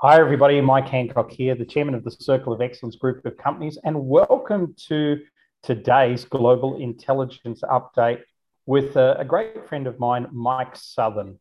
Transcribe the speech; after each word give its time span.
Hi, 0.00 0.20
everybody. 0.20 0.60
Mike 0.60 0.88
Hancock 0.88 1.28
here, 1.28 1.56
the 1.56 1.64
chairman 1.64 1.96
of 1.96 2.04
the 2.04 2.12
Circle 2.12 2.52
of 2.52 2.60
Excellence 2.60 2.94
group 2.94 3.26
of 3.26 3.36
companies, 3.36 3.78
and 3.82 4.06
welcome 4.06 4.72
to 4.86 5.20
today's 5.64 6.24
Global 6.24 6.80
Intelligence 6.80 7.62
Update 7.62 8.20
with 8.64 8.94
a, 8.94 9.18
a 9.18 9.24
great 9.24 9.68
friend 9.68 9.88
of 9.88 9.98
mine, 9.98 10.28
Mike 10.30 10.76
Southon, 10.76 11.38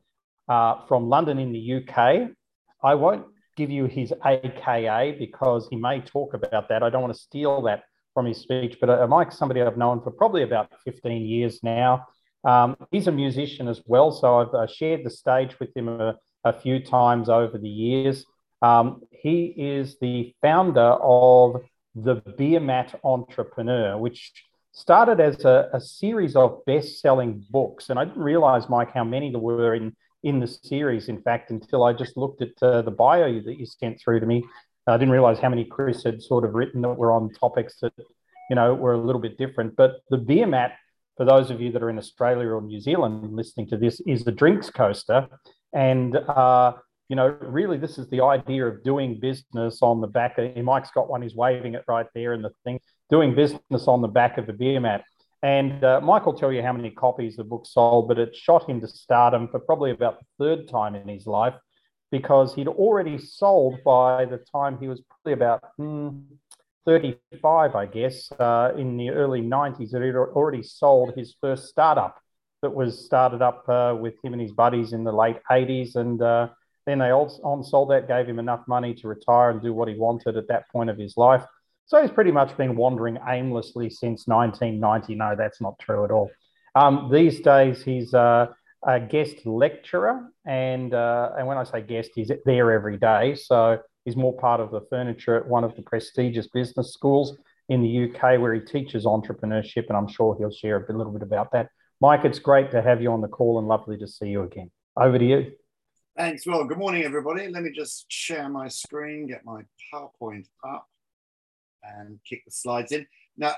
uh, 0.50 0.83
from 0.88 1.07
London 1.07 1.38
in 1.38 1.51
the 1.51 1.75
UK. 1.75 2.32
I 2.83 2.96
won't 2.96 3.28
give 3.57 3.70
you 3.70 3.86
his 3.86 4.11
AKA 4.25 5.18
because 5.19 5.68
he 5.69 5.75
may 5.75 6.01
talk 6.01 6.33
about 6.33 6.68
that. 6.69 6.82
I 6.82 6.89
don't 6.89 7.04
want 7.04 7.14
to 7.14 7.21
steal 7.21 7.61
that 7.61 7.83
from 8.15 8.25
his 8.25 8.39
speech, 8.39 8.78
but 8.82 8.89
uh, 8.89 9.05
Mike's 9.05 9.37
somebody 9.37 9.61
I've 9.61 9.78
known 9.78 10.01
for 10.01 10.10
probably 10.10 10.42
about 10.42 10.71
15 10.83 11.28
years 11.28 11.60
now. 11.61 12.07
Um, 12.43 12.75
he's 12.89 13.05
a 13.05 13.11
musician 13.11 13.68
as 13.68 13.83
well, 13.86 14.11
so 14.11 14.39
I've 14.39 14.54
uh, 14.55 14.65
shared 14.65 15.04
the 15.04 15.11
stage 15.11 15.60
with 15.60 15.78
him 15.78 15.89
a, 15.89 16.15
a 16.43 16.54
few 16.54 16.83
times 16.83 17.29
over 17.29 17.60
the 17.60 17.69
years. 17.69 18.25
Um, 18.61 19.02
he 19.11 19.54
is 19.56 19.97
the 20.00 20.34
founder 20.42 20.82
of 21.02 21.61
the 21.96 22.15
Beer 22.15 22.60
Mat 22.60 23.00
Entrepreneur, 23.04 23.98
which 23.98 24.32
started 24.71 25.20
as 25.20 25.43
a, 25.46 25.70
a 25.74 25.82
series 25.82 26.36
of 26.36 26.64
best-selling 26.65 27.43
books. 27.50 27.89
And 27.89 27.98
I 27.98 28.06
didn't 28.06 28.21
realize, 28.21 28.70
Mike, 28.70 28.93
how 28.93 29.04
many 29.04 29.32
there 29.32 29.39
were 29.39 29.74
in, 29.74 29.96
in 30.24 30.39
the 30.39 30.48
series, 30.48 31.10
in 31.10 31.21
fact, 31.21 31.50
until 31.51 31.84
I 31.84 31.93
just 31.93 32.17
looked 32.17 32.42
at 32.42 32.62
uh, 32.62 32.81
the 32.84 32.92
bio 32.92 33.42
that 33.42 33.59
you 33.59 33.66
sent 33.66 34.00
through 34.00 34.20
to 34.20 34.25
me. 34.25 34.44
I 34.86 34.98
didn't 34.98 35.12
realize 35.12 35.39
how 35.39 35.50
many 35.50 35.66
Chris 35.66 36.03
had 36.03 36.22
sort 36.22 36.45
of 36.45 36.53
written 36.53 36.81
that 36.81 36.89
were 36.89 37.12
on 37.12 37.31
topics 37.31 37.76
that, 37.81 37.94
you 38.50 38.56
know, 38.56 38.73
were 38.73 38.94
a 38.94 38.98
little 38.98 39.22
bit 39.22 39.38
different. 39.38 39.76
But 39.76 39.95
the 40.09 40.17
Beer 40.17 40.48
Mat, 40.48 40.73
for 41.17 41.26
those 41.26 41.50
of 41.52 41.59
you 41.59 41.72
that 41.72 41.84
are 41.84 41.89
in 41.89 41.98
Australia 41.98 42.50
or 42.50 42.62
New 42.62 42.80
Zealand 42.80 43.36
listening 43.36 43.67
to 43.70 43.78
this, 43.78 44.00
is 44.02 44.23
the 44.23 44.31
drinks 44.31 44.70
coaster. 44.70 45.28
And 45.73 46.16
uh, 46.16 46.73
you 47.09 47.16
know, 47.16 47.38
really, 47.42 47.78
this 47.78 47.97
is 47.97 48.08
the 48.09 48.22
idea 48.22 48.66
of 48.66 48.84
doing 48.84 49.20
business 49.20 49.80
on 49.81 50.02
the 50.02 50.08
back 50.08 50.38
of. 50.38 50.56
Mike's 50.58 50.92
got 50.92 51.09
one; 51.09 51.22
he's 51.22 51.36
waving 51.36 51.73
it 51.76 51.84
right 51.88 52.08
there 52.14 52.34
in 52.34 52.42
the 52.42 52.52
thing. 52.64 52.80
Doing 53.09 53.36
business 53.36 53.88
on 53.88 54.02
the 54.02 54.08
back 54.08 54.38
of 54.38 54.50
a 54.50 54.54
beer 54.54 54.80
mat. 54.80 55.04
And 55.44 55.84
uh, 55.84 56.02
Mike 56.02 56.26
will 56.26 56.34
tell 56.34 56.52
you 56.52 56.62
how 56.62 56.73
many 56.73 56.90
copies 56.90 57.36
the 57.36 57.44
book 57.44 57.66
sold, 57.66 58.08
but 58.08 58.18
it 58.18 58.36
shot 58.36 58.68
him 58.68 58.81
to 58.81 58.88
stardom 58.88 59.48
for 59.48 59.59
probably 59.59 59.92
about 59.92 60.20
the 60.20 60.26
third 60.40 60.68
time 60.68 60.96
in 60.96 61.08
his 61.08 61.28
life 61.28 61.54
because 62.12 62.56
he'd 62.56 62.68
already 62.68 63.18
sold 63.18 63.84
by 63.84 64.26
the 64.26 64.38
time 64.38 64.78
he 64.80 64.88
was 64.88 65.02
probably 65.02 65.34
about 65.34 65.64
hmm, 65.78 66.20
35, 66.86 67.76
I 67.76 67.86
guess, 67.86 68.31
uh, 68.40 68.72
in 68.78 68.98
the 68.98 69.09
early 69.09 69.42
90s, 69.42 69.92
that 69.92 70.02
he'd 70.02 70.16
already 70.16 70.64
sold 70.64 71.14
his 71.16 71.36
first 71.40 71.68
startup 71.68 72.18
that 72.62 72.74
was 72.74 73.06
started 73.06 73.42
up 73.42 73.68
uh, 73.70 73.96
with 74.00 74.16
him 74.24 74.34
and 74.34 74.42
his 74.42 74.53
buddies 74.53 74.94
in 74.94 75.03
the 75.03 75.12
late 75.12 75.38
80s. 75.52 75.96
And 75.96 76.22
uh, 76.22 76.48
then 76.88 77.00
they 77.00 77.12
on 77.12 77.64
sold 77.66 77.92
that, 77.92 78.08
gave 78.08 78.28
him 78.28 78.40
enough 78.40 78.62
money 78.66 78.94
to 78.96 79.10
retire 79.10 79.50
and 79.50 79.62
do 79.62 79.74
what 79.74 79.90
he 79.90 79.96
wanted 79.96 80.38
at 80.38 80.48
that 80.48 80.70
point 80.72 80.90
of 80.90 80.98
his 80.98 81.18
life. 81.18 81.44
So 81.86 82.02
he's 82.02 82.12
pretty 82.12 82.32
much 82.32 82.56
been 82.56 82.78
wandering 82.78 83.18
aimlessly 83.28 83.90
since 83.90 84.26
1990. 84.26 85.16
No, 85.16 85.36
that's 85.38 85.60
not 85.60 85.78
true 85.80 86.06
at 86.06 86.12
all. 86.12 86.32
Um, 86.76 87.10
these 87.12 87.42
days, 87.42 87.84
he's 87.84 88.14
uh, 88.14 88.48
a 88.86 89.00
guest 89.02 89.46
lecturer, 89.46 90.32
and 90.46 90.94
uh, 90.94 91.32
and 91.38 91.46
when 91.46 91.58
I 91.58 91.66
say 91.66 91.82
guest, 91.82 92.12
he's 92.16 92.32
there 92.46 92.72
every 92.72 92.98
day. 92.98 93.36
So 93.36 93.80
he's 94.06 94.16
more 94.16 94.38
part 94.38 94.62
of 94.62 94.72
the 94.72 94.82
furniture 94.90 95.36
at 95.36 95.46
one 95.46 95.66
of 95.66 95.76
the 95.76 95.82
prestigious 95.82 96.48
business 96.48 96.94
schools 96.94 97.36
in 97.68 97.82
the 97.82 98.06
UK 98.06 98.40
where 98.40 98.54
he 98.54 98.62
teaches 98.62 99.04
entrepreneurship, 99.04 99.88
and 99.90 99.98
I'm 99.98 100.08
sure 100.08 100.38
he'll 100.40 100.52
share 100.52 100.78
a 100.78 100.98
little 100.98 101.12
bit 101.12 101.24
about 101.24 101.52
that. 101.52 101.68
Mike, 102.00 102.24
it's 102.24 102.40
great 102.40 102.72
to 102.72 102.82
have 102.82 103.02
you 103.02 103.12
on 103.12 103.20
the 103.20 103.28
call 103.28 103.60
and 103.60 103.68
lovely 103.68 103.98
to 103.98 104.08
see 104.08 104.28
you 104.28 104.44
again. 104.44 104.72
Over 104.96 105.20
to 105.20 105.26
you. 105.26 105.52
Thanks. 106.18 106.48
Well, 106.48 106.66
good 106.66 106.80
morning, 106.80 107.04
everybody. 107.04 107.48
Let 107.48 107.62
me 107.62 107.70
just 107.72 108.12
share 108.12 108.50
my 108.50 108.70
screen, 108.70 109.28
get 109.28 109.46
my 109.46 109.62
PowerPoint 109.94 110.48
up, 110.68 110.88
and 111.84 112.20
kick 112.28 112.44
the 112.44 112.50
slides 112.50 112.91
in. 112.91 113.06
Now, 113.38 113.53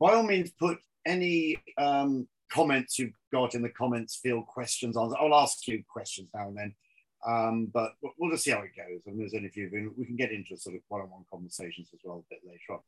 by 0.00 0.14
all 0.14 0.22
means, 0.22 0.52
put 0.52 0.78
any 1.04 1.58
um, 1.76 2.26
comments 2.50 2.98
you've 2.98 3.12
got 3.30 3.54
in 3.54 3.60
the 3.60 3.68
comments 3.68 4.16
field, 4.16 4.46
questions 4.46 4.96
on. 4.96 5.14
I'll 5.20 5.34
ask 5.34 5.68
you 5.68 5.84
questions 5.86 6.30
now 6.34 6.48
and 6.48 6.56
then, 6.56 6.74
um, 7.26 7.66
but 7.66 7.92
we'll 8.16 8.30
just 8.30 8.44
see 8.44 8.52
how 8.52 8.62
it 8.62 8.70
goes. 8.74 9.02
And 9.04 9.20
there's 9.20 9.34
only 9.34 9.48
a 9.48 9.52
few, 9.52 9.92
we 9.98 10.06
can 10.06 10.16
get 10.16 10.32
into 10.32 10.56
sort 10.56 10.76
of 10.76 10.82
one-on-one 10.88 11.26
conversations 11.30 11.90
as 11.92 12.00
well 12.02 12.24
a 12.24 12.34
bit 12.34 12.40
later 12.42 12.72
on. 12.72 12.80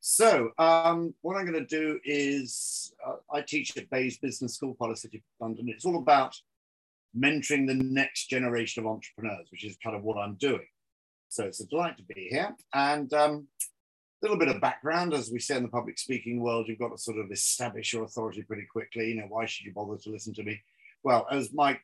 So 0.00 0.50
um, 0.58 1.14
what 1.22 1.36
I'm 1.36 1.46
going 1.46 1.64
to 1.64 1.66
do 1.66 2.00
is 2.04 2.92
uh, 3.06 3.14
I 3.32 3.42
teach 3.42 3.76
at 3.76 3.88
Bayes 3.90 4.18
Business 4.18 4.56
School, 4.56 4.76
City, 4.96 5.22
London. 5.38 5.68
It's 5.68 5.84
all 5.84 5.98
about 5.98 6.36
mentoring 7.16 7.66
the 7.66 7.74
next 7.74 8.28
generation 8.28 8.82
of 8.82 8.90
entrepreneurs, 8.90 9.48
which 9.50 9.64
is 9.64 9.76
kind 9.82 9.96
of 9.96 10.02
what 10.02 10.18
I'm 10.18 10.34
doing. 10.34 10.66
So 11.28 11.44
it's 11.44 11.60
a 11.60 11.66
delight 11.66 11.96
to 11.98 12.02
be 12.02 12.28
here. 12.30 12.56
And 12.72 13.12
um, 13.12 13.48
a 13.60 14.26
little 14.26 14.38
bit 14.38 14.48
of 14.48 14.60
background, 14.60 15.14
as 15.14 15.30
we 15.30 15.38
say 15.38 15.56
in 15.56 15.62
the 15.62 15.68
public 15.68 15.98
speaking 15.98 16.40
world, 16.40 16.66
you've 16.68 16.78
got 16.78 16.90
to 16.90 16.98
sort 16.98 17.18
of 17.18 17.30
establish 17.30 17.92
your 17.92 18.04
authority 18.04 18.42
pretty 18.42 18.66
quickly. 18.70 19.08
You 19.08 19.16
know, 19.16 19.26
why 19.28 19.46
should 19.46 19.66
you 19.66 19.72
bother 19.72 19.96
to 19.96 20.10
listen 20.10 20.34
to 20.34 20.42
me? 20.42 20.60
Well, 21.04 21.26
as 21.30 21.52
Mike 21.52 21.80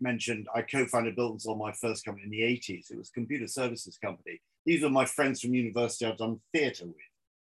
mentioned, 0.00 0.48
I 0.54 0.62
co-founded 0.62 1.16
Built 1.16 1.40
sold 1.40 1.58
my 1.58 1.72
first 1.72 2.04
company 2.04 2.24
in 2.24 2.30
the 2.30 2.42
80s. 2.42 2.90
It 2.90 2.98
was 2.98 3.10
a 3.10 3.12
computer 3.12 3.46
services 3.46 3.98
company. 4.02 4.40
These 4.66 4.82
were 4.82 4.90
my 4.90 5.04
friends 5.04 5.40
from 5.40 5.54
university 5.54 6.04
I've 6.06 6.18
done 6.18 6.40
theatre 6.52 6.86
with. 6.86 6.96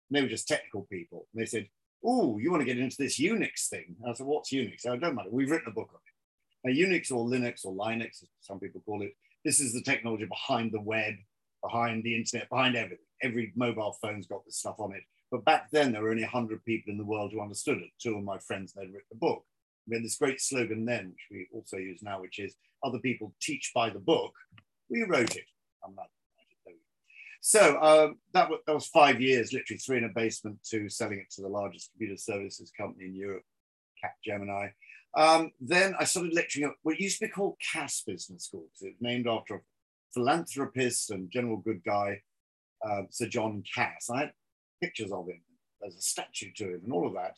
And 0.09 0.17
they 0.17 0.21
were 0.21 0.27
just 0.27 0.47
technical 0.47 0.87
people. 0.91 1.27
And 1.33 1.41
they 1.41 1.45
said, 1.45 1.67
oh, 2.03 2.37
you 2.37 2.51
want 2.51 2.61
to 2.61 2.65
get 2.65 2.79
into 2.79 2.97
this 2.97 3.19
Unix 3.19 3.67
thing? 3.69 3.95
And 4.01 4.11
I 4.11 4.13
said, 4.13 4.25
what's 4.25 4.51
Unix? 4.51 4.87
I 4.87 4.97
don't 4.97 5.15
matter. 5.15 5.29
We've 5.31 5.49
written 5.49 5.69
a 5.69 5.73
book 5.73 5.89
on 5.91 5.95
it. 5.95 6.12
Now, 6.63 6.71
Unix 6.71 7.11
or 7.11 7.25
Linux 7.25 7.65
or 7.65 7.73
Linux, 7.73 8.23
as 8.23 8.29
some 8.41 8.59
people 8.59 8.81
call 8.85 9.01
it, 9.01 9.13
this 9.43 9.59
is 9.59 9.73
the 9.73 9.81
technology 9.81 10.25
behind 10.25 10.71
the 10.71 10.81
web, 10.81 11.15
behind 11.61 12.03
the 12.03 12.15
internet, 12.15 12.49
behind 12.49 12.75
everything. 12.75 13.05
Every 13.21 13.51
mobile 13.55 13.97
phone's 14.01 14.27
got 14.27 14.45
this 14.45 14.57
stuff 14.57 14.79
on 14.79 14.93
it. 14.93 15.03
But 15.31 15.45
back 15.45 15.71
then, 15.71 15.91
there 15.91 16.01
were 16.01 16.11
only 16.11 16.23
100 16.23 16.63
people 16.63 16.91
in 16.91 16.97
the 16.97 17.05
world 17.05 17.31
who 17.33 17.41
understood 17.41 17.79
it. 17.79 17.89
Two 17.99 18.17
of 18.17 18.23
my 18.23 18.37
friends, 18.37 18.73
they'd 18.73 18.85
written 18.85 19.01
a 19.11 19.15
book. 19.15 19.43
We 19.87 19.95
had 19.95 20.05
this 20.05 20.17
great 20.17 20.39
slogan 20.39 20.85
then, 20.85 21.07
which 21.09 21.27
we 21.31 21.47
also 21.53 21.77
use 21.77 22.01
now, 22.01 22.21
which 22.21 22.39
is 22.39 22.55
other 22.83 22.99
people 22.99 23.33
teach 23.41 23.71
by 23.75 23.89
the 23.89 23.99
book. 23.99 24.33
We 24.89 25.03
wrote 25.03 25.35
it. 25.35 25.45
I'm 25.83 25.95
not. 25.95 26.07
So 27.45 27.77
um, 27.81 28.19
that, 28.33 28.49
was, 28.49 28.59
that 28.65 28.73
was 28.73 28.87
five 28.87 29.19
years, 29.19 29.51
literally 29.51 29.77
three 29.77 29.97
in 29.97 30.05
a 30.05 30.09
basement 30.09 30.59
to 30.69 30.87
selling 30.87 31.19
it 31.19 31.29
to 31.31 31.41
the 31.41 31.49
largest 31.49 31.91
computer 31.91 32.15
services 32.15 32.71
company 32.71 33.07
in 33.07 33.15
Europe, 33.15 33.43
Capgemini. 34.01 34.71
Um, 35.15 35.51
then 35.59 35.95
I 35.99 36.05
started 36.05 36.33
lecturing 36.33 36.65
at 36.65 36.71
what 36.81 36.99
used 36.99 37.19
to 37.19 37.25
be 37.25 37.31
called 37.31 37.57
Cass 37.71 38.03
Business 38.05 38.45
School 38.45 38.65
because 38.73 38.87
it 38.87 38.93
was 38.93 39.01
named 39.01 39.27
after 39.27 39.55
a 39.55 39.61
philanthropist 40.13 41.11
and 41.11 41.29
general 41.29 41.57
good 41.57 41.83
guy, 41.85 42.21
uh, 42.83 43.03
Sir 43.09 43.27
John 43.27 43.63
Cass. 43.75 44.09
I 44.09 44.21
had 44.21 44.31
pictures 44.81 45.11
of 45.11 45.27
him. 45.27 45.41
There's 45.81 45.95
a 45.95 46.01
statue 46.01 46.51
to 46.57 46.75
him 46.75 46.81
and 46.83 46.93
all 46.93 47.07
of 47.07 47.13
that. 47.13 47.35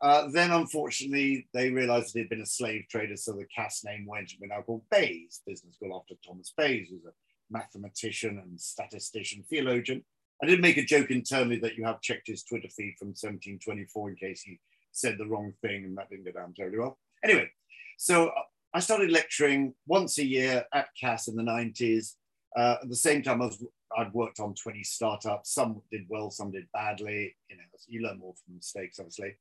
Uh, 0.00 0.28
then, 0.30 0.52
unfortunately, 0.52 1.48
they 1.52 1.70
realized 1.70 2.14
that 2.14 2.20
he'd 2.20 2.28
been 2.28 2.40
a 2.40 2.46
slave 2.46 2.84
trader, 2.88 3.16
so 3.16 3.32
the 3.32 3.46
Cass 3.54 3.82
name 3.84 4.06
went 4.06 4.30
and 4.30 4.40
we're 4.40 4.54
now 4.54 4.62
called 4.62 4.82
Bayes 4.90 5.40
Business 5.44 5.74
School 5.74 5.96
after 5.96 6.14
Thomas 6.24 6.52
Bayes, 6.56 6.88
who's 6.88 7.04
a 7.04 7.12
mathematician 7.50 8.38
and 8.38 8.60
statistician, 8.60 9.44
theologian. 9.50 10.04
I 10.40 10.46
did 10.46 10.60
make 10.60 10.76
a 10.76 10.84
joke 10.84 11.10
internally 11.10 11.58
that 11.60 11.76
you 11.76 11.84
have 11.84 12.00
checked 12.00 12.28
his 12.28 12.44
Twitter 12.44 12.68
feed 12.68 12.94
from 12.96 13.08
1724 13.08 14.10
in 14.10 14.16
case 14.16 14.42
he 14.42 14.60
said 14.92 15.18
the 15.18 15.26
wrong 15.26 15.52
thing, 15.62 15.84
and 15.84 15.98
that 15.98 16.10
didn't 16.10 16.26
go 16.26 16.32
down 16.32 16.54
terribly 16.54 16.78
well. 16.78 16.96
Anyway, 17.24 17.50
so 17.96 18.28
uh, 18.28 18.42
I 18.74 18.80
started 18.80 19.10
lecturing 19.10 19.74
once 19.86 20.18
a 20.18 20.24
year 20.24 20.64
at 20.72 20.88
Cass 21.00 21.28
in 21.28 21.36
the 21.36 21.42
90s. 21.42 22.14
Uh, 22.56 22.76
at 22.82 22.88
the 22.88 22.96
same 22.96 23.22
time, 23.22 23.42
I 23.42 23.46
was, 23.46 23.64
I'd 23.96 24.12
worked 24.12 24.40
on 24.40 24.54
20 24.54 24.82
startups. 24.82 25.52
Some 25.52 25.82
did 25.90 26.06
well, 26.08 26.30
some 26.30 26.50
did 26.50 26.66
badly. 26.72 27.34
You 27.48 27.56
know, 27.56 27.62
you 27.86 28.02
learn 28.02 28.18
more 28.18 28.34
from 28.44 28.56
mistakes, 28.56 28.98
obviously. 28.98 29.36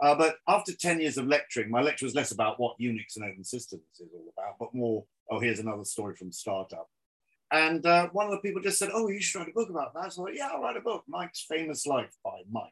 Uh, 0.00 0.14
but 0.14 0.36
after 0.46 0.72
10 0.72 1.00
years 1.00 1.18
of 1.18 1.26
lecturing, 1.26 1.70
my 1.70 1.80
lecture 1.80 2.06
was 2.06 2.14
less 2.14 2.30
about 2.30 2.60
what 2.60 2.78
Unix 2.80 3.16
and 3.16 3.24
open 3.24 3.42
systems 3.42 3.82
is 3.98 4.08
all 4.14 4.32
about, 4.36 4.54
but 4.58 4.72
more, 4.72 5.04
oh, 5.28 5.40
here's 5.40 5.58
another 5.58 5.84
story 5.84 6.14
from 6.14 6.30
startup. 6.30 6.88
And 7.50 7.84
uh, 7.84 8.08
one 8.12 8.26
of 8.26 8.32
the 8.32 8.38
people 8.38 8.62
just 8.62 8.78
said, 8.78 8.90
oh, 8.92 9.08
you 9.08 9.20
should 9.20 9.40
write 9.40 9.48
a 9.48 9.52
book 9.52 9.70
about 9.70 9.94
that. 9.94 10.12
So 10.12 10.22
I 10.22 10.26
thought, 10.26 10.36
yeah, 10.36 10.50
I'll 10.52 10.62
write 10.62 10.76
a 10.76 10.80
book, 10.80 11.02
Mike's 11.08 11.44
Famous 11.48 11.86
Life 11.86 12.14
by 12.22 12.42
Mike. 12.50 12.70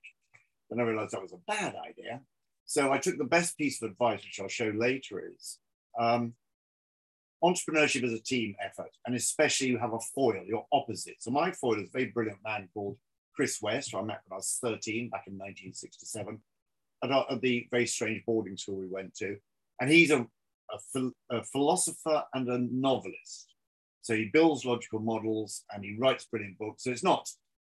Then 0.71 0.79
I 0.79 0.83
realized 0.85 1.13
that 1.13 1.23
was 1.23 1.33
a 1.33 1.41
bad 1.49 1.75
idea. 1.75 2.21
So 2.67 2.93
I 2.93 2.99
took 2.99 3.17
the 3.17 3.25
best 3.25 3.57
piece 3.57 3.81
of 3.81 3.91
advice, 3.91 4.23
which 4.25 4.41
I'll 4.41 4.49
show 4.49 4.73
later, 4.75 5.23
is 5.33 5.59
um, 5.99 6.35
entrepreneurship 7.43 8.03
is 8.03 8.13
a 8.13 8.21
team 8.21 8.57
effort, 8.63 8.91
and 9.07 9.15
especially 9.15 9.69
you 9.69 9.79
have 9.79 9.93
a 9.93 10.01
foil, 10.15 10.43
your 10.47 10.67
opposite. 10.73 11.17
So 11.21 11.31
my 11.31 11.53
foil 11.53 11.81
is 11.81 11.89
a 11.89 11.93
very 11.93 12.07
brilliant 12.07 12.41
man 12.45 12.69
called 12.75 12.99
Chris 13.35 13.63
West, 13.63 13.93
who 13.93 13.99
I 13.99 14.03
met 14.03 14.21
when 14.27 14.37
I 14.37 14.39
was 14.39 14.59
13 14.63 15.11
back 15.11 15.25
in 15.27 15.35
1967 15.35 16.41
at, 17.05 17.11
at 17.11 17.41
the 17.41 17.69
very 17.71 17.87
strange 17.87 18.25
boarding 18.27 18.57
school 18.57 18.77
we 18.77 18.87
went 18.87 19.15
to. 19.17 19.37
And 19.81 19.91
he's 19.91 20.11
a, 20.11 20.27
a, 20.95 21.01
a 21.31 21.45
philosopher 21.45 22.25
and 22.35 22.49
a 22.49 22.59
novelist. 22.59 23.55
So 24.01 24.15
he 24.15 24.31
builds 24.33 24.65
logical 24.65 25.01
models 25.01 25.65
and 25.73 25.85
he 25.85 25.97
writes 25.99 26.25
brilliant 26.25 26.59
books. 26.59 26.85
So 26.85 26.91
it's 26.91 27.05
not 27.05 27.29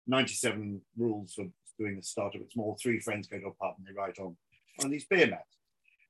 97 0.08 0.82
rules 0.98 1.34
for 1.34 1.46
doing 1.80 1.98
a 1.98 2.04
startup. 2.04 2.42
It's 2.42 2.56
more 2.56 2.76
three 2.82 3.00
friends 3.00 3.28
go 3.28 3.40
to 3.40 3.48
a 3.48 3.52
pub 3.52 3.76
and 3.78 3.88
they 3.88 4.00
write 4.00 4.20
on 4.20 4.38
of 4.84 4.92
these 4.92 5.06
beer 5.06 5.28
mats. 5.28 5.58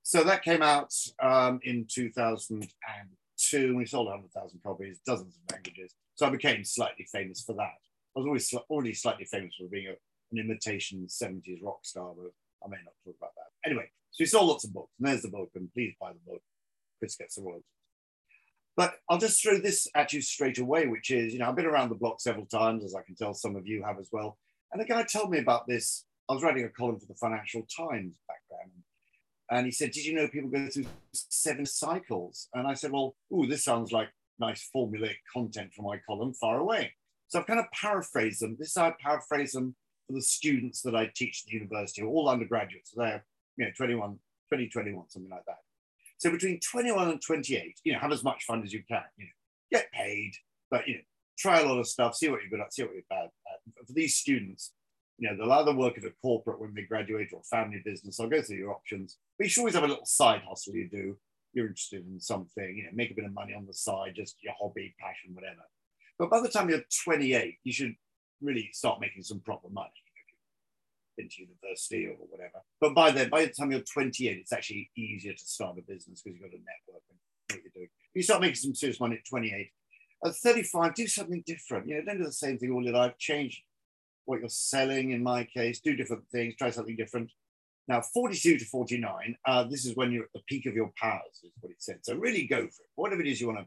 So 0.04 0.24
that 0.24 0.44
came 0.44 0.62
out 0.62 0.94
um, 1.22 1.60
in 1.64 1.88
2002. 1.90 3.76
we 3.76 3.86
sold 3.86 4.08
100,000 4.08 4.60
copies, 4.64 5.00
dozens 5.06 5.36
of 5.36 5.52
languages. 5.52 5.94
So 6.16 6.28
I 6.28 6.30
became 6.30 6.64
slightly 6.64 7.08
famous 7.12 7.42
for 7.42 7.54
that. 7.54 7.74
I 8.16 8.20
was 8.20 8.26
always 8.26 8.54
already 8.70 8.94
slightly 8.94 9.26
famous 9.26 9.56
for 9.56 9.68
being 9.68 9.88
a, 9.88 9.96
an 10.32 10.40
imitation 10.40 11.08
70s 11.10 11.64
rock 11.64 11.80
star, 11.84 12.14
but 12.16 12.32
I 12.64 12.70
may 12.70 12.78
not 12.84 12.94
talk 13.04 13.16
about 13.18 13.32
that. 13.36 13.70
Anyway, 13.70 13.90
so 14.12 14.22
we 14.22 14.28
sold 14.28 14.48
lots 14.48 14.64
of 14.64 14.74
books, 14.74 14.92
and 15.00 15.08
there's 15.08 15.24
the 15.24 15.30
book, 15.30 15.50
and 15.56 15.74
please 15.74 15.94
buy 16.00 16.14
the 16.14 16.32
book. 16.32 16.42
Chris 17.00 17.16
gets 17.18 17.36
the 17.36 17.42
royalties. 17.42 17.66
But 18.78 18.96
I'll 19.10 19.18
just 19.18 19.42
throw 19.42 19.60
this 19.60 19.88
at 19.96 20.14
you 20.14 20.22
straight 20.22 20.60
away, 20.60 20.88
which 20.88 21.10
is, 21.10 21.34
you 21.34 21.40
know, 21.40 21.48
I've 21.48 21.56
been 21.56 21.66
around 21.66 21.90
the 21.90 21.96
block 21.96 22.20
several 22.20 22.46
times, 22.46 22.84
as 22.84 22.94
I 22.96 23.02
can 23.02 23.16
tell 23.16 23.34
some 23.34 23.56
of 23.56 23.68
you 23.68 23.84
have 23.84 24.00
as 24.00 24.10
well. 24.12 24.38
And 24.72 24.82
the 24.82 24.86
guy 24.86 25.04
told 25.04 25.32
me 25.32 25.40
about 25.40 25.68
this. 25.68 26.06
I 26.30 26.34
was 26.34 26.44
writing 26.44 26.66
a 26.66 26.70
column 26.70 27.00
for 27.00 27.06
the 27.06 27.16
Financial 27.16 27.62
Times 27.62 28.16
back 28.28 28.42
then. 28.50 28.72
And 29.52 29.66
he 29.66 29.72
said, 29.72 29.92
Did 29.92 30.06
you 30.06 30.16
know 30.16 30.28
people 30.28 30.50
go 30.50 30.68
through 30.68 30.86
seven 31.14 31.66
cycles? 31.66 32.50
And 32.54 32.68
I 32.68 32.74
said, 32.74 32.92
Well, 32.92 33.16
ooh, 33.34 33.46
this 33.46 33.64
sounds 33.64 33.92
like 33.92 34.10
nice 34.40 34.70
formulaic 34.76 35.18
content 35.32 35.72
for 35.74 35.84
my 35.84 36.00
column, 36.08 36.34
far 36.34 36.60
away. 36.60 36.94
So 37.28 37.40
I've 37.40 37.48
kind 37.48 37.60
of 37.60 37.66
paraphrased 37.72 38.42
them. 38.42 38.56
This 38.60 38.78
I 38.78 38.94
paraphrase 39.00 39.52
them 39.52 39.76
for 40.08 40.14
the 40.14 40.22
students 40.22 40.82
that 40.82 40.96
I 40.96 41.12
teach 41.16 41.44
at 41.44 41.52
the 41.52 41.58
university, 41.58 42.04
all 42.04 42.30
undergraduates. 42.30 42.92
So 42.92 43.02
they're, 43.02 43.26
you 43.58 43.66
know, 43.66 43.72
21, 43.78 44.20
20, 44.50 44.70
21, 44.70 45.10
something 45.10 45.32
like 45.32 45.46
that. 45.48 45.58
So 46.18 46.32
between 46.32 46.60
21 46.60 47.10
and 47.10 47.22
28, 47.22 47.80
you 47.84 47.94
know, 47.94 48.00
have 48.00 48.12
as 48.12 48.24
much 48.24 48.44
fun 48.46 48.64
as 48.64 48.74
you 48.74 48.84
can. 48.88 49.04
You 49.18 49.26
know, 49.26 49.32
get 49.72 49.92
paid, 49.92 50.34
but 50.70 50.88
you 50.88 50.96
know, 50.96 51.02
try 51.38 51.60
a 51.60 51.66
lot 51.66 51.80
of 51.80 51.88
stuff, 51.88 52.16
see 52.16 52.30
what 52.30 52.42
you're 52.42 52.50
good 52.50 52.62
at, 52.62 52.74
see 52.74 52.84
what 52.84 52.94
you're 52.94 53.04
bad 53.10 53.26
at. 53.26 53.88
For 53.88 53.94
these 53.94 54.16
students, 54.16 54.72
you 55.18 55.30
know, 55.30 55.38
they'll 55.38 55.52
either 55.54 55.74
work 55.74 55.98
at 55.98 56.04
a 56.04 56.12
corporate 56.22 56.60
when 56.60 56.74
they 56.74 56.82
graduate 56.82 57.30
or 57.34 57.42
family 57.44 57.82
business. 57.84 58.20
I'll 58.20 58.30
go 58.30 58.42
through 58.42 58.58
your 58.58 58.72
options. 58.72 59.18
But 59.38 59.46
you 59.46 59.50
should 59.50 59.62
always 59.62 59.76
have 59.76 59.84
a 59.84 59.88
little 59.88 60.06
side 60.06 60.42
hustle 60.48 60.76
you 60.76 60.90
do. 60.90 61.18
You're 61.54 61.68
interested 61.68 62.06
in 62.06 62.20
something, 62.20 62.76
you 62.76 62.84
know, 62.84 62.90
make 62.94 63.12
a 63.12 63.14
bit 63.14 63.26
of 63.26 63.34
money 63.34 63.54
on 63.54 63.66
the 63.66 63.74
side, 63.74 64.14
just 64.16 64.36
your 64.44 64.54
hobby, 64.60 64.94
passion, 65.00 65.34
whatever. 65.34 65.62
But 66.20 66.30
by 66.30 66.42
the 66.42 66.50
time 66.50 66.70
you're 66.70 66.84
28, 67.04 67.56
you 67.64 67.72
should 67.72 67.96
really 68.42 68.70
start 68.74 69.00
making 69.00 69.24
some 69.24 69.40
proper 69.40 69.70
money 69.70 69.90
into 71.18 71.44
university 71.44 72.08
or 72.08 72.16
whatever. 72.30 72.60
But 72.82 72.94
by 72.94 73.12
then, 73.12 73.30
by 73.30 73.46
the 73.46 73.52
time 73.52 73.72
you're 73.72 73.80
28, 73.82 74.38
it's 74.38 74.52
actually 74.52 74.92
easier 74.98 75.34
to 75.34 75.46
start 75.46 75.78
a 75.78 75.82
business 75.82 76.22
because 76.22 76.38
you've 76.38 76.52
got 76.52 76.58
a 76.58 76.62
network 76.62 77.04
and 77.10 77.20
what 77.50 77.64
you're 77.64 77.72
doing. 77.74 77.90
You 78.14 78.24
start 78.24 78.42
making 78.42 78.56
some 78.56 78.76
serious 78.76 79.00
money 79.00 79.16
at 79.16 79.26
28. 79.26 79.70
At 80.26 80.36
35, 80.36 80.96
do 80.96 81.08
something 81.08 81.44
different. 81.46 81.88
You 81.88 81.96
know, 81.96 82.06
don't 82.06 82.18
do 82.18 82.26
the 82.26 82.34
same 82.34 82.58
thing 82.58 82.72
all 82.72 82.84
your 82.84 82.94
life. 82.94 83.18
Change 83.18 83.64
what 84.26 84.40
you're 84.40 84.50
selling 84.50 85.12
in 85.12 85.24
my 85.24 85.44
case, 85.44 85.80
do 85.80 85.96
different 85.96 86.28
things, 86.30 86.56
try 86.56 86.70
something 86.70 86.96
different. 86.96 87.32
Now, 87.88 88.02
42 88.02 88.58
to 88.58 88.66
49, 88.66 89.36
uh, 89.46 89.64
this 89.66 89.86
is 89.86 89.96
when 89.96 90.12
you're 90.12 90.24
at 90.24 90.34
the 90.34 90.42
peak 90.48 90.66
of 90.66 90.74
your 90.74 90.92
powers, 91.00 91.42
is 91.44 91.52
what 91.62 91.72
it 91.72 91.82
said. 91.82 92.00
So 92.02 92.16
really 92.16 92.48
go 92.48 92.62
for 92.62 92.64
it. 92.64 92.90
Whatever 92.96 93.22
it 93.22 93.28
is 93.28 93.40
you 93.40 93.48
want 93.48 93.60
to 93.60 93.66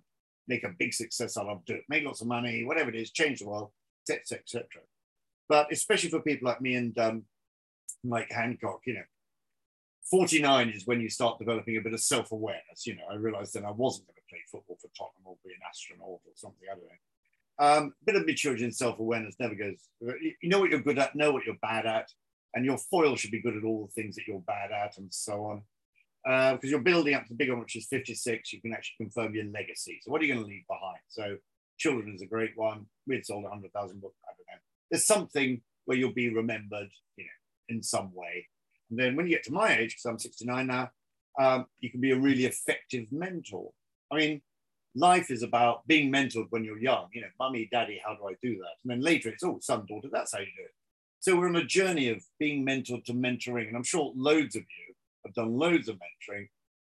make 0.48 0.64
a 0.64 0.74
big 0.76 0.92
success 0.92 1.36
out 1.36 1.46
of, 1.46 1.64
do 1.64 1.74
it. 1.74 1.84
Make 1.88 2.04
lots 2.04 2.20
of 2.20 2.26
money, 2.26 2.64
whatever 2.64 2.90
it 2.90 2.96
is, 2.96 3.12
change 3.12 3.38
the 3.38 3.48
world, 3.48 3.70
etc., 4.08 4.40
etc. 4.42 4.66
But 5.48 5.72
especially 5.72 6.10
for 6.10 6.20
people 6.20 6.48
like 6.48 6.60
me 6.60 6.74
and 6.74 6.98
um, 6.98 7.24
Mike 8.02 8.30
Hancock, 8.30 8.80
you 8.86 8.94
know, 8.94 9.04
49 10.10 10.70
is 10.70 10.86
when 10.86 11.00
you 11.00 11.10
start 11.10 11.38
developing 11.38 11.76
a 11.76 11.80
bit 11.80 11.92
of 11.92 12.00
self-awareness. 12.00 12.86
You 12.86 12.96
know, 12.96 13.02
I 13.10 13.16
realized 13.16 13.54
then 13.54 13.66
I 13.66 13.70
wasn't 13.70 14.08
going 14.08 14.16
to 14.16 14.28
play 14.28 14.40
football 14.50 14.78
for 14.80 14.88
Tottenham 14.96 15.26
or 15.26 15.36
be 15.44 15.52
an 15.52 15.60
astronaut 15.68 16.08
or 16.08 16.32
something, 16.34 16.66
I 16.70 16.74
don't 16.74 16.84
know. 16.84 16.90
Um, 17.58 17.92
a 18.02 18.04
bit 18.04 18.16
of 18.16 18.26
maturity 18.26 18.64
and 18.64 18.74
self-awareness 18.74 19.36
never 19.40 19.54
goes. 19.54 19.76
You 20.00 20.48
know 20.48 20.60
what 20.60 20.70
you're 20.70 20.80
good 20.80 20.98
at, 20.98 21.16
know 21.16 21.32
what 21.32 21.44
you're 21.44 21.56
bad 21.60 21.86
at, 21.86 22.08
and 22.54 22.64
your 22.64 22.78
foil 22.78 23.16
should 23.16 23.30
be 23.30 23.42
good 23.42 23.56
at 23.56 23.64
all 23.64 23.86
the 23.86 24.00
things 24.00 24.14
that 24.16 24.26
you're 24.26 24.40
bad 24.40 24.70
at, 24.70 24.96
and 24.96 25.12
so 25.12 25.44
on. 25.44 25.62
Because 26.24 26.68
uh, 26.68 26.70
you're 26.70 26.80
building 26.80 27.14
up 27.14 27.24
to 27.24 27.30
the 27.30 27.36
big 27.36 27.50
one, 27.50 27.60
which 27.60 27.76
is 27.76 27.86
56. 27.86 28.52
You 28.52 28.60
can 28.60 28.72
actually 28.72 29.04
confirm 29.04 29.34
your 29.34 29.46
legacy. 29.46 29.98
So 30.02 30.10
what 30.10 30.20
are 30.20 30.24
you 30.24 30.34
going 30.34 30.44
to 30.44 30.50
leave 30.50 30.66
behind? 30.68 31.00
So 31.08 31.36
children 31.78 32.14
is 32.14 32.22
a 32.22 32.26
great 32.26 32.52
one. 32.56 32.86
We'd 33.06 33.24
sold 33.24 33.44
100,000 33.44 34.00
books. 34.00 34.16
I 34.24 34.32
don't 34.36 34.46
know. 34.54 34.60
There's 34.90 35.06
something 35.06 35.62
where 35.84 35.96
you'll 35.96 36.12
be 36.12 36.32
remembered, 36.32 36.90
you 37.16 37.24
know, 37.24 37.74
in 37.74 37.82
some 37.82 38.14
way. 38.14 38.46
And 38.90 38.98
then 38.98 39.16
when 39.16 39.26
you 39.26 39.34
get 39.34 39.44
to 39.44 39.52
my 39.52 39.76
age, 39.76 39.96
because 39.96 40.04
I'm 40.04 40.18
69 40.18 40.66
now, 40.66 40.90
um, 41.38 41.66
you 41.80 41.90
can 41.90 42.00
be 42.00 42.10
a 42.10 42.18
really 42.18 42.44
effective 42.44 43.06
mentor. 43.12 43.70
I 44.10 44.16
mean, 44.16 44.42
life 44.98 45.30
is 45.30 45.42
about 45.42 45.86
being 45.86 46.12
mentored 46.12 46.46
when 46.50 46.64
you're 46.64 46.78
young. 46.78 47.08
You 47.12 47.22
know, 47.22 47.28
mummy, 47.38 47.68
daddy, 47.70 48.00
how 48.04 48.14
do 48.14 48.26
I 48.28 48.34
do 48.42 48.56
that? 48.58 48.76
And 48.82 48.90
then 48.90 49.00
later 49.00 49.28
it's, 49.28 49.44
oh, 49.44 49.58
son, 49.60 49.86
daughter, 49.86 50.08
that's 50.10 50.32
how 50.32 50.40
you 50.40 50.46
do 50.46 50.64
it. 50.64 50.74
So 51.20 51.36
we're 51.36 51.48
on 51.48 51.56
a 51.56 51.64
journey 51.64 52.08
of 52.10 52.22
being 52.38 52.64
mentored 52.64 53.04
to 53.06 53.12
mentoring. 53.12 53.68
And 53.68 53.76
I'm 53.76 53.84
sure 53.84 54.12
loads 54.16 54.56
of 54.56 54.62
you 54.62 54.94
have 55.24 55.34
done 55.34 55.58
loads 55.58 55.88
of 55.88 55.96
mentoring, 55.96 56.48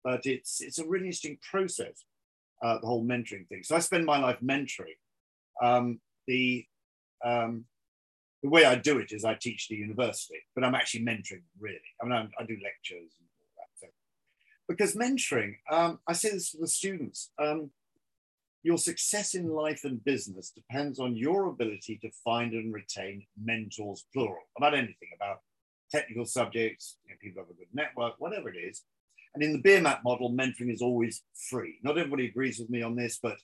but 0.04 0.26
it's, 0.26 0.62
it's 0.62 0.80
a 0.80 0.88
really 0.88 1.06
interesting 1.06 1.38
process, 1.50 2.04
uh, 2.62 2.80
the 2.80 2.88
whole 2.88 3.06
mentoring 3.06 3.48
thing. 3.48 3.64
So 3.64 3.76
I 3.76 3.80
spend 3.80 4.06
my 4.06 4.20
life 4.20 4.40
mentoring. 4.44 4.98
Um, 5.62 6.00
the, 6.28 6.66
um, 7.24 7.66
the 8.44 8.50
way 8.50 8.66
I 8.66 8.76
do 8.76 9.00
it 9.00 9.12
is 9.12 9.26
I 9.26 9.36
teach 9.36 9.68
the 9.68 9.76
university, 9.76 10.40
but 10.56 10.64
I'm 10.64 10.76
actually 10.76 11.04
mentoring 11.04 11.44
really. 11.60 11.80
I 12.02 12.06
mean, 12.06 12.14
I, 12.14 12.22
I 12.42 12.46
do 12.46 12.58
lectures 12.64 13.12
and 13.20 13.28
all 13.40 13.48
that. 13.58 13.90
Because 14.70 14.94
mentoring, 14.94 15.56
um, 15.72 16.00
I 16.08 16.14
say 16.14 16.30
this 16.30 16.52
to 16.52 16.58
the 16.58 16.68
students, 16.68 17.32
um, 17.40 17.72
your 18.64 18.78
success 18.78 19.36
in 19.36 19.48
life 19.48 19.86
and 19.86 20.04
business 20.04 20.52
depends 20.52 21.00
on 21.00 21.16
your 21.16 21.48
ability 21.48 21.98
to 22.02 22.12
find 22.24 22.54
and 22.54 22.74
retain 22.74 23.26
mentors, 23.42 24.06
plural, 24.14 24.44
about 24.58 24.74
anything, 24.74 25.10
about 25.16 25.40
technical 25.92 26.26
subjects, 26.26 26.98
you 27.06 27.12
know, 27.12 27.18
people 27.22 27.42
have 27.42 27.50
a 27.50 27.54
good 27.54 27.74
network, 27.74 28.16
whatever 28.20 28.50
it 28.50 28.58
is. 28.58 28.84
And 29.34 29.44
in 29.44 29.54
the 29.54 29.60
BEER-MAT 29.60 30.04
model, 30.04 30.32
mentoring 30.32 30.74
is 30.74 30.82
always 30.82 31.24
free. 31.50 31.80
Not 31.84 31.98
everybody 31.98 32.26
agrees 32.26 32.60
with 32.60 32.70
me 32.70 32.82
on 32.82 32.96
this, 32.96 33.20
but 33.22 33.38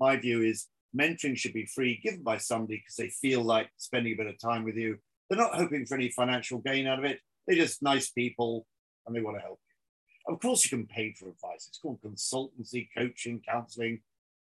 my 0.00 0.16
view 0.16 0.42
is 0.42 0.66
mentoring 0.96 1.36
should 1.36 1.52
be 1.52 1.66
free, 1.66 2.00
given 2.02 2.22
by 2.22 2.38
somebody 2.38 2.78
because 2.78 2.96
they 2.96 3.08
feel 3.08 3.42
like 3.42 3.70
spending 3.76 4.12
a 4.12 4.16
bit 4.16 4.26
of 4.26 4.38
time 4.38 4.64
with 4.64 4.76
you. 4.76 4.98
They're 5.28 5.38
not 5.38 5.54
hoping 5.54 5.86
for 5.86 5.94
any 5.94 6.10
financial 6.10 6.58
gain 6.58 6.86
out 6.86 6.98
of 6.98 7.04
it. 7.04 7.20
They're 7.46 7.56
just 7.56 7.82
nice 7.82 8.10
people 8.10 8.66
and 9.06 9.14
they 9.14 9.20
want 9.20 9.36
to 9.38 9.42
help 9.42 9.60
you. 9.60 10.34
Of 10.34 10.40
course, 10.40 10.64
you 10.64 10.76
can 10.76 10.86
pay 10.86 11.14
for 11.14 11.28
advice. 11.28 11.66
It's 11.68 11.78
called 11.78 12.00
consultancy, 12.02 12.88
coaching, 12.96 13.42
counseling 13.48 14.00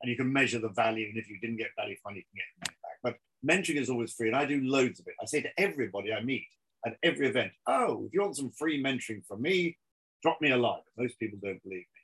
and 0.02 0.10
you 0.10 0.18
can 0.18 0.32
measure 0.32 0.60
the 0.60 0.70
value. 0.70 1.08
And 1.08 1.18
if 1.18 1.30
you 1.30 1.40
didn't 1.40 1.58
get 1.58 1.70
value, 1.78 1.96
fine, 2.04 2.16
you 2.16 2.24
can 2.24 2.36
get 2.36 2.68
money 2.68 2.78
back. 2.84 2.98
But 3.04 3.18
mentoring 3.48 3.80
is 3.80 3.90
always 3.90 4.14
free, 4.14 4.28
and 4.28 4.38
I 4.38 4.46
do 4.46 4.62
loads 4.62 5.00
of 5.00 5.08
it. 5.08 5.16
I 5.22 5.26
say 5.26 5.42
to 5.42 5.50
everybody 5.58 6.14
I 6.14 6.22
meet 6.22 6.48
at 6.86 6.98
every 7.04 7.28
event, 7.28 7.52
"Oh, 7.66 8.06
if 8.06 8.14
you 8.14 8.22
want 8.22 8.36
some 8.36 8.52
free 8.52 8.82
mentoring 8.82 9.26
from 9.26 9.42
me, 9.42 9.78
drop 10.22 10.40
me 10.42 10.52
a 10.52 10.58
line." 10.58 10.82
Most 10.98 11.20
people 11.20 11.40
don't 11.42 11.62
believe 11.64 11.80
me. 11.80 12.02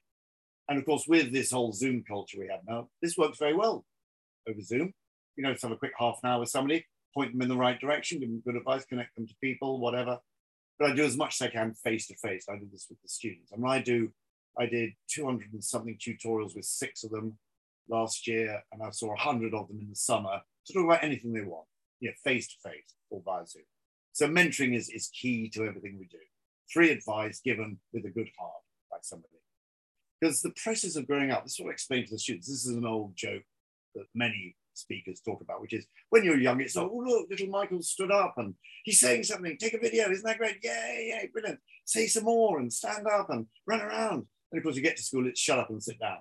And 0.69 0.79
of 0.79 0.85
course, 0.85 1.07
with 1.07 1.31
this 1.31 1.51
whole 1.51 1.73
Zoom 1.73 2.03
culture 2.03 2.39
we 2.39 2.47
have 2.47 2.61
now, 2.67 2.89
this 3.01 3.17
works 3.17 3.37
very 3.37 3.53
well 3.53 3.85
over 4.47 4.61
Zoom. 4.61 4.93
You 5.35 5.43
know, 5.43 5.51
just 5.51 5.63
have 5.63 5.71
a 5.71 5.77
quick 5.77 5.93
half 5.97 6.19
an 6.23 6.29
hour 6.29 6.39
with 6.39 6.49
somebody, 6.49 6.85
point 7.13 7.33
them 7.33 7.41
in 7.41 7.49
the 7.49 7.57
right 7.57 7.79
direction, 7.79 8.19
give 8.19 8.29
them 8.29 8.41
good 8.45 8.55
advice, 8.55 8.85
connect 8.85 9.15
them 9.15 9.27
to 9.27 9.35
people, 9.41 9.79
whatever. 9.79 10.19
But 10.79 10.91
I 10.91 10.95
do 10.95 11.03
as 11.03 11.17
much 11.17 11.41
as 11.41 11.47
I 11.47 11.51
can 11.51 11.73
face 11.73 12.07
to 12.07 12.15
face. 12.15 12.45
I 12.49 12.57
do 12.57 12.67
this 12.71 12.87
with 12.89 13.01
the 13.01 13.09
students. 13.09 13.51
I 13.53 13.57
mean, 13.57 13.69
I 13.69 13.79
do, 13.81 14.11
I 14.57 14.65
did 14.65 14.91
200 15.09 15.53
and 15.53 15.63
something 15.63 15.97
tutorials 15.97 16.55
with 16.55 16.65
six 16.65 17.03
of 17.03 17.11
them 17.11 17.37
last 17.89 18.27
year, 18.27 18.61
and 18.71 18.81
I 18.81 18.89
saw 18.91 19.13
a 19.13 19.19
hundred 19.19 19.53
of 19.53 19.67
them 19.67 19.79
in 19.79 19.89
the 19.89 19.95
summer 19.95 20.41
to 20.65 20.73
talk 20.73 20.85
about 20.85 21.03
anything 21.03 21.33
they 21.33 21.41
want, 21.41 21.67
you 21.99 22.09
know, 22.09 22.15
face 22.23 22.47
to 22.47 22.69
face 22.69 22.95
or 23.09 23.21
via 23.23 23.45
Zoom. 23.45 23.63
So 24.13 24.27
mentoring 24.27 24.75
is, 24.75 24.89
is 24.89 25.09
key 25.09 25.49
to 25.49 25.65
everything 25.65 25.97
we 25.99 26.07
do. 26.07 26.17
Free 26.71 26.91
advice 26.91 27.41
given 27.43 27.79
with 27.91 28.05
a 28.05 28.09
good 28.09 28.29
heart 28.39 28.61
by 28.91 28.97
somebody. 29.01 29.33
Because 30.19 30.41
the 30.41 30.53
process 30.63 30.95
of 30.95 31.07
growing 31.07 31.31
up, 31.31 31.43
this 31.43 31.53
is 31.53 31.59
what 31.59 31.69
I 31.69 31.73
explain 31.73 32.05
to 32.05 32.11
the 32.11 32.19
students. 32.19 32.47
This 32.47 32.65
is 32.65 32.75
an 32.75 32.85
old 32.85 33.15
joke 33.15 33.43
that 33.95 34.05
many 34.15 34.55
speakers 34.73 35.19
talk 35.19 35.41
about, 35.41 35.61
which 35.61 35.73
is 35.73 35.85
when 36.09 36.23
you're 36.23 36.39
young, 36.39 36.61
it's 36.61 36.75
like, 36.75 36.87
oh, 36.89 37.03
look, 37.05 37.27
little 37.29 37.47
Michael 37.47 37.81
stood 37.81 38.11
up 38.11 38.35
and 38.37 38.55
he's 38.83 38.99
saying 38.99 39.23
something. 39.23 39.57
Take 39.57 39.73
a 39.73 39.79
video. 39.79 40.09
Isn't 40.09 40.25
that 40.25 40.37
great? 40.37 40.57
Yay, 40.63 41.09
yay, 41.09 41.29
brilliant. 41.31 41.59
Say 41.85 42.07
some 42.07 42.23
more 42.23 42.59
and 42.59 42.71
stand 42.71 43.05
up 43.07 43.29
and 43.29 43.47
run 43.67 43.81
around. 43.81 44.25
And 44.51 44.59
of 44.59 44.63
course, 44.63 44.75
you 44.75 44.81
get 44.81 44.97
to 44.97 45.03
school, 45.03 45.27
it's 45.27 45.39
shut 45.39 45.59
up 45.59 45.69
and 45.69 45.83
sit 45.83 45.99
down. 45.99 46.19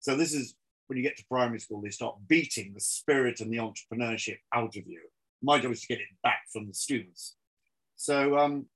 So 0.00 0.14
this 0.16 0.32
is 0.32 0.54
when 0.88 0.96
you 0.96 1.02
get 1.02 1.16
to 1.18 1.24
primary 1.30 1.60
school, 1.60 1.80
they 1.80 1.90
start 1.90 2.16
beating 2.26 2.72
the 2.74 2.80
spirit 2.80 3.40
and 3.40 3.52
the 3.52 3.58
entrepreneurship 3.58 4.38
out 4.52 4.76
of 4.76 4.86
you. 4.86 5.00
My 5.42 5.60
job 5.60 5.72
is 5.72 5.82
to 5.82 5.86
get 5.86 6.00
it 6.00 6.08
back 6.22 6.40
from 6.52 6.66
the 6.66 6.74
students. 6.74 7.36
So 7.96 8.38
um, 8.38 8.66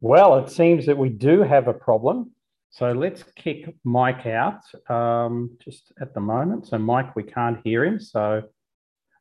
Well, 0.00 0.38
it 0.38 0.50
seems 0.50 0.86
that 0.86 0.96
we 0.96 1.08
do 1.08 1.42
have 1.42 1.68
a 1.68 1.74
problem. 1.74 2.32
So 2.70 2.92
let's 2.92 3.24
kick 3.34 3.74
Mike 3.82 4.26
out 4.26 4.60
um, 4.90 5.56
just 5.64 5.92
at 6.00 6.14
the 6.14 6.20
moment. 6.20 6.68
So 6.68 6.78
Mike, 6.78 7.16
we 7.16 7.22
can't 7.22 7.58
hear 7.64 7.84
him. 7.84 7.98
So 7.98 8.42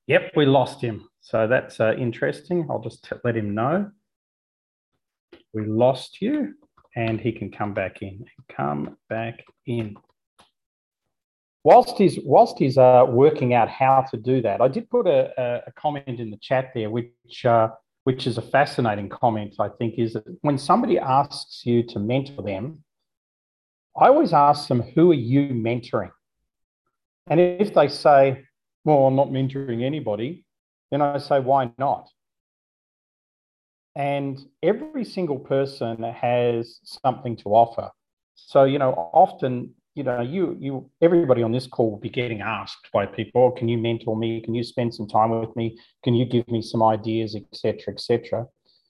Yep, 0.07 0.31
we 0.37 0.45
lost 0.45 0.81
him. 0.81 1.07
So 1.19 1.47
that's 1.47 1.81
uh, 1.81 1.93
interesting. 1.97 2.65
I'll 2.69 2.81
just 2.81 3.11
let 3.25 3.35
him 3.35 3.53
know. 3.53 3.91
We 5.53 5.65
lost 5.65 6.21
you, 6.21 6.53
and 6.95 7.19
he 7.19 7.33
can 7.33 7.51
come 7.51 7.73
back 7.73 8.01
in. 8.01 8.25
Come 8.49 8.97
back 9.09 9.43
in. 9.65 9.97
Whilst 11.65 11.97
he's 11.97 12.17
whilst 12.23 12.57
he's 12.57 12.77
uh, 12.77 13.05
working 13.09 13.53
out 13.53 13.67
how 13.67 14.05
to 14.11 14.17
do 14.17 14.41
that, 14.43 14.61
I 14.61 14.69
did 14.69 14.89
put 14.89 15.07
a, 15.07 15.63
a 15.67 15.71
comment 15.73 16.21
in 16.21 16.31
the 16.31 16.37
chat 16.37 16.71
there, 16.73 16.89
which 16.89 17.45
uh, 17.45 17.67
which 18.07 18.25
is 18.25 18.37
a 18.37 18.41
fascinating 18.41 19.09
comment. 19.09 19.53
I 19.59 19.67
think 19.67 19.95
is 19.97 20.13
that 20.13 20.23
when 20.39 20.57
somebody 20.57 20.97
asks 20.97 21.65
you 21.65 21.83
to 21.91 21.99
mentor 21.99 22.41
them, 22.41 22.65
I 24.01 24.07
always 24.07 24.31
ask 24.31 24.69
them, 24.69 24.81
"Who 24.93 25.11
are 25.11 25.23
you 25.33 25.49
mentoring?" 25.49 26.13
And 27.29 27.37
if 27.41 27.73
they 27.73 27.89
say, 27.89 28.45
well, 28.85 29.07
I'm 29.07 29.17
not 29.17 29.27
mentoring 29.27 29.83
anybody, 29.83 30.45
then 30.89 31.01
I 31.01 31.17
say, 31.17 31.41
why 31.41 31.69
not? 31.77 32.07
And 33.95 34.39
every 34.63 35.03
single 35.03 35.39
person 35.39 36.01
has 36.03 36.79
something 36.85 37.35
to 37.41 37.49
offer. 37.49 37.91
So, 38.35 38.63
you 38.63 38.79
know, 38.79 38.93
often, 39.13 39.73
you 39.97 40.03
know, 40.03 40.21
you, 40.21 40.55
you, 40.59 40.89
everybody 41.01 41.41
on 41.41 41.51
this 41.51 41.65
call 41.65 41.89
will 41.89 41.99
be 41.99 42.09
getting 42.09 42.41
asked 42.41 42.87
by 42.93 43.07
people, 43.07 43.45
oh, 43.45 43.51
can 43.51 43.67
you 43.67 43.79
mentor 43.79 44.15
me? 44.15 44.39
Can 44.41 44.53
you 44.53 44.63
spend 44.63 44.93
some 44.93 45.07
time 45.07 45.31
with 45.39 45.55
me? 45.55 45.77
Can 46.03 46.13
you 46.13 46.23
give 46.23 46.47
me 46.47 46.61
some 46.61 46.83
ideas, 46.83 47.35
etc., 47.35 47.93
etc. 47.93 48.45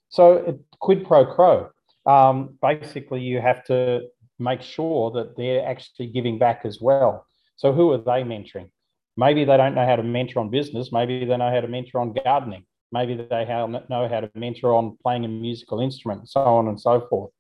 So, 0.10 0.60
quid 0.82 1.06
pro 1.06 1.26
quo. 1.34 1.70
Um, 2.06 2.58
basically, 2.62 3.22
you 3.22 3.40
have 3.40 3.64
to 3.66 4.02
make 4.38 4.62
sure 4.62 5.10
that 5.12 5.38
they're 5.38 5.66
actually 5.66 6.08
giving 6.08 6.38
back 6.38 6.62
as 6.66 6.80
well. 6.82 7.26
So, 7.56 7.72
who 7.72 7.92
are 7.94 7.98
they 7.98 8.24
mentoring? 8.24 8.70
Maybe 9.16 9.46
they 9.46 9.56
don't 9.56 9.76
know 9.76 9.86
how 9.86 9.96
to 9.96 10.04
mentor 10.04 10.42
on 10.42 10.50
business. 10.50 10.92
Maybe 10.92 11.24
they 11.24 11.38
know 11.38 11.50
how 11.50 11.62
to 11.62 11.68
mentor 11.70 12.02
on 12.02 12.14
gardening. 12.14 12.66
Maybe 12.92 13.16
they 13.16 13.46
know 13.90 14.08
how 14.10 14.20
to 14.20 14.30
mentor 14.36 14.76
on 14.76 14.98
playing 15.02 15.24
a 15.24 15.30
musical 15.30 15.80
instrument, 15.80 16.30
so 16.30 16.42
on 16.42 16.68
and 16.68 16.80
so 16.80 17.08
forth. 17.10 17.32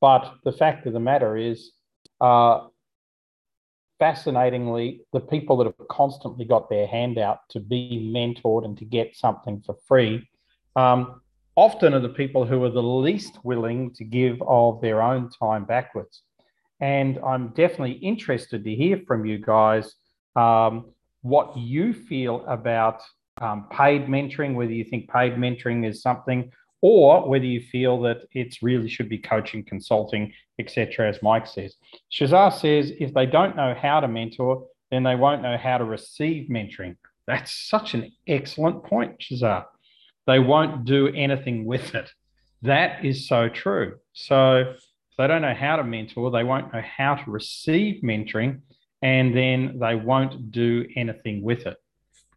But 0.00 0.34
the 0.44 0.52
fact 0.52 0.86
of 0.86 0.92
the 0.92 1.00
matter 1.00 1.36
is, 1.36 1.72
uh, 2.20 2.68
fascinatingly, 3.98 5.02
the 5.12 5.20
people 5.20 5.56
that 5.58 5.66
have 5.66 5.88
constantly 5.88 6.44
got 6.44 6.70
their 6.70 6.86
hand 6.86 7.18
out 7.18 7.40
to 7.50 7.60
be 7.60 8.10
mentored 8.14 8.64
and 8.64 8.76
to 8.78 8.84
get 8.84 9.16
something 9.16 9.60
for 9.60 9.76
free 9.86 10.28
um, 10.76 11.20
often 11.56 11.94
are 11.94 12.00
the 12.00 12.08
people 12.08 12.46
who 12.46 12.62
are 12.62 12.70
the 12.70 12.82
least 12.82 13.38
willing 13.44 13.92
to 13.94 14.04
give 14.04 14.40
of 14.46 14.80
their 14.80 15.02
own 15.02 15.28
time 15.30 15.64
backwards. 15.64 16.22
And 16.80 17.18
I'm 17.18 17.48
definitely 17.48 17.94
interested 17.94 18.62
to 18.62 18.74
hear 18.74 19.02
from 19.06 19.26
you 19.26 19.38
guys 19.38 19.94
um, 20.36 20.92
what 21.22 21.56
you 21.56 21.92
feel 21.92 22.44
about 22.46 23.02
um, 23.40 23.66
paid 23.70 24.06
mentoring, 24.06 24.54
whether 24.54 24.72
you 24.72 24.84
think 24.84 25.10
paid 25.10 25.34
mentoring 25.34 25.88
is 25.88 26.02
something, 26.02 26.52
or 26.80 27.28
whether 27.28 27.44
you 27.44 27.60
feel 27.60 28.00
that 28.02 28.18
it's 28.32 28.62
really 28.62 28.88
should 28.88 29.08
be 29.08 29.18
coaching, 29.18 29.64
consulting, 29.64 30.32
etc., 30.58 31.08
as 31.08 31.22
Mike 31.22 31.46
says. 31.46 31.74
Shazar 32.12 32.52
says 32.52 32.92
if 32.98 33.12
they 33.14 33.26
don't 33.26 33.56
know 33.56 33.74
how 33.74 34.00
to 34.00 34.08
mentor, 34.08 34.66
then 34.90 35.02
they 35.02 35.16
won't 35.16 35.42
know 35.42 35.56
how 35.56 35.78
to 35.78 35.84
receive 35.84 36.48
mentoring. 36.48 36.96
That's 37.26 37.52
such 37.52 37.94
an 37.94 38.12
excellent 38.26 38.84
point, 38.84 39.18
Shazar. 39.18 39.66
They 40.26 40.38
won't 40.38 40.84
do 40.84 41.08
anything 41.08 41.64
with 41.64 41.94
it. 41.94 42.10
That 42.62 43.04
is 43.04 43.28
so 43.28 43.48
true. 43.48 43.96
So 44.12 44.74
if 44.74 45.16
they 45.16 45.26
don't 45.26 45.42
know 45.42 45.54
how 45.54 45.76
to 45.76 45.84
mentor, 45.84 46.30
they 46.30 46.44
won't 46.44 46.72
know 46.72 46.82
how 46.82 47.16
to 47.16 47.30
receive 47.30 48.02
mentoring, 48.02 48.60
and 49.02 49.36
then 49.36 49.78
they 49.78 49.94
won't 49.94 50.50
do 50.50 50.86
anything 50.96 51.42
with 51.42 51.66
it. 51.66 51.76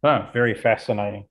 Oh, 0.02 0.28
very 0.32 0.54
fascinating. 0.54 1.26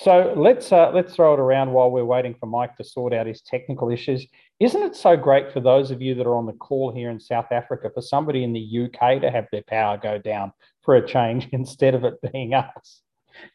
So 0.00 0.32
let's 0.34 0.72
uh, 0.72 0.92
let's 0.94 1.14
throw 1.14 1.34
it 1.34 1.40
around 1.40 1.72
while 1.72 1.90
we're 1.90 2.06
waiting 2.06 2.34
for 2.40 2.46
Mike 2.46 2.74
to 2.78 2.84
sort 2.84 3.12
out 3.12 3.26
his 3.26 3.42
technical 3.42 3.90
issues. 3.90 4.26
Isn't 4.58 4.82
it 4.82 4.96
so 4.96 5.14
great 5.14 5.52
for 5.52 5.60
those 5.60 5.90
of 5.90 6.00
you 6.00 6.14
that 6.14 6.26
are 6.26 6.36
on 6.36 6.46
the 6.46 6.54
call 6.54 6.90
here 6.90 7.10
in 7.10 7.20
South 7.20 7.52
Africa 7.52 7.90
for 7.92 8.00
somebody 8.00 8.42
in 8.42 8.54
the 8.54 8.84
UK 8.86 9.20
to 9.20 9.30
have 9.30 9.46
their 9.52 9.62
power 9.68 9.98
go 9.98 10.16
down 10.16 10.54
for 10.80 10.94
a 10.96 11.06
change 11.06 11.48
instead 11.52 11.94
of 11.94 12.04
it 12.04 12.14
being 12.32 12.54
us? 12.54 13.02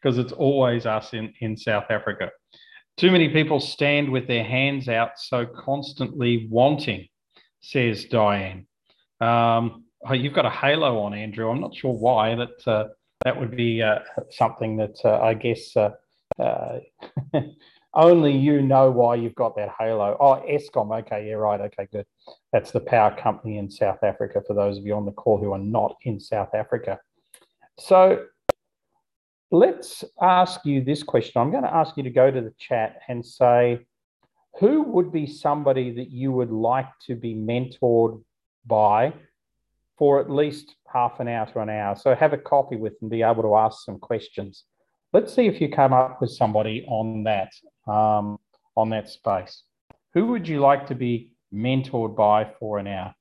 Because 0.00 0.18
it's 0.18 0.30
always 0.30 0.86
us 0.86 1.14
in, 1.14 1.34
in 1.40 1.56
South 1.56 1.86
Africa. 1.90 2.30
Too 2.96 3.10
many 3.10 3.28
people 3.30 3.58
stand 3.58 4.08
with 4.08 4.28
their 4.28 4.44
hands 4.44 4.88
out, 4.88 5.18
so 5.18 5.46
constantly 5.46 6.46
wanting, 6.48 7.08
says 7.60 8.04
Diane. 8.04 8.68
Um, 9.20 9.82
oh, 10.08 10.12
you've 10.12 10.32
got 10.32 10.46
a 10.46 10.50
halo 10.50 11.00
on, 11.00 11.12
Andrew. 11.12 11.50
I'm 11.50 11.60
not 11.60 11.74
sure 11.74 11.92
why. 11.92 12.36
That 12.36 12.68
uh, 12.68 12.84
that 13.24 13.36
would 13.36 13.56
be 13.56 13.82
uh, 13.82 13.98
something 14.30 14.76
that 14.76 14.96
uh, 15.04 15.18
I 15.20 15.34
guess 15.34 15.76
uh, 16.38 16.78
only 17.94 18.36
you 18.36 18.62
know 18.62 18.90
why 18.90 19.14
you've 19.14 19.34
got 19.34 19.56
that 19.56 19.70
halo. 19.78 20.16
Oh, 20.20 20.42
Eskom. 20.48 20.96
Okay, 21.00 21.28
yeah, 21.28 21.34
right. 21.34 21.60
Okay, 21.60 21.88
good. 21.92 22.06
That's 22.52 22.70
the 22.70 22.80
power 22.80 23.16
company 23.16 23.58
in 23.58 23.70
South 23.70 24.02
Africa. 24.02 24.42
For 24.46 24.54
those 24.54 24.78
of 24.78 24.86
you 24.86 24.94
on 24.94 25.06
the 25.06 25.12
call 25.12 25.38
who 25.38 25.52
are 25.52 25.58
not 25.58 25.96
in 26.02 26.20
South 26.20 26.54
Africa, 26.54 26.98
so 27.78 28.24
let's 29.50 30.04
ask 30.20 30.64
you 30.64 30.82
this 30.82 31.02
question. 31.02 31.40
I'm 31.40 31.50
going 31.50 31.62
to 31.62 31.74
ask 31.74 31.96
you 31.96 32.02
to 32.02 32.10
go 32.10 32.30
to 32.30 32.40
the 32.40 32.54
chat 32.58 33.00
and 33.08 33.24
say, 33.24 33.86
who 34.58 34.82
would 34.82 35.12
be 35.12 35.26
somebody 35.26 35.92
that 35.92 36.10
you 36.10 36.32
would 36.32 36.50
like 36.50 36.88
to 37.06 37.14
be 37.14 37.34
mentored 37.34 38.22
by 38.66 39.12
for 39.98 40.20
at 40.20 40.30
least 40.30 40.76
half 40.92 41.20
an 41.20 41.28
hour 41.28 41.46
to 41.46 41.60
an 41.60 41.70
hour. 41.70 41.96
So 41.96 42.14
have 42.14 42.32
a 42.32 42.38
coffee 42.38 42.76
with 42.76 42.94
and 43.00 43.10
be 43.10 43.22
able 43.22 43.42
to 43.42 43.56
ask 43.56 43.84
some 43.84 43.98
questions. 43.98 44.64
Let's 45.12 45.34
see 45.34 45.46
if 45.46 45.60
you 45.60 45.68
come 45.68 45.92
up 45.92 46.20
with 46.20 46.30
somebody 46.30 46.84
on 46.88 47.24
that 47.24 47.52
um, 47.86 48.38
on 48.76 48.90
that 48.90 49.08
space. 49.08 49.62
Who 50.14 50.26
would 50.26 50.46
you 50.48 50.60
like 50.60 50.86
to 50.88 50.94
be 50.94 51.30
mentored 51.52 52.16
by 52.16 52.50
for 52.58 52.78
an 52.78 52.86
hour? 52.86 53.14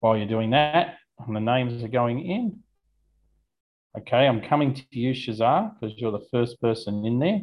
While 0.00 0.16
you're 0.16 0.26
doing 0.26 0.50
that, 0.50 0.96
and 1.26 1.34
the 1.34 1.40
names 1.40 1.82
are 1.82 1.88
going 1.88 2.20
in. 2.24 2.60
Okay, 3.96 4.26
I'm 4.26 4.42
coming 4.42 4.74
to 4.74 4.84
you, 4.90 5.12
Shazar, 5.12 5.72
because 5.74 5.96
you're 5.98 6.12
the 6.12 6.26
first 6.30 6.60
person 6.60 7.04
in 7.04 7.18
there. 7.18 7.40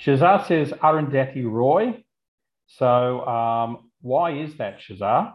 Shazar 0.00 0.46
says 0.46 0.70
Arundhati 0.70 1.44
Roy. 1.44 2.04
So 2.66 3.26
um, 3.26 3.90
why 4.00 4.32
is 4.32 4.56
that, 4.56 4.78
Shazar? 4.78 5.34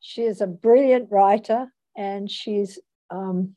She 0.00 0.22
is 0.22 0.40
a 0.40 0.46
brilliant 0.46 1.10
writer 1.10 1.72
and 1.96 2.30
she's 2.30 2.78
um, 3.10 3.54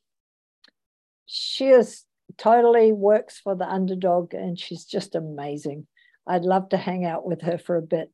she 1.25 1.69
is 1.69 2.03
totally 2.37 2.91
works 2.91 3.39
for 3.39 3.55
the 3.55 3.67
underdog 3.67 4.33
and 4.33 4.59
she's 4.59 4.85
just 4.85 5.15
amazing. 5.15 5.87
I'd 6.27 6.43
love 6.43 6.69
to 6.69 6.77
hang 6.77 7.05
out 7.05 7.25
with 7.25 7.41
her 7.41 7.57
for 7.57 7.77
a 7.77 7.81
bit. 7.81 8.11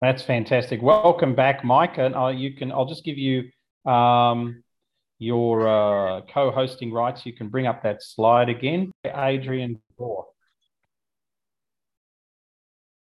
That's 0.00 0.22
fantastic. 0.22 0.82
Welcome 0.82 1.34
back, 1.34 1.64
Mike. 1.64 1.98
And 1.98 2.14
uh, 2.16 2.28
you 2.28 2.54
can 2.54 2.72
I'll 2.72 2.86
just 2.86 3.04
give 3.04 3.18
you 3.18 3.50
um, 3.90 4.64
your 5.18 5.68
uh, 5.68 6.20
co-hosting 6.22 6.92
rights. 6.92 7.24
You 7.24 7.32
can 7.32 7.48
bring 7.48 7.66
up 7.68 7.84
that 7.84 8.02
slide 8.02 8.48
again. 8.48 8.90
Adrian 9.04 9.80
Gore. 9.96 10.26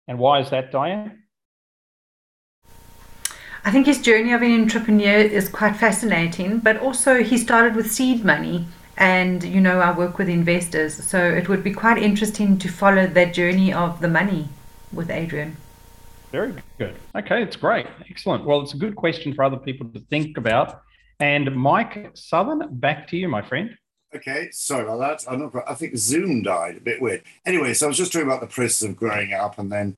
And 0.10 0.20
why 0.20 0.40
is 0.40 0.50
that, 0.50 0.72
Diane? 0.72 1.24
I 3.66 3.72
think 3.72 3.86
his 3.86 4.02
journey 4.02 4.34
of 4.34 4.42
an 4.42 4.62
entrepreneur 4.62 5.18
is 5.18 5.50
quite 5.50 5.76
fascinating, 5.76 6.60
but 6.60 6.78
also 6.78 7.24
he 7.24 7.38
started 7.38 7.76
with 7.76 7.92
seed 7.92 8.24
money. 8.24 8.68
And, 8.98 9.44
you 9.44 9.62
know, 9.62 9.80
I 9.80 9.98
work 9.98 10.18
with 10.18 10.28
investors. 10.28 10.94
So 11.04 11.24
it 11.24 11.48
would 11.48 11.64
be 11.64 11.72
quite 11.72 11.98
interesting 11.98 12.58
to 12.58 12.68
follow 12.68 13.08
that 13.08 13.34
journey 13.34 13.72
of 13.72 14.02
the 14.02 14.10
money 14.10 14.50
with 14.92 15.10
Adrian. 15.10 15.56
Very 16.32 16.54
good. 16.78 16.96
Okay, 17.16 17.42
it's 17.42 17.56
great. 17.56 17.88
Excellent. 18.10 18.46
Well, 18.46 18.62
it's 18.62 18.74
a 18.74 18.78
good 18.78 18.96
question 18.96 19.34
for 19.34 19.44
other 19.44 19.58
people 19.58 19.88
to 19.90 20.00
think 20.00 20.38
about. 20.38 20.82
And 21.20 21.56
Mike 21.56 22.14
Southon, 22.14 22.80
back 22.80 23.08
to 23.10 23.18
you, 23.18 23.28
my 23.28 23.42
friend. 23.42 23.76
Okay, 24.16 24.50
sorry 24.52 24.84
about 24.84 25.00
that. 25.00 25.32
I'm 25.32 25.40
not, 25.40 25.54
I 25.68 25.76
think 25.76 25.96
Zoom 25.96 26.44
died. 26.44 26.78
A 26.78 26.82
bit 26.82 27.02
weird. 27.02 27.24
Anyway, 27.46 27.74
so 27.74 27.86
I 27.86 27.90
was 27.90 27.98
just 27.98 28.12
talking 28.12 28.28
about 28.28 28.42
the 28.42 28.48
process 28.48 28.88
of 28.88 28.96
growing 28.96 29.34
up, 29.34 29.60
and 29.60 29.72
then 29.72 29.96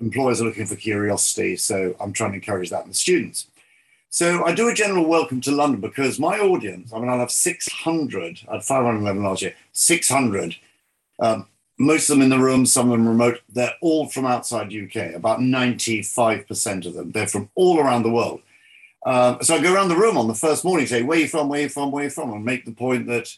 employers 0.00 0.40
are 0.40 0.44
looking 0.44 0.66
for 0.66 0.76
curiosity. 0.76 1.56
So 1.56 1.94
I'm 2.00 2.12
trying 2.12 2.32
to 2.32 2.36
encourage 2.36 2.70
that 2.70 2.82
in 2.82 2.88
the 2.88 2.94
students. 2.94 3.46
So 4.10 4.44
I 4.44 4.54
do 4.54 4.68
a 4.68 4.74
general 4.74 5.06
welcome 5.06 5.40
to 5.42 5.50
London 5.50 5.80
because 5.80 6.18
my 6.18 6.38
audience, 6.38 6.92
I 6.92 6.98
mean, 6.98 7.08
I'll 7.08 7.18
have 7.18 7.30
600, 7.30 8.40
I 8.48 8.54
had 8.54 8.64
511 8.64 9.22
last 9.22 9.42
year, 9.42 9.54
600. 9.72 10.56
Um, 11.20 11.48
most 11.78 12.08
of 12.08 12.16
them 12.16 12.22
in 12.22 12.30
the 12.30 12.38
room, 12.42 12.64
some 12.64 12.90
of 12.90 12.92
them 12.92 13.06
remote. 13.06 13.40
They're 13.48 13.74
all 13.82 14.08
from 14.08 14.24
outside 14.24 14.72
UK, 14.72 15.14
about 15.14 15.40
95% 15.40 16.86
of 16.86 16.94
them. 16.94 17.12
They're 17.12 17.26
from 17.26 17.50
all 17.54 17.78
around 17.78 18.04
the 18.04 18.10
world. 18.10 18.40
Um, 19.04 19.38
so 19.42 19.54
I 19.54 19.62
go 19.62 19.74
around 19.74 19.90
the 19.90 19.96
room 19.96 20.16
on 20.16 20.28
the 20.28 20.34
first 20.34 20.64
morning, 20.64 20.86
say, 20.86 21.02
where 21.02 21.18
are 21.18 21.20
you 21.20 21.28
from, 21.28 21.48
where 21.48 21.60
you 21.60 21.68
from, 21.68 21.92
where 21.92 22.04
you 22.04 22.10
from, 22.10 22.32
and 22.32 22.44
make 22.44 22.64
the 22.64 22.72
point 22.72 23.06
that, 23.08 23.36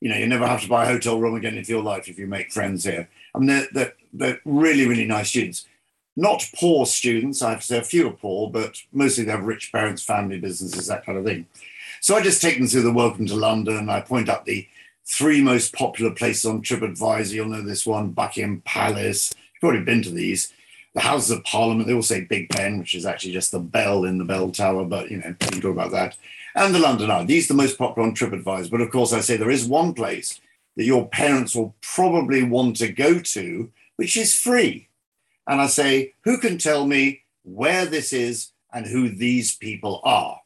you 0.00 0.08
know, 0.08 0.16
you 0.16 0.26
never 0.26 0.46
have 0.46 0.62
to 0.62 0.68
buy 0.68 0.84
a 0.84 0.88
hotel 0.88 1.18
room 1.18 1.34
again 1.34 1.56
in 1.56 1.64
your 1.64 1.82
life 1.82 2.08
if 2.08 2.18
you 2.18 2.26
make 2.26 2.52
friends 2.52 2.84
here. 2.84 3.08
I 3.34 3.38
mean, 3.38 3.48
they're, 3.48 3.68
they're, 3.72 3.94
they're 4.12 4.40
really, 4.44 4.86
really 4.86 5.04
nice 5.04 5.30
students. 5.30 5.66
Not 6.16 6.48
poor 6.54 6.86
students. 6.86 7.42
I 7.42 7.50
have 7.50 7.60
to 7.60 7.66
say 7.66 7.78
a 7.78 7.82
few 7.82 8.08
are 8.08 8.12
poor, 8.12 8.50
but 8.50 8.76
mostly 8.92 9.24
they 9.24 9.32
have 9.32 9.44
rich 9.44 9.72
parents, 9.72 10.02
family 10.02 10.38
businesses, 10.38 10.86
that 10.86 11.06
kind 11.06 11.18
of 11.18 11.24
thing. 11.24 11.46
So 12.00 12.16
I 12.16 12.22
just 12.22 12.42
take 12.42 12.58
them 12.58 12.66
through 12.66 12.82
the 12.82 12.92
Welcome 12.92 13.26
to 13.26 13.36
London. 13.36 13.88
I 13.88 14.00
point 14.00 14.28
out 14.28 14.44
the 14.44 14.66
three 15.06 15.40
most 15.40 15.72
popular 15.72 16.10
places 16.10 16.44
on 16.44 16.62
TripAdvisor. 16.62 17.32
You'll 17.32 17.48
know 17.48 17.62
this 17.62 17.86
one, 17.86 18.10
Buckingham 18.10 18.62
Palace. 18.64 19.32
You've 19.54 19.68
already 19.68 19.84
been 19.84 20.02
to 20.02 20.10
these. 20.10 20.52
The 20.94 21.00
Houses 21.00 21.30
of 21.30 21.44
Parliament, 21.44 21.86
they 21.86 21.94
all 21.94 22.02
say 22.02 22.22
Big 22.22 22.48
Ben, 22.50 22.78
which 22.78 22.94
is 22.94 23.06
actually 23.06 23.32
just 23.32 23.50
the 23.50 23.60
bell 23.60 24.04
in 24.04 24.18
the 24.18 24.24
bell 24.24 24.50
tower, 24.50 24.84
but 24.84 25.10
you 25.10 25.18
know, 25.18 25.34
we 25.40 25.46
can 25.46 25.60
talk 25.60 25.72
about 25.72 25.92
that. 25.92 26.16
And 26.54 26.74
the 26.74 26.78
London 26.78 27.10
Eye. 27.10 27.24
These 27.24 27.46
are 27.46 27.54
the 27.54 27.62
most 27.62 27.78
popular 27.78 28.06
on 28.06 28.14
TripAdvisor. 28.14 28.70
But 28.70 28.82
of 28.82 28.90
course, 28.90 29.14
I 29.14 29.20
say 29.20 29.36
there 29.36 29.50
is 29.50 29.64
one 29.64 29.94
place 29.94 30.38
that 30.76 30.84
your 30.84 31.08
parents 31.08 31.54
will 31.54 31.74
probably 31.80 32.42
want 32.42 32.76
to 32.76 32.88
go 32.88 33.18
to, 33.18 33.70
which 33.96 34.16
is 34.18 34.38
free. 34.38 34.88
And 35.46 35.60
I 35.60 35.66
say, 35.66 36.14
who 36.24 36.38
can 36.38 36.58
tell 36.58 36.86
me 36.86 37.22
where 37.42 37.86
this 37.86 38.12
is 38.12 38.50
and 38.72 38.86
who 38.86 39.08
these 39.08 39.56
people 39.56 40.00
are? 40.04 40.40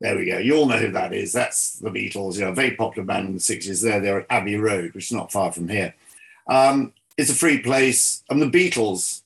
There 0.00 0.16
we 0.16 0.26
go. 0.26 0.38
You 0.38 0.56
all 0.56 0.66
know 0.66 0.78
who 0.78 0.92
that 0.92 1.12
is. 1.12 1.32
That's 1.32 1.74
the 1.74 1.90
Beatles, 1.90 2.36
you 2.36 2.42
know, 2.42 2.50
a 2.50 2.54
very 2.54 2.74
popular 2.74 3.06
band 3.06 3.28
in 3.28 3.34
the 3.34 3.40
60s. 3.40 3.82
There, 3.82 4.00
they're 4.00 4.20
at 4.20 4.26
Abbey 4.30 4.56
Road, 4.56 4.94
which 4.94 5.06
is 5.06 5.12
not 5.12 5.30
far 5.30 5.52
from 5.52 5.68
here. 5.68 5.94
Um, 6.46 6.94
it's 7.18 7.30
a 7.30 7.34
free 7.34 7.58
place. 7.58 8.22
And 8.30 8.40
the 8.40 8.46
Beatles, 8.46 9.20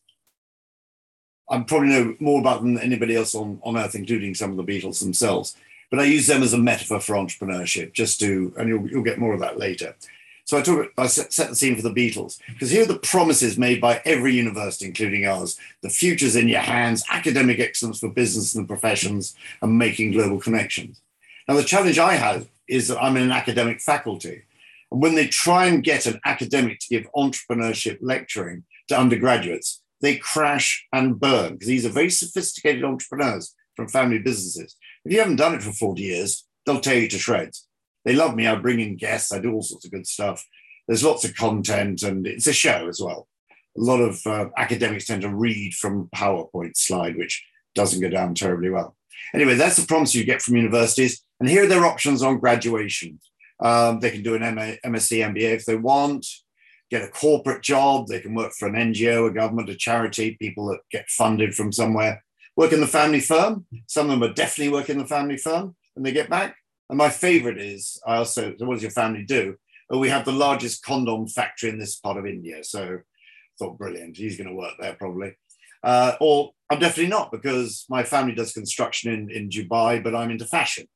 I 1.49 1.61
probably 1.61 1.91
know 1.91 2.17
more 2.19 2.41
about 2.41 2.63
them 2.63 2.75
than 2.75 2.83
anybody 2.83 3.15
else 3.15 3.37
on, 3.37 3.61
on 3.63 3.77
earth, 3.77 3.95
including 3.95 4.35
some 4.35 4.51
of 4.51 4.57
the 4.57 4.65
Beatles 4.65 5.01
themselves. 5.01 5.57
But 5.91 6.01
I 6.01 6.05
use 6.05 6.27
them 6.27 6.43
as 6.43 6.53
a 6.53 6.59
metaphor 6.59 6.99
for 6.99 7.15
entrepreneurship, 7.15 7.93
just 7.93 8.19
to, 8.21 8.53
and 8.59 8.69
you'll, 8.69 8.89
you'll 8.89 9.05
get 9.05 9.21
more 9.21 9.33
of 9.33 9.41
that 9.41 9.59
later. 9.59 9.95
So 10.45 10.59
I 10.59 10.63
took 10.63 10.93
I 10.99 11.07
set 11.07 11.31
the 11.31 11.57
scene 11.57 11.75
for 11.75 11.83
the 11.83 11.95
Beatles 11.95 12.39
because 12.49 12.71
here 12.71 12.83
are 12.83 12.87
the 12.87 12.99
promises 12.99 13.57
made 13.57 13.81
by 13.81 14.03
every 14.05 14.35
university, 14.35 14.85
including 14.85 15.27
ours. 15.27 15.59
The 15.81 15.89
future's 15.89 16.37
in 16.37 16.49
your 16.49 16.61
hands, 16.61 17.03
academic 17.11 17.61
excellence 17.61 18.01
for 18.01 18.11
business 18.11 18.55
and 18.55 18.65
the 18.65 18.69
professions, 18.69 19.35
and 19.63 19.79
making 19.79 20.13
global 20.13 20.39
connections. 20.39 21.01
Now 21.49 21.55
the 21.55 21.65
challenge 21.65 21.99
I 21.99 22.15
have 22.15 22.47
is 22.69 22.89
that 22.89 23.03
I'm 23.03 23.17
in 23.17 23.23
an 23.23 23.33
academic 23.33 23.81
faculty, 23.81 24.43
and 24.93 25.01
when 25.01 25.15
they 25.15 25.27
try 25.27 25.67
and 25.67 25.83
get 25.83 26.05
an 26.05 26.21
academic 26.27 26.79
to 26.81 26.89
give 26.89 27.11
entrepreneurship 27.17 27.99
lecturing 28.03 28.65
to 28.89 28.99
undergraduates, 28.99 29.81
they 30.03 30.17
crash 30.17 30.87
and 30.93 31.19
burn 31.19 31.55
because 31.55 31.69
these 31.69 31.87
are 31.87 31.91
very 31.91 32.11
sophisticated 32.11 32.85
entrepreneurs 32.85 33.55
from 33.77 33.89
family 33.89 34.19
businesses. 34.19 34.77
If 35.07 35.13
you 35.13 35.21
haven't 35.21 35.37
done 35.37 35.55
it 35.55 35.63
for 35.63 35.73
40 35.73 36.03
years, 36.03 36.45
they'll 36.67 36.81
tear 36.81 37.01
you 37.01 37.09
to 37.09 37.19
shreds 37.19 37.67
they 38.05 38.15
love 38.15 38.35
me. 38.35 38.47
I 38.47 38.55
bring 38.57 38.81
in 38.81 38.97
guests. 38.97 39.33
I 39.33 39.39
do 39.39 39.53
all 39.53 39.63
sorts 39.63 39.85
of 39.85 39.91
good 39.91 40.07
stuff. 40.07 40.45
There's 40.87 41.05
lots 41.05 41.25
of 41.25 41.35
content, 41.35 42.03
and 42.03 42.27
it's 42.27 42.47
a 42.47 42.53
show 42.53 42.89
as 42.89 43.01
well. 43.01 43.29
A 43.77 43.81
lot 43.81 44.01
of 44.01 44.21
uh, 44.27 44.51
academics 44.57 45.07
tend 45.07 45.23
to 45.23 45.35
read 45.35 45.75
from 45.75 46.09
PowerPoint 46.15 46.77
slide, 46.77 47.17
which 47.17 47.45
doesn't 47.75 48.01
go 48.01 48.09
down 48.09 48.35
terribly 48.35 48.71
well. 48.71 48.97
Anyway, 49.35 49.55
that's 49.55 49.77
the 49.77 49.87
promise 49.87 50.15
you 50.15 50.25
get 50.25 50.43
from 50.43 50.57
universities. 50.57 51.23
And 51.41 51.49
here 51.49 51.65
are 51.65 51.69
their 51.69 51.87
options 51.87 52.23
on 52.23 52.39
graduation. 52.39 53.19
Um, 53.61 54.01
they 54.01 54.11
can 54.11 54.23
do 54.23 54.35
an 54.35 54.43
MA, 54.55 54.75
MSc 54.85 55.35
MBA 55.35 55.55
if 55.55 55.65
they 55.65 55.77
want, 55.77 56.27
get 56.91 57.03
a 57.03 57.09
corporate 57.09 57.63
job. 57.63 58.07
They 58.07 58.21
can 58.21 58.35
work 58.35 58.53
for 58.53 58.69
an 58.69 58.75
NGO, 58.75 59.29
a 59.29 59.35
government, 59.35 59.71
a 59.71 59.75
charity, 59.75 60.37
people 60.41 60.67
that 60.69 60.81
get 60.91 61.09
funded 61.09 61.55
from 61.55 61.73
somewhere. 61.73 62.23
Work 62.57 62.73
in 62.73 62.81
the 62.81 62.87
family 62.87 63.21
firm. 63.21 63.67
Some 63.87 64.11
of 64.11 64.21
them 64.21 64.31
are 64.31 64.35
definitely 64.35 64.73
working 64.73 64.97
in 64.97 65.03
the 65.03 65.09
family 65.09 65.37
firm 65.37 65.75
when 65.95 66.05
they 66.05 66.13
get 66.13 66.31
back. 66.31 66.57
And 66.89 66.99
my 66.99 67.09
favorite 67.09 67.59
is 67.59 68.01
I 68.07 68.17
also, 68.17 68.55
so 68.59 68.67
what 68.67 68.75
does 68.75 68.83
your 68.83 68.91
family 68.91 69.25
do? 69.25 69.57
Well, 69.89 70.01
we 70.01 70.09
have 70.09 70.25
the 70.25 70.33
largest 70.33 70.85
condom 70.85 71.29
factory 71.29 71.71
in 71.71 71.79
this 71.79 71.97
part 71.97 72.17
of 72.17 72.27
India. 72.27 72.65
So 72.65 72.83
I 72.83 72.99
thought, 73.59 73.79
brilliant, 73.79 74.17
he's 74.17 74.37
going 74.37 74.49
to 74.49 74.55
work 74.55 74.75
there 74.79 74.95
probably. 74.95 75.37
Uh, 75.83 76.17
or 76.21 76.53
I'm 76.71 76.79
definitely 76.79 77.11
not 77.11 77.31
because 77.31 77.85
my 77.91 78.03
family 78.03 78.35
does 78.35 78.53
construction 78.53 79.13
in, 79.13 79.31
in 79.31 79.49
Dubai, 79.51 80.03
but 80.03 80.15
I'm 80.15 80.31
into 80.31 80.47
fashion. 80.47 80.87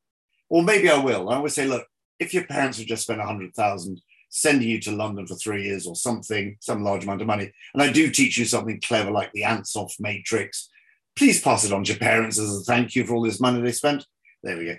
Or 0.48 0.62
maybe 0.62 0.90
I 0.90 0.98
will. 0.98 1.28
I 1.28 1.36
always 1.36 1.54
say, 1.54 1.66
look, 1.66 1.86
if 2.18 2.32
your 2.32 2.44
parents 2.44 2.78
have 2.78 2.86
just 2.86 3.02
spent 3.02 3.18
100,000 3.18 4.00
sending 4.30 4.68
you 4.68 4.80
to 4.80 4.90
London 4.90 5.26
for 5.26 5.34
three 5.34 5.64
years 5.64 5.86
or 5.86 5.94
something, 5.94 6.56
some 6.60 6.82
large 6.82 7.04
amount 7.04 7.20
of 7.20 7.26
money, 7.26 7.52
and 7.74 7.82
I 7.82 7.92
do 7.92 8.10
teach 8.10 8.38
you 8.38 8.44
something 8.44 8.80
clever 8.80 9.10
like 9.10 9.32
the 9.32 9.42
Ansoff 9.42 9.92
matrix, 10.00 10.68
please 11.16 11.40
pass 11.40 11.64
it 11.64 11.72
on 11.72 11.84
to 11.84 11.92
your 11.92 11.98
parents 11.98 12.38
as 12.38 12.56
a 12.56 12.60
thank 12.60 12.94
you 12.94 13.04
for 13.04 13.14
all 13.14 13.22
this 13.22 13.40
money 13.40 13.60
they 13.60 13.72
spent. 13.72 14.06
There 14.42 14.56
we 14.56 14.66
go. 14.66 14.76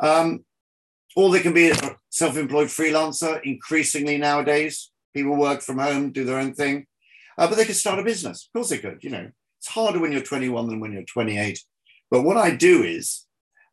Um, 0.00 0.44
or 1.16 1.30
they 1.30 1.40
can 1.40 1.52
be 1.52 1.70
a 1.70 1.76
self-employed 2.10 2.68
freelancer 2.68 3.40
increasingly 3.42 4.18
nowadays. 4.18 4.90
People 5.14 5.36
work 5.36 5.60
from 5.60 5.78
home 5.78 6.12
do 6.12 6.24
their 6.24 6.38
own 6.38 6.54
thing. 6.54 6.86
Uh, 7.36 7.48
but 7.48 7.56
they 7.56 7.64
could 7.64 7.76
start 7.76 7.98
a 7.98 8.04
business. 8.04 8.46
Of 8.46 8.52
course 8.52 8.68
they 8.68 8.78
could 8.78 9.02
you 9.02 9.10
know. 9.10 9.30
It's 9.58 9.68
harder 9.68 9.98
when 9.98 10.12
you're 10.12 10.22
21 10.22 10.68
than 10.68 10.80
when 10.80 10.92
you're 10.92 11.02
28 11.02 11.60
but 12.10 12.22
what 12.22 12.36
i 12.36 12.50
do 12.50 12.82
is 12.82 13.26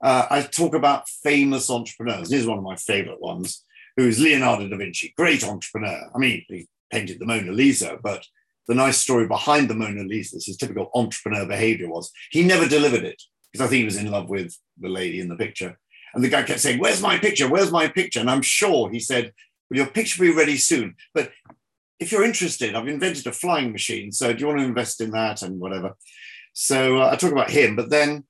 uh, 0.04 0.26
i 0.30 0.42
talk 0.42 0.76
about 0.76 1.08
famous 1.08 1.70
entrepreneurs. 1.70 2.30
This 2.30 2.42
is 2.42 2.48
one 2.48 2.58
of 2.58 2.64
my 2.64 2.76
favorite 2.76 3.22
ones 3.22 3.64
who's 3.96 4.20
leonardo 4.20 4.68
da 4.68 4.78
vinci. 4.78 5.14
Great 5.18 5.44
entrepreneur. 5.44 6.10
I 6.14 6.18
mean 6.18 6.44
he 6.48 6.68
painted 6.92 7.20
the 7.20 7.26
mona 7.26 7.52
lisa 7.52 7.98
but 8.02 8.26
the 8.68 8.76
nice 8.76 8.98
story 8.98 9.28
behind 9.28 9.70
the 9.70 9.76
mona 9.76 10.04
lisa 10.04 10.36
this 10.36 10.48
is 10.48 10.58
typical 10.58 10.90
entrepreneur 10.94 11.46
behavior 11.46 11.90
was 11.90 12.12
he 12.32 12.44
never 12.44 12.68
delivered 12.68 13.04
it 13.04 13.22
because 13.52 13.66
i 13.66 13.70
think 13.70 13.80
he 13.80 13.86
was 13.86 13.98
in 13.98 14.12
love 14.12 14.30
with 14.30 14.56
the 14.80 14.90
lady 14.90 15.20
in 15.20 15.28
the 15.28 15.36
picture 15.36 15.78
and 16.14 16.24
the 16.24 16.30
guy 16.30 16.44
kept 16.44 16.60
saying, 16.60 16.80
Where's 16.80 17.02
my 17.02 17.18
picture? 17.18 17.50
Where's 17.50 17.72
my 17.72 17.88
picture? 17.88 18.20
And 18.20 18.30
I'm 18.30 18.42
sure 18.42 18.90
he 18.90 19.00
said, 19.00 19.34
Well, 19.70 19.78
your 19.78 19.88
picture 19.88 20.22
will 20.22 20.32
be 20.32 20.38
ready 20.38 20.58
soon. 20.58 20.96
But 21.14 21.32
if 22.00 22.12
you're 22.12 22.24
interested, 22.24 22.76
I've 22.76 22.88
invented 22.88 23.28
a 23.28 23.32
flying 23.32 23.72
machine. 23.72 24.12
So 24.12 24.34
do 24.34 24.40
you 24.40 24.48
want 24.48 24.60
to 24.60 24.66
invest 24.66 25.02
in 25.02 25.12
that 25.12 25.42
and 25.42 25.60
whatever? 25.60 25.96
So 26.54 27.02
uh, 27.02 27.10
I 27.12 27.16
talk 27.16 27.32
about 27.32 27.52
him. 27.52 27.76
But 27.76 27.90
then 27.90 28.26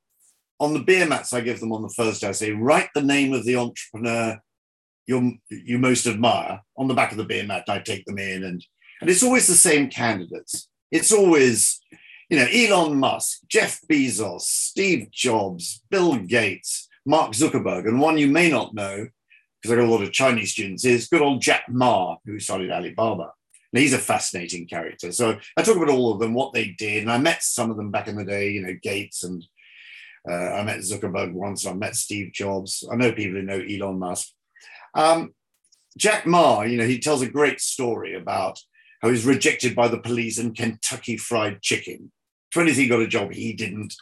on 0.60 0.74
the 0.74 0.80
beer 0.80 1.06
mats 1.06 1.34
I 1.34 1.42
give 1.42 1.60
them 1.60 1.74
on 1.74 1.82
the 1.82 1.94
first 1.96 2.22
day, 2.22 2.28
I 2.28 2.32
say, 2.32 2.52
Write 2.52 2.90
the 2.94 3.04
name 3.04 3.34
of 3.34 3.46
the 3.46 3.56
entrepreneur 3.56 4.40
you 5.08 5.38
you 5.50 5.80
most 5.80 6.06
admire 6.06 6.62
on 6.78 6.88
the 6.88 6.94
back 6.94 7.12
of 7.12 7.18
the 7.18 7.24
beer 7.24 7.46
mat. 7.46 7.63
I 7.68 7.80
take 7.80 8.06
them 8.06 8.20
in. 8.20 8.44
And, 8.44 8.63
and 9.02 9.10
it's 9.10 9.24
always 9.24 9.48
the 9.48 9.54
same 9.54 9.90
candidates. 9.90 10.68
It's 10.92 11.12
always, 11.12 11.80
you 12.30 12.38
know, 12.38 12.48
Elon 12.52 13.00
Musk, 13.00 13.40
Jeff 13.48 13.80
Bezos, 13.90 14.42
Steve 14.42 15.10
Jobs, 15.12 15.84
Bill 15.90 16.16
Gates, 16.18 16.87
Mark 17.08 17.32
Zuckerberg, 17.32 17.88
and 17.88 18.02
one 18.02 18.17
you 18.17 18.28
may 18.28 18.52
not 18.52 18.74
know, 18.74 19.08
because 19.62 19.74
I 19.74 19.80
got 19.80 19.88
a 19.88 19.91
lot 19.91 20.04
of 20.04 20.12
Chinese 20.12 20.52
students, 20.52 20.84
is 20.84 21.08
good 21.08 21.22
old 21.22 21.41
Jack 21.41 21.63
Ma, 21.70 22.17
who 22.26 22.38
started 22.38 22.70
Alibaba. 22.70 23.32
Now, 23.72 23.80
he's 23.80 23.93
a 23.93 23.98
fascinating 23.98 24.67
character. 24.67 25.13
So 25.13 25.39
I 25.56 25.62
talk 25.62 25.78
about 25.78 25.89
all 25.89 26.12
of 26.12 26.20
them, 26.20 26.34
what 26.34 26.54
they 26.54 26.76
did, 26.78 27.04
and 27.04 27.12
I 27.12 27.17
met 27.17 27.43
some 27.43 27.72
of 27.72 27.78
them 27.78 27.91
back 27.91 28.10
in 28.10 28.17
the 28.17 28.26
day, 28.26 28.52
you 28.52 28.62
know, 28.62 28.76
Gates 28.84 29.24
and 29.24 29.41
uh, 30.30 30.34
I 30.34 30.63
met 30.63 30.80
Zuckerberg 30.80 31.32
once, 31.32 31.65
I 31.65 31.74
met 31.74 31.96
Steve 31.96 32.34
Jobs. 32.34 32.86
I 32.91 32.98
know 32.98 33.13
people 33.13 33.39
who 33.39 33.43
know 33.43 33.62
Elon 33.62 34.00
Musk. 34.00 34.28
Um, 34.93 35.34
Jack 35.98 36.26
Ma, 36.26 36.63
you 36.63 36.78
know, 36.78 36.86
he 36.86 37.00
tells 37.00 37.22
a 37.22 37.30
great 37.30 37.62
story 37.62 38.15
about 38.15 38.60
how 39.02 39.08
he 39.08 39.13
was 39.13 39.26
rejected 39.26 39.76
by 39.76 39.88
the 39.88 40.00
police 40.00 40.38
in 40.38 40.54
Kentucky 40.54 41.15
Fried 41.15 41.62
Chicken. 41.62 42.12
23 42.52 42.88
got 42.88 43.02
a 43.02 43.08
job, 43.08 43.32
he 43.32 43.54
didn't. 43.54 43.93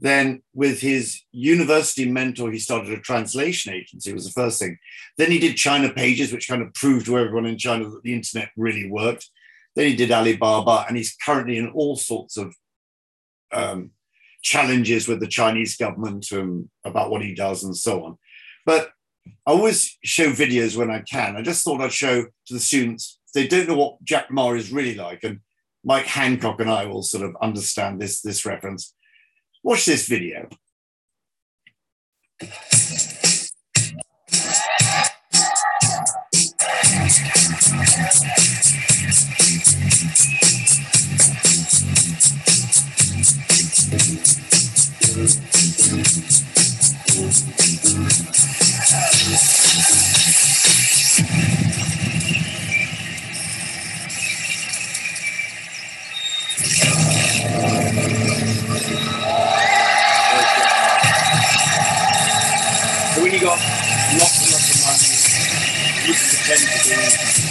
Then, 0.00 0.42
with 0.54 0.80
his 0.80 1.22
university 1.32 2.08
mentor, 2.08 2.52
he 2.52 2.58
started 2.60 2.92
a 2.92 3.00
translation 3.00 3.72
agency, 3.72 4.12
was 4.12 4.26
the 4.26 4.30
first 4.30 4.60
thing. 4.60 4.78
Then 5.16 5.32
he 5.32 5.40
did 5.40 5.56
China 5.56 5.92
Pages, 5.92 6.32
which 6.32 6.48
kind 6.48 6.62
of 6.62 6.72
proved 6.74 7.06
to 7.06 7.18
everyone 7.18 7.46
in 7.46 7.58
China 7.58 7.88
that 7.88 8.02
the 8.04 8.14
internet 8.14 8.50
really 8.56 8.88
worked. 8.88 9.28
Then 9.74 9.86
he 9.86 9.96
did 9.96 10.12
Alibaba, 10.12 10.84
and 10.86 10.96
he's 10.96 11.16
currently 11.16 11.58
in 11.58 11.70
all 11.70 11.96
sorts 11.96 12.36
of 12.36 12.54
um, 13.52 13.90
challenges 14.42 15.08
with 15.08 15.18
the 15.20 15.26
Chinese 15.26 15.76
government 15.76 16.26
um, 16.32 16.70
about 16.84 17.10
what 17.10 17.22
he 17.22 17.34
does 17.34 17.64
and 17.64 17.76
so 17.76 18.04
on. 18.04 18.18
But 18.64 18.90
I 19.46 19.50
always 19.50 19.98
show 20.04 20.30
videos 20.30 20.76
when 20.76 20.90
I 20.90 21.00
can. 21.00 21.36
I 21.36 21.42
just 21.42 21.64
thought 21.64 21.80
I'd 21.80 21.92
show 21.92 22.22
to 22.22 22.54
the 22.54 22.60
students, 22.60 23.18
they 23.34 23.46
don't 23.46 23.68
know 23.68 23.76
what 23.76 24.02
Jack 24.04 24.30
Ma 24.30 24.52
is 24.52 24.72
really 24.72 24.94
like. 24.94 25.24
And 25.24 25.40
Mike 25.84 26.06
Hancock 26.06 26.60
and 26.60 26.70
I 26.70 26.86
will 26.86 27.02
sort 27.02 27.24
of 27.24 27.36
understand 27.40 28.00
this, 28.00 28.20
this 28.20 28.44
reference. 28.46 28.94
Watch 29.62 29.86
this 29.86 30.06
video. 30.08 30.48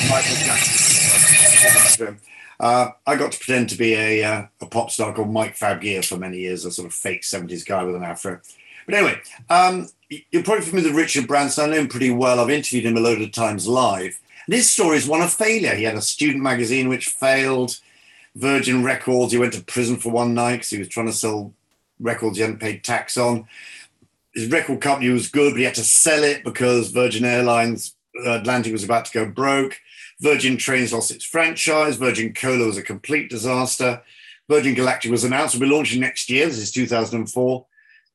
Michael 0.10 0.36
Jackson. 0.44 2.20
Uh, 2.60 2.90
I 3.06 3.16
got 3.16 3.32
to 3.32 3.38
pretend 3.38 3.70
to 3.70 3.78
be 3.78 3.94
a, 3.94 4.24
uh, 4.24 4.48
a 4.60 4.66
pop 4.66 4.92
star 4.92 5.14
called 5.14 5.32
Mike 5.32 5.56
Fab 5.56 5.80
Gere 5.80 6.02
for 6.02 6.18
many 6.18 6.40
years, 6.40 6.66
a 6.66 6.72
sort 6.72 6.88
of 6.88 6.94
fake 6.94 7.22
70s 7.22 7.66
guy 7.66 7.84
with 7.84 7.96
an 7.96 8.04
afro. 8.04 8.42
But 8.86 8.96
anyway, 8.96 9.20
um, 9.50 9.88
you're 10.10 10.44
probably 10.44 10.66
familiar 10.66 10.90
with 10.90 10.98
Richard 10.98 11.28
Branson. 11.28 11.66
I 11.66 11.68
know 11.68 11.80
him 11.82 11.88
pretty 11.88 12.12
well. 12.12 12.40
I've 12.40 12.50
interviewed 12.50 12.86
him 12.86 12.98
a 12.98 13.02
load 13.02 13.22
of 13.22 13.32
times 13.32 13.68
live. 13.68 14.20
And 14.46 14.56
his 14.56 14.70
story 14.70 14.98
is 14.98 15.08
one 15.08 15.22
of 15.22 15.32
failure. 15.32 15.76
He 15.76 15.84
had 15.84 15.96
a 15.96 16.02
student 16.02 16.44
magazine 16.44 16.90
which 16.90 17.08
failed, 17.08 17.80
Virgin 18.36 18.84
Records. 18.84 19.32
He 19.32 19.38
went 19.38 19.54
to 19.54 19.64
prison 19.64 19.98
for 19.98 20.12
one 20.12 20.34
night 20.34 20.58
because 20.58 20.70
he 20.70 20.80
was 20.80 20.90
trying 20.90 21.08
to 21.08 21.14
sell 21.14 21.54
records 22.00 22.38
he 22.38 22.42
hadn't 22.42 22.60
paid 22.60 22.84
tax 22.84 23.18
on. 23.18 23.48
His 24.38 24.52
record 24.52 24.82
company 24.82 25.10
was 25.10 25.30
good, 25.30 25.54
but 25.54 25.58
he 25.58 25.66
had 25.66 25.74
to 25.76 25.84
sell 25.84 26.24
it 26.24 26.44
because 26.44 26.92
Virgin 26.92 27.26
Airlines 27.26 27.96
uh, 28.24 28.34
Atlantic 28.34 28.72
was 28.72 28.84
about 28.84 29.06
to 29.06 29.12
go 29.12 29.26
broke. 29.26 29.80
Virgin 30.22 30.58
Trains 30.58 30.94
lost 30.94 31.10
its 31.10 31.26
franchise. 31.26 31.98
Virgin 31.98 32.36
Cola 32.36 32.68
was 32.68 32.78
a 32.78 32.84
complete 32.84 33.32
disaster. 33.32 34.00
Virgin 34.48 34.76
Galactic 34.76 35.10
was 35.10 35.24
announced 35.24 35.56
to 35.56 35.60
be 35.60 35.66
launching 35.66 36.00
next 36.00 36.30
year. 36.30 36.46
This 36.46 36.60
is 36.60 36.72
2004. 36.72 37.66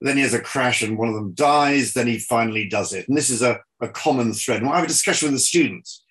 Then 0.00 0.16
he 0.16 0.22
has 0.22 0.32
a 0.32 0.40
crash 0.40 0.80
and 0.82 0.96
one 0.96 1.08
of 1.08 1.14
them 1.16 1.32
dies. 1.32 1.92
Then 1.92 2.06
he 2.06 2.20
finally 2.20 2.68
does 2.68 2.92
it. 2.92 3.08
And 3.08 3.16
this 3.16 3.28
is 3.28 3.42
a, 3.42 3.58
a 3.80 3.88
common 3.88 4.32
thread. 4.32 4.62
And 4.62 4.70
I 4.70 4.76
have 4.76 4.84
a 4.84 4.88
discussion 4.88 5.26
with 5.26 5.34
the 5.34 5.40
students. 5.40 6.04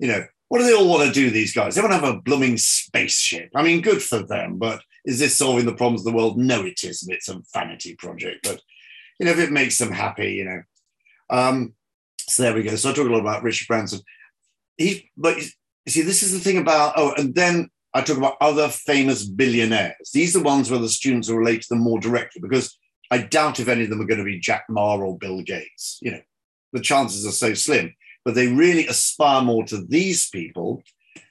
You 0.00 0.08
know, 0.08 0.24
what 0.48 0.58
do 0.58 0.64
they 0.64 0.74
all 0.74 0.88
want 0.88 1.06
to 1.06 1.12
do, 1.12 1.30
these 1.30 1.54
guys? 1.54 1.76
They 1.76 1.82
want 1.82 1.92
to 1.92 2.00
have 2.00 2.16
a 2.16 2.20
blooming 2.20 2.58
spaceship. 2.58 3.50
I 3.54 3.62
mean, 3.62 3.80
good 3.80 4.02
for 4.02 4.18
them, 4.18 4.58
but 4.58 4.82
is 5.04 5.20
this 5.20 5.36
solving 5.36 5.66
the 5.66 5.74
problems 5.74 6.02
of 6.02 6.06
the 6.06 6.16
world? 6.16 6.36
No, 6.36 6.64
it 6.64 6.84
isn't. 6.84 7.12
It's 7.12 7.28
a 7.28 7.40
vanity 7.54 7.94
project. 7.94 8.40
But, 8.42 8.60
you 9.18 9.26
know, 9.26 9.32
if 9.32 9.38
it 9.38 9.52
makes 9.52 9.78
them 9.78 9.92
happy, 9.92 10.32
you 10.32 10.44
know. 10.44 10.62
Um, 11.30 11.74
so 12.18 12.42
there 12.42 12.54
we 12.54 12.62
go. 12.62 12.76
So 12.76 12.90
I 12.90 12.92
talk 12.92 13.06
a 13.06 13.10
lot 13.10 13.20
about 13.20 13.42
Richard 13.42 13.68
Branson. 13.68 14.00
He, 14.76 15.10
but 15.16 15.36
you 15.36 15.48
see, 15.88 16.02
this 16.02 16.22
is 16.22 16.32
the 16.32 16.40
thing 16.40 16.58
about, 16.58 16.94
oh, 16.96 17.14
and 17.16 17.34
then 17.34 17.68
I 17.94 18.02
talk 18.02 18.16
about 18.16 18.36
other 18.40 18.68
famous 18.68 19.24
billionaires. 19.24 20.10
These 20.12 20.34
are 20.34 20.38
the 20.38 20.44
ones 20.44 20.70
where 20.70 20.80
the 20.80 20.88
students 20.88 21.28
will 21.28 21.38
relate 21.38 21.62
to 21.62 21.68
them 21.70 21.80
more 21.80 22.00
directly 22.00 22.40
because 22.40 22.78
I 23.10 23.18
doubt 23.18 23.60
if 23.60 23.68
any 23.68 23.84
of 23.84 23.90
them 23.90 24.00
are 24.00 24.06
going 24.06 24.18
to 24.18 24.24
be 24.24 24.40
Jack 24.40 24.64
Ma 24.68 24.96
or 24.96 25.18
Bill 25.18 25.42
Gates. 25.42 25.98
You 26.00 26.12
know, 26.12 26.20
the 26.72 26.80
chances 26.80 27.26
are 27.26 27.32
so 27.32 27.52
slim, 27.54 27.94
but 28.24 28.34
they 28.34 28.48
really 28.48 28.86
aspire 28.86 29.42
more 29.42 29.64
to 29.66 29.84
these 29.84 30.30
people. 30.30 30.82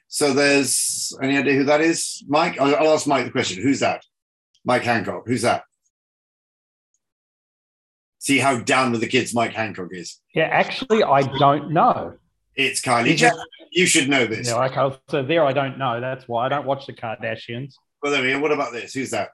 So 0.06 0.32
there's 0.32 1.16
any 1.22 1.36
idea 1.36 1.54
who 1.54 1.64
that 1.64 1.80
is? 1.80 2.22
Mike? 2.28 2.60
I'll, 2.60 2.76
I'll 2.76 2.94
ask 2.94 3.06
Mike 3.06 3.24
the 3.24 3.32
question. 3.32 3.62
Who's 3.62 3.80
that? 3.80 4.04
Mike 4.64 4.82
Hancock. 4.82 5.24
Who's 5.26 5.42
that? 5.42 5.64
See 8.22 8.38
how 8.38 8.56
down 8.58 8.92
with 8.92 9.00
the 9.00 9.08
kids 9.08 9.34
Mike 9.34 9.52
Hancock 9.52 9.88
is. 9.90 10.20
Yeah, 10.32 10.44
actually, 10.44 11.02
I 11.02 11.22
don't 11.38 11.72
know. 11.72 12.14
It's 12.54 12.80
Kylie 12.80 13.16
Jenner. 13.16 13.34
You 13.72 13.84
should 13.84 14.08
know 14.08 14.26
this. 14.26 14.46
Yeah, 14.46 14.64
okay. 14.66 14.96
So 15.08 15.24
there, 15.24 15.44
I 15.44 15.52
don't 15.52 15.76
know. 15.76 16.00
That's 16.00 16.28
why 16.28 16.46
I 16.46 16.48
don't 16.48 16.64
watch 16.64 16.86
the 16.86 16.92
Kardashians. 16.92 17.74
Well, 18.00 18.12
there 18.12 18.22
we 18.22 18.30
go. 18.30 18.38
What 18.38 18.52
about 18.52 18.72
this? 18.72 18.94
Who's 18.94 19.10
that? 19.10 19.30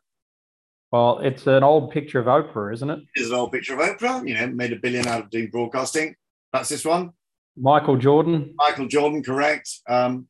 Well, 0.90 1.18
it's 1.18 1.46
an 1.46 1.62
old 1.62 1.90
picture 1.90 2.18
of 2.18 2.24
Oprah, 2.24 2.72
isn't 2.72 2.88
it? 2.88 3.00
It's 3.14 3.28
an 3.28 3.34
old 3.34 3.52
picture 3.52 3.78
of 3.78 3.80
Oprah. 3.80 4.26
You 4.26 4.32
know, 4.32 4.46
made 4.46 4.72
a 4.72 4.76
billion 4.76 5.06
out 5.06 5.24
of 5.24 5.28
doing 5.28 5.50
broadcasting. 5.50 6.14
That's 6.54 6.70
this 6.70 6.86
one. 6.86 7.10
Michael 7.58 7.98
Jordan. 7.98 8.54
Michael 8.56 8.88
Jordan, 8.88 9.22
correct. 9.22 9.68
Um, 9.86 10.28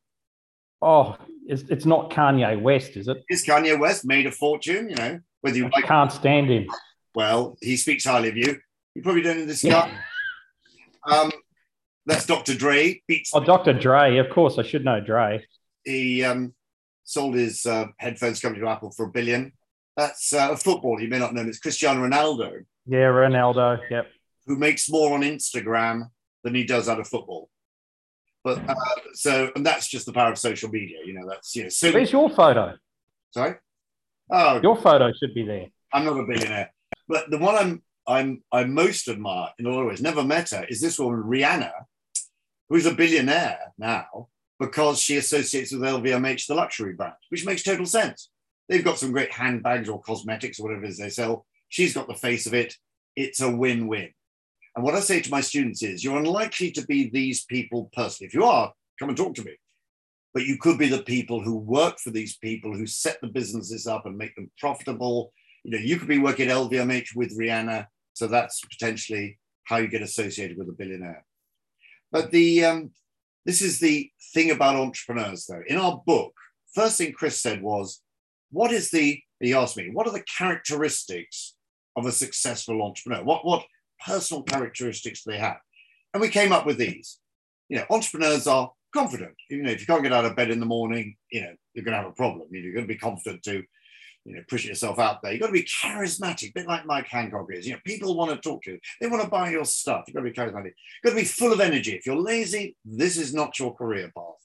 oh, 0.81 1.15
it's, 1.47 1.61
it's 1.69 1.85
not 1.85 2.09
Kanye 2.09 2.61
West, 2.61 2.97
is 2.97 3.07
it? 3.07 3.23
It's 3.29 3.45
Kanye 3.45 3.79
West 3.79 4.05
made 4.05 4.25
a 4.25 4.31
fortune. 4.31 4.89
You 4.89 4.95
know, 4.97 5.19
whether 5.39 5.55
you 5.55 5.67
I 5.67 5.69
like, 5.69 5.85
can't 5.85 6.11
stand 6.11 6.49
him. 6.49 6.67
Well, 7.19 7.57
he 7.59 7.75
speaks 7.75 8.05
highly 8.05 8.29
of 8.29 8.37
you. 8.37 8.57
You 8.95 9.01
probably 9.01 9.21
don't 9.21 9.39
know 9.39 9.45
this 9.45 9.61
guy. 9.61 9.91
um, 11.05 11.29
that's 12.05 12.25
Dr. 12.25 12.55
Dre. 12.55 13.01
Beats 13.09 13.31
oh, 13.33 13.41
Dr. 13.41 13.73
Dre. 13.73 14.19
Of 14.19 14.29
course, 14.29 14.57
I 14.57 14.63
should 14.63 14.85
know 14.85 15.01
Dre. 15.01 15.45
He 15.83 16.23
um, 16.23 16.53
sold 17.03 17.35
his 17.35 17.65
uh, 17.65 17.87
headphones 17.97 18.39
company 18.39 18.63
to 18.63 18.69
Apple 18.69 18.91
for 18.91 19.07
a 19.07 19.09
billion. 19.09 19.51
That's 19.97 20.31
uh, 20.31 20.51
a 20.53 20.55
football. 20.55 21.01
You 21.01 21.09
may 21.09 21.19
not 21.19 21.33
know 21.33 21.41
him. 21.41 21.49
It's 21.49 21.59
Cristiano 21.59 22.07
Ronaldo. 22.07 22.61
Yeah, 22.85 23.09
Ronaldo. 23.09 23.81
Yep. 23.91 24.07
Who 24.47 24.55
makes 24.55 24.89
more 24.89 25.13
on 25.13 25.19
Instagram 25.19 26.11
than 26.45 26.55
he 26.55 26.63
does 26.63 26.87
out 26.87 27.01
of 27.01 27.07
football. 27.09 27.49
But 28.45 28.59
uh, 28.59 28.75
so, 29.11 29.51
and 29.57 29.65
that's 29.65 29.89
just 29.89 30.05
the 30.05 30.13
power 30.13 30.31
of 30.31 30.37
social 30.37 30.69
media. 30.69 30.99
You 31.03 31.19
know, 31.19 31.27
that's 31.27 31.53
you 31.53 31.63
know. 31.63 31.69
So, 31.69 31.91
Where's 31.91 32.13
your 32.13 32.29
photo? 32.29 32.77
Sorry. 33.31 33.55
Oh, 34.31 34.61
your 34.63 34.77
photo 34.77 35.11
should 35.19 35.33
be 35.33 35.43
there. 35.43 35.65
I'm 35.91 36.05
not 36.05 36.17
a 36.17 36.23
billionaire. 36.23 36.71
But 37.09 37.31
the 37.31 37.39
one 37.39 37.55
I'm 37.55 37.83
I'm 38.07 38.43
I 38.51 38.63
most 38.63 39.09
admire 39.09 39.49
in 39.59 39.65
a 39.65 39.69
lot 39.69 39.81
of 39.81 39.87
ways, 39.87 40.01
never 40.01 40.23
met 40.23 40.51
her, 40.51 40.65
is 40.69 40.79
this 40.79 40.97
woman, 40.97 41.23
Rihanna, 41.23 41.71
who's 42.69 42.85
a 42.85 42.93
billionaire 42.93 43.73
now 43.77 44.29
because 44.59 45.01
she 45.01 45.17
associates 45.17 45.71
with 45.71 45.81
LVMH, 45.81 46.47
the 46.47 46.55
luxury 46.55 46.93
brand, 46.93 47.13
which 47.29 47.45
makes 47.45 47.63
total 47.63 47.85
sense. 47.85 48.29
They've 48.67 48.83
got 48.83 48.99
some 48.99 49.11
great 49.11 49.31
handbags 49.31 49.89
or 49.89 50.01
cosmetics 50.01 50.59
or 50.59 50.63
whatever 50.63 50.85
it 50.85 50.89
is 50.89 50.97
they 50.97 51.09
sell. 51.09 51.45
She's 51.69 51.93
got 51.93 52.07
the 52.07 52.13
face 52.13 52.45
of 52.45 52.53
it. 52.53 52.75
It's 53.15 53.41
a 53.41 53.49
win-win. 53.49 54.09
And 54.75 54.83
what 54.85 54.95
I 54.95 54.99
say 54.99 55.21
to 55.21 55.31
my 55.31 55.41
students 55.41 55.81
is 55.81 56.03
you're 56.03 56.19
unlikely 56.19 56.71
to 56.71 56.85
be 56.85 57.09
these 57.09 57.45
people 57.45 57.89
personally. 57.93 58.27
If 58.27 58.33
you 58.33 58.43
are, 58.43 58.73
come 58.99 59.09
and 59.09 59.17
talk 59.17 59.33
to 59.35 59.43
me. 59.43 59.57
But 60.33 60.45
you 60.45 60.57
could 60.57 60.77
be 60.77 60.89
the 60.89 61.03
people 61.03 61.41
who 61.41 61.57
work 61.57 61.97
for 61.97 62.11
these 62.11 62.37
people, 62.37 62.75
who 62.75 62.85
set 62.85 63.19
the 63.21 63.27
businesses 63.27 63.87
up 63.87 64.05
and 64.05 64.17
make 64.17 64.35
them 64.35 64.51
profitable, 64.59 65.31
you 65.63 65.71
know, 65.71 65.77
you 65.77 65.97
could 65.97 66.07
be 66.07 66.19
working 66.19 66.49
at 66.49 66.55
LVMH 66.55 67.15
with 67.15 67.37
Rihanna, 67.37 67.87
so 68.13 68.27
that's 68.27 68.61
potentially 68.61 69.37
how 69.65 69.77
you 69.77 69.87
get 69.87 70.01
associated 70.01 70.57
with 70.57 70.69
a 70.69 70.73
billionaire. 70.73 71.25
But 72.11 72.31
the 72.31 72.65
um, 72.65 72.91
this 73.45 73.61
is 73.61 73.79
the 73.79 74.09
thing 74.33 74.51
about 74.51 74.75
entrepreneurs, 74.75 75.45
though. 75.45 75.61
In 75.67 75.77
our 75.77 76.01
book, 76.05 76.33
first 76.73 76.97
thing 76.97 77.13
Chris 77.13 77.41
said 77.41 77.61
was, 77.61 78.01
"What 78.51 78.71
is 78.71 78.89
the?" 78.89 79.21
He 79.39 79.53
asked 79.53 79.77
me, 79.77 79.89
"What 79.91 80.07
are 80.07 80.13
the 80.13 80.23
characteristics 80.37 81.55
of 81.95 82.05
a 82.05 82.11
successful 82.11 82.81
entrepreneur? 82.81 83.23
What 83.23 83.45
what 83.45 83.65
personal 84.05 84.43
characteristics 84.43 85.23
do 85.23 85.31
they 85.31 85.37
have?" 85.37 85.57
And 86.13 86.21
we 86.21 86.29
came 86.29 86.51
up 86.51 86.65
with 86.65 86.77
these. 86.77 87.19
You 87.69 87.77
know, 87.77 87.85
entrepreneurs 87.89 88.47
are 88.47 88.71
confident. 88.93 89.35
You 89.49 89.61
know, 89.61 89.71
if 89.71 89.81
you 89.81 89.85
can't 89.85 90.03
get 90.03 90.13
out 90.13 90.25
of 90.25 90.35
bed 90.35 90.49
in 90.49 90.59
the 90.59 90.65
morning, 90.65 91.15
you 91.31 91.41
know, 91.41 91.53
you're 91.73 91.85
going 91.85 91.95
to 91.95 92.01
have 92.01 92.11
a 92.11 92.15
problem. 92.15 92.47
You're 92.51 92.73
going 92.73 92.87
to 92.87 92.93
be 92.93 92.97
confident 92.97 93.43
to 93.43 93.63
you 94.29 94.35
know, 94.35 94.43
push 94.47 94.65
yourself 94.65 94.99
out 94.99 95.21
there. 95.21 95.31
You've 95.31 95.41
got 95.41 95.47
to 95.47 95.53
be 95.53 95.63
charismatic, 95.63 96.49
a 96.49 96.53
bit 96.53 96.67
like 96.67 96.85
Mike 96.85 97.07
Hancock 97.07 97.47
is. 97.51 97.65
You 97.65 97.73
know, 97.73 97.79
people 97.83 98.15
want 98.15 98.31
to 98.31 98.37
talk 98.37 98.61
to 98.63 98.73
you. 98.73 98.79
They 99.01 99.07
want 99.07 99.23
to 99.23 99.29
buy 99.29 99.49
your 99.49 99.65
stuff. 99.65 100.05
You've 100.07 100.13
got 100.13 100.21
to 100.21 100.29
be 100.29 100.35
charismatic. 100.35 100.73
You've 100.75 101.03
got 101.03 101.09
to 101.09 101.15
be 101.15 101.25
full 101.25 101.51
of 101.51 101.59
energy. 101.59 101.93
If 101.95 102.05
you're 102.05 102.15
lazy, 102.15 102.77
this 102.85 103.17
is 103.17 103.33
not 103.33 103.57
your 103.57 103.73
career 103.73 104.11
path. 104.15 104.35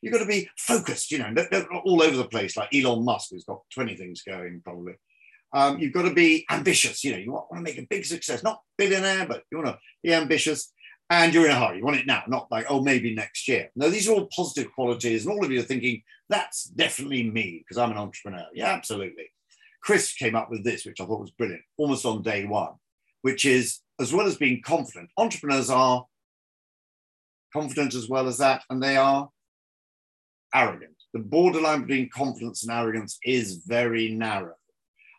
You've 0.00 0.14
got 0.14 0.20
to 0.20 0.26
be 0.26 0.48
focused, 0.56 1.12
you 1.12 1.18
know, 1.18 1.34
all 1.84 2.02
over 2.02 2.16
the 2.16 2.28
place, 2.28 2.56
like 2.56 2.74
Elon 2.74 3.04
Musk, 3.04 3.28
who's 3.30 3.44
got 3.44 3.60
20 3.74 3.96
things 3.96 4.22
going 4.22 4.62
probably. 4.64 4.94
Um, 5.52 5.78
you've 5.78 5.92
got 5.92 6.02
to 6.02 6.14
be 6.14 6.46
ambitious. 6.50 7.04
You 7.04 7.12
know, 7.12 7.18
you 7.18 7.32
want, 7.32 7.50
want 7.50 7.64
to 7.64 7.70
make 7.70 7.80
a 7.80 7.86
big 7.88 8.04
success, 8.04 8.42
not 8.42 8.60
billionaire, 8.76 9.26
but 9.26 9.44
you 9.50 9.58
want 9.58 9.68
to 9.68 9.78
be 10.02 10.12
ambitious 10.12 10.72
and 11.10 11.32
you're 11.34 11.44
in 11.44 11.52
a 11.52 11.58
hurry. 11.58 11.78
You 11.78 11.84
want 11.84 11.98
it 11.98 12.06
now, 12.06 12.22
not 12.26 12.50
like, 12.50 12.66
oh, 12.68 12.82
maybe 12.82 13.14
next 13.14 13.46
year. 13.46 13.70
No, 13.76 13.90
these 13.90 14.08
are 14.08 14.12
all 14.12 14.28
positive 14.34 14.72
qualities. 14.72 15.24
And 15.24 15.34
all 15.34 15.44
of 15.44 15.50
you 15.50 15.60
are 15.60 15.64
thinking, 15.64 16.02
that's 16.28 16.64
definitely 16.64 17.30
me 17.30 17.58
because 17.58 17.78
I'm 17.78 17.90
an 17.90 17.98
entrepreneur. 17.98 18.46
Yeah, 18.54 18.72
absolutely. 18.72 19.30
Chris 19.84 20.14
came 20.14 20.34
up 20.34 20.50
with 20.50 20.64
this, 20.64 20.86
which 20.86 21.00
I 21.00 21.04
thought 21.04 21.20
was 21.20 21.30
brilliant, 21.30 21.62
almost 21.76 22.06
on 22.06 22.22
day 22.22 22.46
one, 22.46 22.72
which 23.20 23.44
is 23.44 23.80
as 24.00 24.12
well 24.12 24.26
as 24.26 24.36
being 24.36 24.62
confident, 24.62 25.10
entrepreneurs 25.18 25.68
are 25.70 26.06
confident 27.52 27.94
as 27.94 28.08
well 28.08 28.26
as 28.26 28.38
that, 28.38 28.62
and 28.70 28.82
they 28.82 28.96
are 28.96 29.28
arrogant. 30.54 30.96
The 31.12 31.20
borderline 31.20 31.82
between 31.82 32.08
confidence 32.08 32.62
and 32.62 32.72
arrogance 32.72 33.18
is 33.22 33.62
very 33.66 34.08
narrow. 34.08 34.54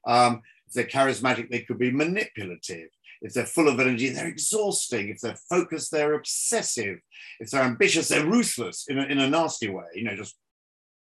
Um, 0.05 0.41
if 0.67 0.73
they're 0.73 0.85
charismatic, 0.85 1.49
they 1.49 1.61
could 1.61 1.77
be 1.77 1.91
manipulative. 1.91 2.89
If 3.21 3.33
they're 3.33 3.45
full 3.45 3.69
of 3.69 3.79
energy, 3.79 4.09
they're 4.09 4.27
exhausting. 4.27 5.09
If 5.09 5.21
they're 5.21 5.37
focused, 5.49 5.91
they're 5.91 6.15
obsessive. 6.15 6.97
If 7.39 7.51
they're 7.51 7.61
ambitious, 7.61 8.09
they're 8.09 8.25
ruthless 8.25 8.87
in 8.89 8.97
a, 8.97 9.03
in 9.03 9.19
a 9.19 9.29
nasty 9.29 9.69
way, 9.69 9.85
you 9.93 10.03
know, 10.03 10.15
just 10.15 10.35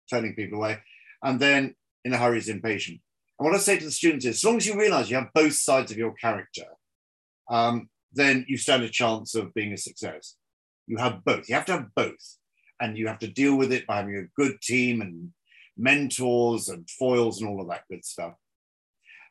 turning 0.09 0.35
people 0.35 0.59
away. 0.59 0.79
And 1.23 1.39
then 1.39 1.75
in 2.05 2.13
a 2.13 2.17
hurry 2.17 2.37
is 2.37 2.49
impatient. 2.49 2.99
And 3.39 3.47
what 3.47 3.55
I 3.55 3.59
say 3.59 3.77
to 3.77 3.85
the 3.85 3.91
students 3.91 4.25
is, 4.25 4.37
as 4.37 4.45
long 4.45 4.57
as 4.57 4.67
you 4.67 4.79
realize 4.79 5.09
you 5.09 5.15
have 5.17 5.33
both 5.33 5.53
sides 5.53 5.91
of 5.91 5.97
your 5.97 6.13
character, 6.13 6.65
um, 7.49 7.89
then 8.11 8.45
you 8.47 8.57
stand 8.57 8.83
a 8.83 8.89
chance 8.89 9.35
of 9.35 9.53
being 9.53 9.73
a 9.73 9.77
success. 9.77 10.35
You 10.87 10.97
have 10.97 11.23
both. 11.23 11.49
You 11.49 11.55
have 11.55 11.65
to 11.65 11.73
have 11.73 11.95
both. 11.95 12.37
And 12.79 12.97
you 12.97 13.07
have 13.07 13.19
to 13.19 13.27
deal 13.27 13.55
with 13.55 13.71
it 13.71 13.87
by 13.87 13.97
having 13.97 14.17
a 14.17 14.41
good 14.41 14.61
team 14.61 15.01
and 15.01 15.31
mentors 15.77 16.69
and 16.69 16.89
foils 16.89 17.41
and 17.41 17.49
all 17.49 17.61
of 17.61 17.69
that 17.69 17.83
good 17.89 18.03
stuff. 18.03 18.33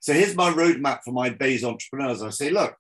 So 0.00 0.12
here's 0.12 0.34
my 0.34 0.50
roadmap 0.50 1.00
for 1.04 1.12
my 1.12 1.30
Bayes 1.30 1.62
entrepreneurs. 1.62 2.22
I 2.22 2.30
say, 2.30 2.50
look, 2.50 2.74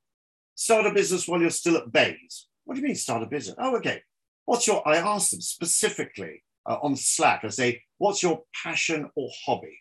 start 0.54 0.86
a 0.86 0.92
business 0.92 1.28
while 1.28 1.40
you're 1.40 1.50
still 1.50 1.76
at 1.76 1.92
Bayes. 1.92 2.48
What 2.64 2.74
do 2.74 2.80
you 2.80 2.86
mean 2.86 2.96
start 2.96 3.22
a 3.22 3.26
business? 3.26 3.56
Oh, 3.58 3.76
okay. 3.76 4.02
What's 4.44 4.66
your, 4.66 4.86
I 4.86 4.96
ask 4.96 5.30
them 5.30 5.40
specifically 5.40 6.42
uh, 6.66 6.78
on 6.82 6.96
Slack, 6.96 7.44
I 7.44 7.48
say, 7.48 7.82
what's 7.98 8.22
your 8.22 8.42
passion 8.62 9.10
or 9.14 9.28
hobby? 9.44 9.78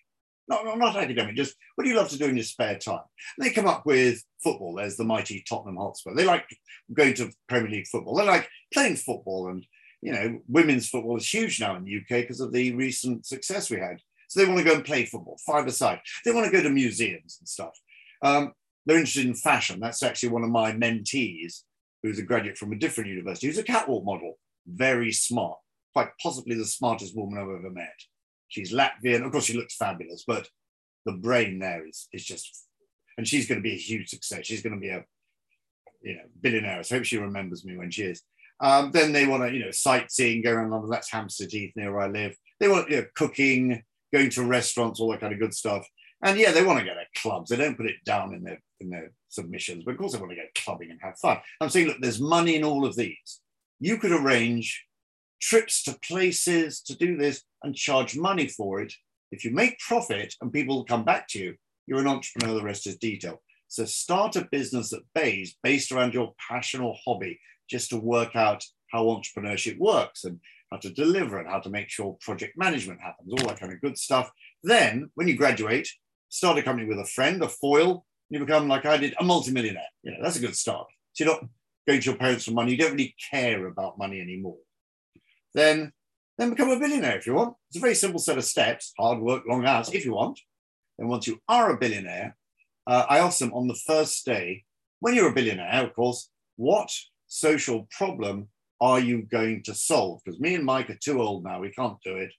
Not, 0.51 0.77
not 0.77 0.95
academic, 0.97 1.35
just 1.35 1.55
what 1.75 1.85
do 1.85 1.89
you 1.89 1.95
love 1.95 2.09
to 2.09 2.17
do 2.17 2.25
in 2.25 2.35
your 2.35 2.43
spare 2.43 2.77
time? 2.77 3.01
And 3.37 3.45
they 3.45 3.53
come 3.53 3.67
up 3.67 3.85
with 3.85 4.23
football. 4.43 4.75
There's 4.75 4.97
the 4.97 5.03
mighty 5.03 5.43
Tottenham 5.47 5.77
Hotspur. 5.77 6.13
They 6.13 6.25
like 6.25 6.45
going 6.93 7.13
to 7.15 7.31
Premier 7.47 7.71
League 7.71 7.87
football. 7.87 8.15
They 8.15 8.25
like 8.25 8.47
playing 8.73 8.97
football 8.97 9.47
and 9.47 9.65
you 10.01 10.11
know, 10.11 10.39
women's 10.47 10.89
football 10.89 11.17
is 11.17 11.31
huge 11.31 11.59
now 11.59 11.75
in 11.75 11.83
the 11.83 11.97
UK 11.97 12.21
because 12.21 12.41
of 12.41 12.51
the 12.51 12.73
recent 12.73 13.25
success 13.25 13.69
we 13.69 13.77
had. 13.77 13.97
So 14.27 14.39
they 14.39 14.47
want 14.47 14.59
to 14.59 14.65
go 14.65 14.75
and 14.75 14.85
play 14.85 15.05
football, 15.05 15.37
five 15.45 15.67
aside. 15.67 15.99
They 16.25 16.31
want 16.31 16.45
to 16.45 16.51
go 16.51 16.63
to 16.63 16.69
museums 16.69 17.37
and 17.39 17.47
stuff. 17.47 17.77
Um, 18.23 18.53
they're 18.85 18.97
interested 18.97 19.27
in 19.27 19.35
fashion. 19.35 19.79
That's 19.79 20.01
actually 20.01 20.29
one 20.29 20.43
of 20.43 20.49
my 20.49 20.71
mentees, 20.71 21.61
who's 22.01 22.17
a 22.17 22.23
graduate 22.23 22.57
from 22.57 22.71
a 22.71 22.77
different 22.77 23.09
university, 23.09 23.47
who's 23.47 23.57
a 23.57 23.63
catwalk 23.63 24.03
model, 24.03 24.39
very 24.65 25.11
smart, 25.11 25.59
quite 25.93 26.09
possibly 26.21 26.55
the 26.55 26.65
smartest 26.65 27.15
woman 27.15 27.37
I've 27.37 27.59
ever 27.59 27.69
met. 27.69 27.93
She's 28.51 28.73
Latvian. 28.73 29.25
Of 29.25 29.31
course, 29.31 29.45
she 29.45 29.57
looks 29.57 29.75
fabulous, 29.75 30.23
but 30.27 30.47
the 31.05 31.13
brain 31.13 31.59
there 31.59 31.87
is, 31.87 32.07
is 32.11 32.23
just, 32.23 32.67
and 33.17 33.27
she's 33.27 33.47
going 33.47 33.59
to 33.59 33.63
be 33.63 33.73
a 33.73 33.77
huge 33.77 34.09
success. 34.09 34.45
She's 34.45 34.61
going 34.61 34.75
to 34.75 34.79
be 34.79 34.89
a 34.89 35.05
you 36.01 36.15
know, 36.15 36.23
billionaire. 36.41 36.83
So 36.83 36.95
I 36.95 36.97
hope 36.99 37.05
she 37.05 37.17
remembers 37.17 37.63
me 37.63 37.77
when 37.77 37.91
she 37.91 38.03
is. 38.03 38.21
Um, 38.59 38.91
then 38.91 39.13
they 39.13 39.25
want 39.25 39.43
to, 39.43 39.53
you 39.53 39.63
know, 39.63 39.71
sightseeing, 39.71 40.43
going 40.43 40.57
around 40.57 40.71
London. 40.71 40.89
That's 40.89 41.11
Hampstead 41.11 41.51
Heath, 41.51 41.71
near 41.75 41.93
where 41.93 42.03
I 42.03 42.07
live. 42.09 42.35
They 42.59 42.67
want, 42.67 42.89
you 42.89 42.97
know, 42.97 43.05
cooking, 43.15 43.81
going 44.13 44.29
to 44.31 44.43
restaurants, 44.43 44.99
all 44.99 45.11
that 45.11 45.21
kind 45.21 45.33
of 45.33 45.39
good 45.39 45.53
stuff. 45.53 45.87
And 46.23 46.37
yeah, 46.37 46.51
they 46.51 46.63
want 46.63 46.79
to 46.79 46.85
go 46.85 46.93
to 46.93 47.21
clubs. 47.21 47.49
They 47.49 47.55
don't 47.55 47.77
put 47.77 47.87
it 47.87 48.03
down 48.05 48.33
in 48.33 48.43
their 48.43 48.59
in 48.79 48.89
their 48.89 49.11
submissions, 49.29 49.83
but 49.83 49.91
of 49.91 49.97
course 49.97 50.13
they 50.13 50.19
want 50.19 50.31
to 50.31 50.35
go 50.35 50.43
clubbing 50.55 50.91
and 50.91 50.99
have 51.01 51.17
fun. 51.17 51.37
I'm 51.59 51.69
saying, 51.69 51.87
look, 51.87 51.97
there's 51.99 52.19
money 52.19 52.55
in 52.55 52.63
all 52.63 52.85
of 52.85 52.95
these. 52.95 53.39
You 53.79 53.97
could 53.97 54.11
arrange 54.11 54.85
trips 55.41 55.83
to 55.83 55.97
places 56.07 56.81
to 56.81 56.95
do 56.95 57.17
this 57.17 57.43
and 57.63 57.75
charge 57.75 58.17
money 58.17 58.47
for 58.47 58.81
it. 58.81 58.93
If 59.31 59.43
you 59.43 59.51
make 59.51 59.79
profit 59.79 60.35
and 60.41 60.51
people 60.51 60.83
come 60.83 61.03
back 61.03 61.27
to 61.29 61.39
you, 61.39 61.55
you're 61.87 61.99
an 61.99 62.07
entrepreneur. 62.07 62.55
The 62.55 62.63
rest 62.63 62.87
is 62.87 62.97
detail. 62.97 63.41
So 63.67 63.85
start 63.85 64.35
a 64.35 64.47
business 64.51 64.89
that 64.89 65.03
pays 65.15 65.55
based 65.63 65.91
around 65.91 66.13
your 66.13 66.33
passion 66.49 66.81
or 66.81 66.95
hobby, 67.05 67.39
just 67.69 67.89
to 67.89 67.97
work 67.97 68.35
out 68.35 68.65
how 68.91 69.05
entrepreneurship 69.05 69.77
works 69.77 70.25
and 70.25 70.39
how 70.71 70.77
to 70.77 70.89
deliver 70.89 71.39
and 71.39 71.49
how 71.49 71.59
to 71.59 71.69
make 71.69 71.89
sure 71.89 72.17
project 72.21 72.57
management 72.57 72.99
happens, 73.01 73.31
all 73.31 73.47
that 73.47 73.59
kind 73.59 73.71
of 73.71 73.81
good 73.81 73.97
stuff. 73.97 74.29
Then, 74.63 75.09
when 75.15 75.27
you 75.27 75.35
graduate, 75.35 75.89
start 76.29 76.57
a 76.57 76.63
company 76.63 76.87
with 76.87 76.99
a 76.99 77.05
friend, 77.05 77.41
a 77.43 77.47
foil, 77.47 78.05
you 78.29 78.39
become 78.39 78.67
like 78.67 78.85
I 78.85 78.97
did, 78.97 79.15
a 79.19 79.23
multimillionaire. 79.23 79.83
You 80.03 80.11
know, 80.11 80.17
that's 80.21 80.37
a 80.37 80.41
good 80.41 80.55
start. 80.55 80.87
So 81.13 81.23
you're 81.23 81.33
not 81.33 81.45
going 81.87 82.01
to 82.01 82.09
your 82.09 82.17
parents 82.17 82.45
for 82.45 82.51
money. 82.51 82.71
You 82.71 82.77
don't 82.77 82.91
really 82.91 83.15
care 83.31 83.67
about 83.67 83.97
money 83.97 84.21
anymore. 84.21 84.57
Then, 85.53 85.91
then 86.37 86.49
become 86.51 86.69
a 86.69 86.79
billionaire 86.79 87.17
if 87.17 87.27
you 87.27 87.33
want. 87.33 87.55
It's 87.69 87.77
a 87.77 87.81
very 87.81 87.95
simple 87.95 88.19
set 88.19 88.37
of 88.37 88.45
steps, 88.45 88.93
hard 88.97 89.19
work, 89.19 89.43
long 89.47 89.65
hours, 89.65 89.93
if 89.93 90.05
you 90.05 90.13
want. 90.13 90.39
And 90.97 91.09
once 91.09 91.27
you 91.27 91.39
are 91.47 91.71
a 91.71 91.77
billionaire, 91.77 92.35
uh, 92.87 93.05
I 93.09 93.19
asked 93.19 93.39
them 93.39 93.53
on 93.53 93.67
the 93.67 93.79
first 93.87 94.25
day, 94.25 94.63
when 94.99 95.15
you're 95.15 95.29
a 95.29 95.33
billionaire, 95.33 95.83
of 95.83 95.93
course, 95.95 96.29
what 96.57 96.91
social 97.27 97.87
problem 97.91 98.49
are 98.79 98.99
you 98.99 99.23
going 99.23 99.63
to 99.63 99.73
solve? 99.73 100.21
Because 100.23 100.39
me 100.39 100.55
and 100.55 100.65
Mike 100.65 100.89
are 100.89 100.97
too 101.01 101.21
old 101.21 101.43
now. 101.43 101.59
We 101.59 101.71
can't 101.71 101.97
do 102.03 102.17
it. 102.17 102.33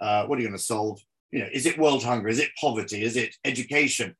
Uh, 0.00 0.26
what 0.26 0.38
are 0.38 0.42
you 0.42 0.48
going 0.48 0.58
to 0.58 0.62
solve? 0.62 1.00
You 1.30 1.40
know, 1.40 1.48
is 1.52 1.66
it 1.66 1.78
world 1.78 2.04
hunger? 2.04 2.28
Is 2.28 2.38
it 2.38 2.50
poverty? 2.60 3.02
Is 3.02 3.16
it 3.16 3.34
education? 3.44 4.16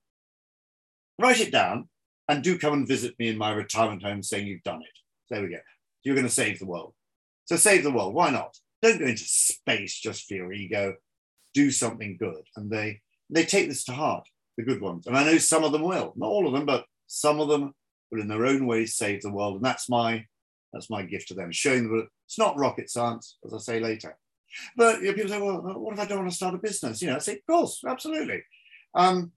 Write 1.19 1.41
it 1.41 1.53
down 1.53 1.89
and 2.29 2.43
do 2.43 2.59
come 2.59 2.75
and 2.75 2.89
visit 2.89 3.15
me 3.19 3.29
in 3.29 3.39
my 3.39 3.53
retirement 3.53 4.03
home 4.03 4.23
saying 4.23 4.47
you've 4.47 4.63
done 4.63 4.83
it. 4.83 4.99
There 5.31 5.43
we 5.43 5.49
go. 5.49 5.59
You're 6.03 6.15
going 6.15 6.27
to 6.27 6.33
save 6.33 6.59
the 6.59 6.67
world. 6.67 6.95
So 7.49 7.57
save 7.57 7.83
the 7.83 7.91
world. 7.91 8.13
Why 8.13 8.29
not? 8.29 8.55
Don't 8.83 8.99
go 8.99 9.07
into 9.07 9.25
space 9.25 9.99
just 9.99 10.27
for 10.27 10.35
your 10.35 10.53
ego. 10.53 10.97
Do 11.55 11.71
something 11.71 12.19
good. 12.19 12.43
And 12.57 12.71
they 12.71 13.01
they 13.31 13.47
take 13.47 13.69
this 13.69 13.85
to 13.85 13.93
heart, 13.93 14.29
the 14.59 14.65
good 14.65 14.83
ones. 14.83 15.07
And 15.07 15.17
I 15.17 15.25
know 15.25 15.39
some 15.39 15.65
of 15.65 15.73
them 15.73 15.83
will, 15.83 16.13
not 16.15 16.29
all 16.29 16.47
of 16.47 16.53
them, 16.53 16.67
but 16.67 16.85
some 17.07 17.41
of 17.41 17.49
them 17.49 17.73
will 18.11 18.21
in 18.21 18.29
their 18.29 18.45
own 18.45 18.67
ways 18.67 18.97
save 18.97 19.23
the 19.23 19.33
world. 19.33 19.57
And 19.57 19.65
that's 19.65 19.89
my 19.89 20.27
that's 20.75 20.91
my 20.91 21.03
gift 21.03 21.29
to 21.29 21.35
them, 21.35 21.51
showing 21.51 21.85
them 21.85 21.97
that 21.97 22.09
it's 22.27 22.39
not 22.39 22.59
rocket 22.59 22.91
science, 22.91 23.39
as 23.47 23.55
I 23.55 23.59
say 23.59 23.81
later. 23.81 24.19
But 24.77 25.01
you 25.01 25.09
know, 25.09 25.15
people 25.15 25.31
say, 25.31 25.41
well, 25.41 25.63
what 25.63 25.95
if 25.95 26.01
I 26.01 26.05
don't 26.05 26.19
want 26.19 26.31
to 26.31 26.37
start 26.37 26.55
a 26.55 26.59
business? 26.59 27.01
You 27.01 27.09
know, 27.09 27.17
I 27.17 27.21
say, 27.21 27.33
of 27.33 27.47
course, 27.47 27.83
absolutely. 27.87 28.43
Um, 28.95 29.33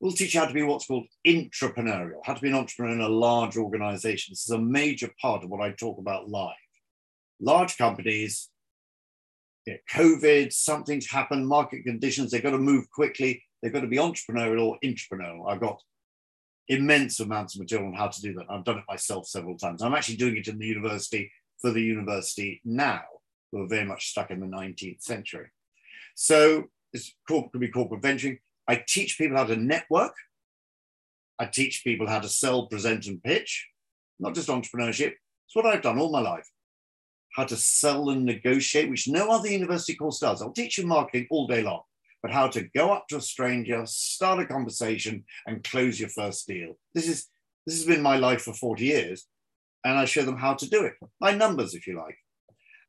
we'll 0.00 0.12
teach 0.12 0.32
you 0.32 0.40
how 0.40 0.46
to 0.46 0.54
be 0.54 0.62
what's 0.62 0.86
called 0.86 1.06
intrapreneurial, 1.26 2.20
how 2.24 2.32
to 2.32 2.40
be 2.40 2.48
an 2.48 2.54
entrepreneur 2.54 2.94
in 2.94 3.00
a 3.02 3.08
large 3.10 3.58
organization. 3.58 4.32
This 4.32 4.44
is 4.44 4.50
a 4.50 4.58
major 4.58 5.10
part 5.20 5.44
of 5.44 5.50
what 5.50 5.60
I 5.60 5.72
talk 5.72 5.98
about 5.98 6.30
live. 6.30 6.54
Large 7.40 7.76
companies, 7.76 8.48
you 9.66 9.74
know, 9.74 9.78
COVID, 9.92 10.52
something's 10.52 11.10
happened, 11.10 11.46
market 11.46 11.84
conditions, 11.84 12.30
they've 12.30 12.42
got 12.42 12.50
to 12.50 12.58
move 12.58 12.90
quickly. 12.90 13.42
They've 13.62 13.72
got 13.72 13.80
to 13.80 13.88
be 13.88 13.96
entrepreneurial 13.96 14.66
or 14.66 14.78
intrapreneurial. 14.84 15.50
I've 15.50 15.60
got 15.60 15.80
immense 16.68 17.20
amounts 17.20 17.54
of 17.54 17.60
material 17.60 17.88
on 17.88 17.94
how 17.94 18.08
to 18.08 18.20
do 18.20 18.34
that. 18.34 18.46
I've 18.50 18.64
done 18.64 18.78
it 18.78 18.84
myself 18.88 19.26
several 19.26 19.56
times. 19.56 19.82
I'm 19.82 19.94
actually 19.94 20.16
doing 20.16 20.36
it 20.36 20.48
in 20.48 20.58
the 20.58 20.66
university 20.66 21.30
for 21.60 21.70
the 21.70 21.82
university 21.82 22.60
now, 22.64 23.02
who 23.50 23.62
are 23.62 23.68
very 23.68 23.84
much 23.84 24.08
stuck 24.08 24.30
in 24.30 24.40
the 24.40 24.46
19th 24.46 25.02
century. 25.02 25.48
So 26.14 26.64
this 26.92 27.12
could 27.26 27.50
be 27.58 27.68
corporate 27.68 28.02
venturing. 28.02 28.38
I 28.68 28.82
teach 28.86 29.18
people 29.18 29.36
how 29.36 29.44
to 29.44 29.56
network. 29.56 30.14
I 31.38 31.46
teach 31.46 31.84
people 31.84 32.08
how 32.08 32.20
to 32.20 32.28
sell, 32.28 32.66
present, 32.66 33.06
and 33.06 33.22
pitch, 33.22 33.68
not 34.18 34.34
just 34.34 34.48
entrepreneurship. 34.48 35.12
It's 35.46 35.54
what 35.54 35.66
I've 35.66 35.82
done 35.82 35.98
all 35.98 36.10
my 36.10 36.20
life. 36.20 36.48
How 37.36 37.44
to 37.44 37.56
sell 37.56 38.10
and 38.10 38.24
negotiate, 38.24 38.90
which 38.90 39.08
no 39.08 39.30
other 39.30 39.48
university 39.48 39.94
course 39.94 40.18
does. 40.18 40.42
I'll 40.42 40.52
teach 40.52 40.78
you 40.78 40.86
marketing 40.86 41.28
all 41.30 41.46
day 41.46 41.62
long 41.62 41.82
but 42.26 42.34
how 42.34 42.48
to 42.48 42.68
go 42.74 42.92
up 42.92 43.06
to 43.06 43.18
a 43.18 43.20
stranger, 43.20 43.82
start 43.86 44.40
a 44.40 44.46
conversation, 44.46 45.24
and 45.46 45.62
close 45.62 46.00
your 46.00 46.08
first 46.08 46.48
deal. 46.48 46.76
This 46.92 47.06
is 47.06 47.28
this 47.66 47.76
has 47.76 47.86
been 47.86 48.02
my 48.02 48.16
life 48.16 48.42
for 48.42 48.52
40 48.52 48.84
years, 48.84 49.26
and 49.84 49.96
I 49.96 50.06
show 50.06 50.24
them 50.24 50.36
how 50.36 50.54
to 50.54 50.68
do 50.68 50.84
it 50.84 50.94
by 51.20 51.36
numbers, 51.36 51.74
if 51.74 51.86
you 51.86 51.96
like, 51.96 52.18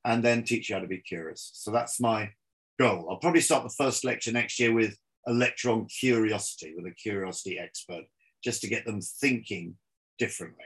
and 0.06 0.24
then 0.24 0.44
teach 0.44 0.70
you 0.70 0.76
how 0.76 0.82
to 0.82 0.88
be 0.88 1.00
curious. 1.00 1.52
So 1.54 1.72
that's 1.72 2.00
my 2.00 2.32
goal. 2.80 3.08
I'll 3.10 3.18
probably 3.18 3.42
start 3.42 3.64
the 3.64 3.76
first 3.78 4.04
lecture 4.04 4.32
next 4.32 4.60
year 4.60 4.74
with 4.74 4.98
a 5.28 5.34
lecture 5.34 5.70
on 5.70 5.86
curiosity 5.86 6.74
with 6.76 6.88
a 6.88 6.96
curiosity 6.96 7.60
expert, 7.60 8.06
just 8.44 8.62
to 8.62 8.68
get 8.68 8.86
them 8.86 9.02
thinking 9.02 9.76
differently. 10.18 10.66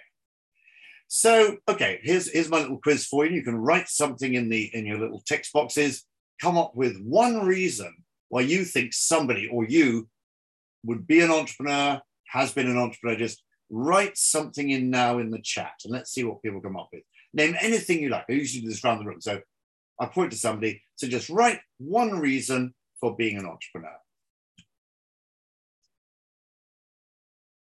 So, 1.14 1.58
okay, 1.68 2.00
here's, 2.04 2.32
here's 2.32 2.48
my 2.48 2.60
little 2.60 2.78
quiz 2.78 3.06
for 3.06 3.26
you. 3.26 3.36
You 3.36 3.44
can 3.44 3.58
write 3.58 3.90
something 3.90 4.34
in 4.34 4.48
the 4.48 4.74
in 4.74 4.86
your 4.86 4.98
little 4.98 5.22
text 5.28 5.52
boxes. 5.52 6.06
Come 6.42 6.58
up 6.58 6.74
with 6.74 6.98
one 7.04 7.46
reason 7.46 7.94
why 8.30 8.42
you 8.42 8.64
think 8.64 8.94
somebody 8.94 9.50
or 9.52 9.66
you 9.66 10.08
would 10.86 11.06
be 11.06 11.20
an 11.20 11.30
entrepreneur, 11.30 12.00
has 12.30 12.54
been 12.54 12.70
an 12.70 12.78
entrepreneur, 12.78 13.18
just 13.18 13.44
write 13.70 14.18
something 14.18 14.70
in 14.70 14.90
now 14.90 15.20
in 15.20 15.32
the 15.32 15.42
chat 15.42 15.74
and 15.84 15.92
let's 15.92 16.14
see 16.14 16.24
what 16.24 16.42
people 16.42 16.62
come 16.62 16.78
up 16.78 16.88
with. 16.94 17.04
Name 17.34 17.58
anything 17.60 18.02
you 18.02 18.08
like. 18.08 18.24
I 18.30 18.32
usually 18.32 18.62
do 18.62 18.70
this 18.70 18.82
around 18.82 19.00
the 19.00 19.06
room. 19.06 19.20
So 19.20 19.42
I 20.00 20.06
point 20.06 20.32
to 20.32 20.38
somebody. 20.38 20.82
So 20.96 21.10
just 21.10 21.30
write 21.30 21.60
one 21.78 22.22
reason 22.22 22.74
for 23.02 23.18
being 23.18 23.38
an 23.38 23.46
entrepreneur. 23.46 23.98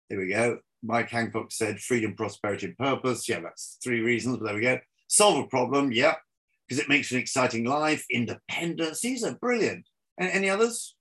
There 0.10 0.20
we 0.20 0.30
go. 0.30 0.60
Mike 0.86 1.10
Hancock 1.10 1.52
said 1.52 1.80
freedom, 1.80 2.16
prosperity, 2.16 2.68
and 2.68 2.78
purpose. 2.78 3.28
Yeah, 3.28 3.40
that's 3.42 3.78
three 3.84 4.02
reasons. 4.02 4.38
But 4.38 4.46
there 4.46 4.56
we 4.56 4.62
go. 4.62 4.80
Solve 5.08 5.44
a 5.44 5.48
problem. 5.48 5.92
Yeah, 5.92 6.16
because 6.68 6.82
it 6.82 6.90
makes 6.90 7.12
an 7.12 7.20
exciting 7.20 7.66
life. 7.66 8.06
Independence. 8.10 9.02
These 9.02 9.24
are 9.24 9.36
brilliant. 9.36 9.88
And 10.18 10.30
Any 10.30 10.50
others? 10.50 10.96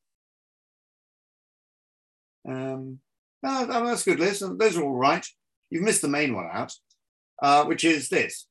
Um, 2.46 2.98
no, 3.42 3.66
that's 3.66 4.04
good, 4.04 4.20
Liz. 4.20 4.40
Those 4.40 4.76
are 4.76 4.82
all 4.82 4.96
right. 4.96 5.26
You've 5.70 5.82
missed 5.82 6.02
the 6.02 6.08
main 6.08 6.34
one 6.34 6.48
out, 6.52 6.72
uh, 7.42 7.64
which 7.64 7.84
is 7.84 8.08
this 8.08 8.46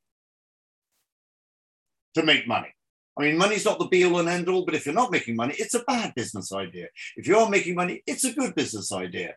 to 2.15 2.23
make 2.23 2.47
money. 2.47 2.69
I 3.17 3.23
mean, 3.23 3.37
money's 3.37 3.65
not 3.65 3.77
the 3.77 3.87
be 3.87 4.05
all 4.05 4.19
and 4.19 4.29
end 4.29 4.49
all, 4.49 4.65
but 4.65 4.73
if 4.73 4.85
you're 4.85 4.95
not 4.95 5.11
making 5.11 5.35
money, 5.35 5.55
it's 5.57 5.75
a 5.75 5.83
bad 5.83 6.13
business 6.15 6.51
idea. 6.51 6.87
If 7.15 7.27
you 7.27 7.37
are 7.37 7.49
making 7.49 7.75
money, 7.75 8.01
it's 8.07 8.23
a 8.23 8.33
good 8.33 8.55
business 8.55 8.91
idea. 8.91 9.35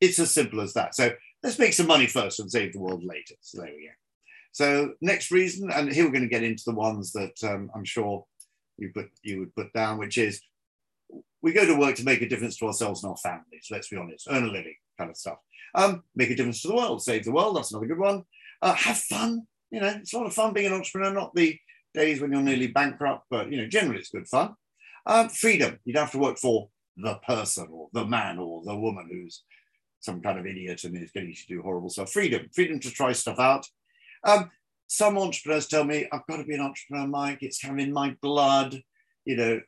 It's 0.00 0.18
as 0.18 0.30
simple 0.30 0.60
as 0.60 0.74
that. 0.74 0.94
So 0.94 1.10
let's 1.46 1.60
make 1.60 1.72
some 1.72 1.86
money 1.86 2.08
first 2.08 2.40
and 2.40 2.50
save 2.50 2.72
the 2.72 2.80
world 2.80 3.04
later. 3.04 3.34
So 3.40 3.60
there 3.60 3.70
we 3.74 3.86
go. 3.86 3.92
So 4.50 4.94
next 5.00 5.30
reason, 5.30 5.70
and 5.70 5.92
here 5.92 6.04
we're 6.04 6.10
going 6.10 6.22
to 6.22 6.28
get 6.28 6.42
into 6.42 6.64
the 6.66 6.74
ones 6.74 7.12
that 7.12 7.36
um, 7.44 7.70
I'm 7.72 7.84
sure 7.84 8.24
you 8.78 8.90
put 8.92 9.10
you 9.22 9.38
would 9.40 9.54
put 9.54 9.72
down, 9.72 9.98
which 9.98 10.18
is 10.18 10.42
we 11.42 11.52
go 11.52 11.64
to 11.64 11.78
work 11.78 11.94
to 11.96 12.04
make 12.04 12.20
a 12.20 12.28
difference 12.28 12.56
to 12.56 12.66
ourselves 12.66 13.04
and 13.04 13.10
our 13.10 13.16
families, 13.18 13.68
let's 13.70 13.88
be 13.88 13.96
honest, 13.96 14.26
earn 14.28 14.44
a 14.44 14.48
living 14.48 14.74
kind 14.98 15.08
of 15.08 15.16
stuff. 15.16 15.38
Um, 15.76 16.02
make 16.16 16.30
a 16.30 16.34
difference 16.34 16.62
to 16.62 16.68
the 16.68 16.74
world, 16.74 17.02
save 17.02 17.24
the 17.24 17.30
world, 17.30 17.56
that's 17.56 17.70
another 17.70 17.86
good 17.86 17.98
one. 17.98 18.24
Uh, 18.60 18.74
have 18.74 18.98
fun, 18.98 19.46
you 19.70 19.80
know, 19.80 19.94
it's 20.00 20.12
a 20.14 20.18
lot 20.18 20.26
of 20.26 20.34
fun 20.34 20.52
being 20.52 20.66
an 20.66 20.72
entrepreneur, 20.72 21.12
not 21.12 21.34
the 21.34 21.56
days 21.94 22.20
when 22.20 22.32
you're 22.32 22.42
nearly 22.42 22.66
bankrupt, 22.66 23.26
but, 23.30 23.52
you 23.52 23.58
know, 23.58 23.68
generally 23.68 24.00
it's 24.00 24.10
good 24.10 24.26
fun. 24.26 24.54
Um, 25.04 25.28
freedom, 25.28 25.78
you 25.84 25.92
don't 25.92 26.04
have 26.04 26.12
to 26.12 26.18
work 26.18 26.38
for 26.38 26.70
the 26.96 27.14
person 27.26 27.68
or 27.70 27.88
the 27.92 28.04
man 28.04 28.38
or 28.38 28.62
the 28.64 28.74
woman 28.74 29.08
who's 29.10 29.44
some 30.06 30.22
kind 30.22 30.38
of 30.38 30.46
idiot 30.46 30.84
and 30.84 30.96
is 30.96 31.10
getting 31.10 31.28
you 31.28 31.34
to 31.34 31.46
do 31.46 31.60
horrible 31.60 31.90
stuff. 31.90 32.10
Freedom, 32.10 32.48
freedom 32.54 32.80
to 32.80 32.90
try 32.90 33.12
stuff 33.12 33.38
out. 33.38 33.66
Um, 34.24 34.50
some 34.86 35.18
entrepreneurs 35.18 35.66
tell 35.66 35.84
me, 35.84 36.08
I've 36.10 36.26
got 36.26 36.38
to 36.38 36.44
be 36.44 36.54
an 36.54 36.60
entrepreneur, 36.60 37.06
Mike, 37.06 37.42
it's 37.42 37.60
kind 37.60 37.78
of 37.78 37.86
in 37.86 37.92
my 37.92 38.16
blood. 38.22 38.80
You 39.24 39.36
know, 39.36 39.60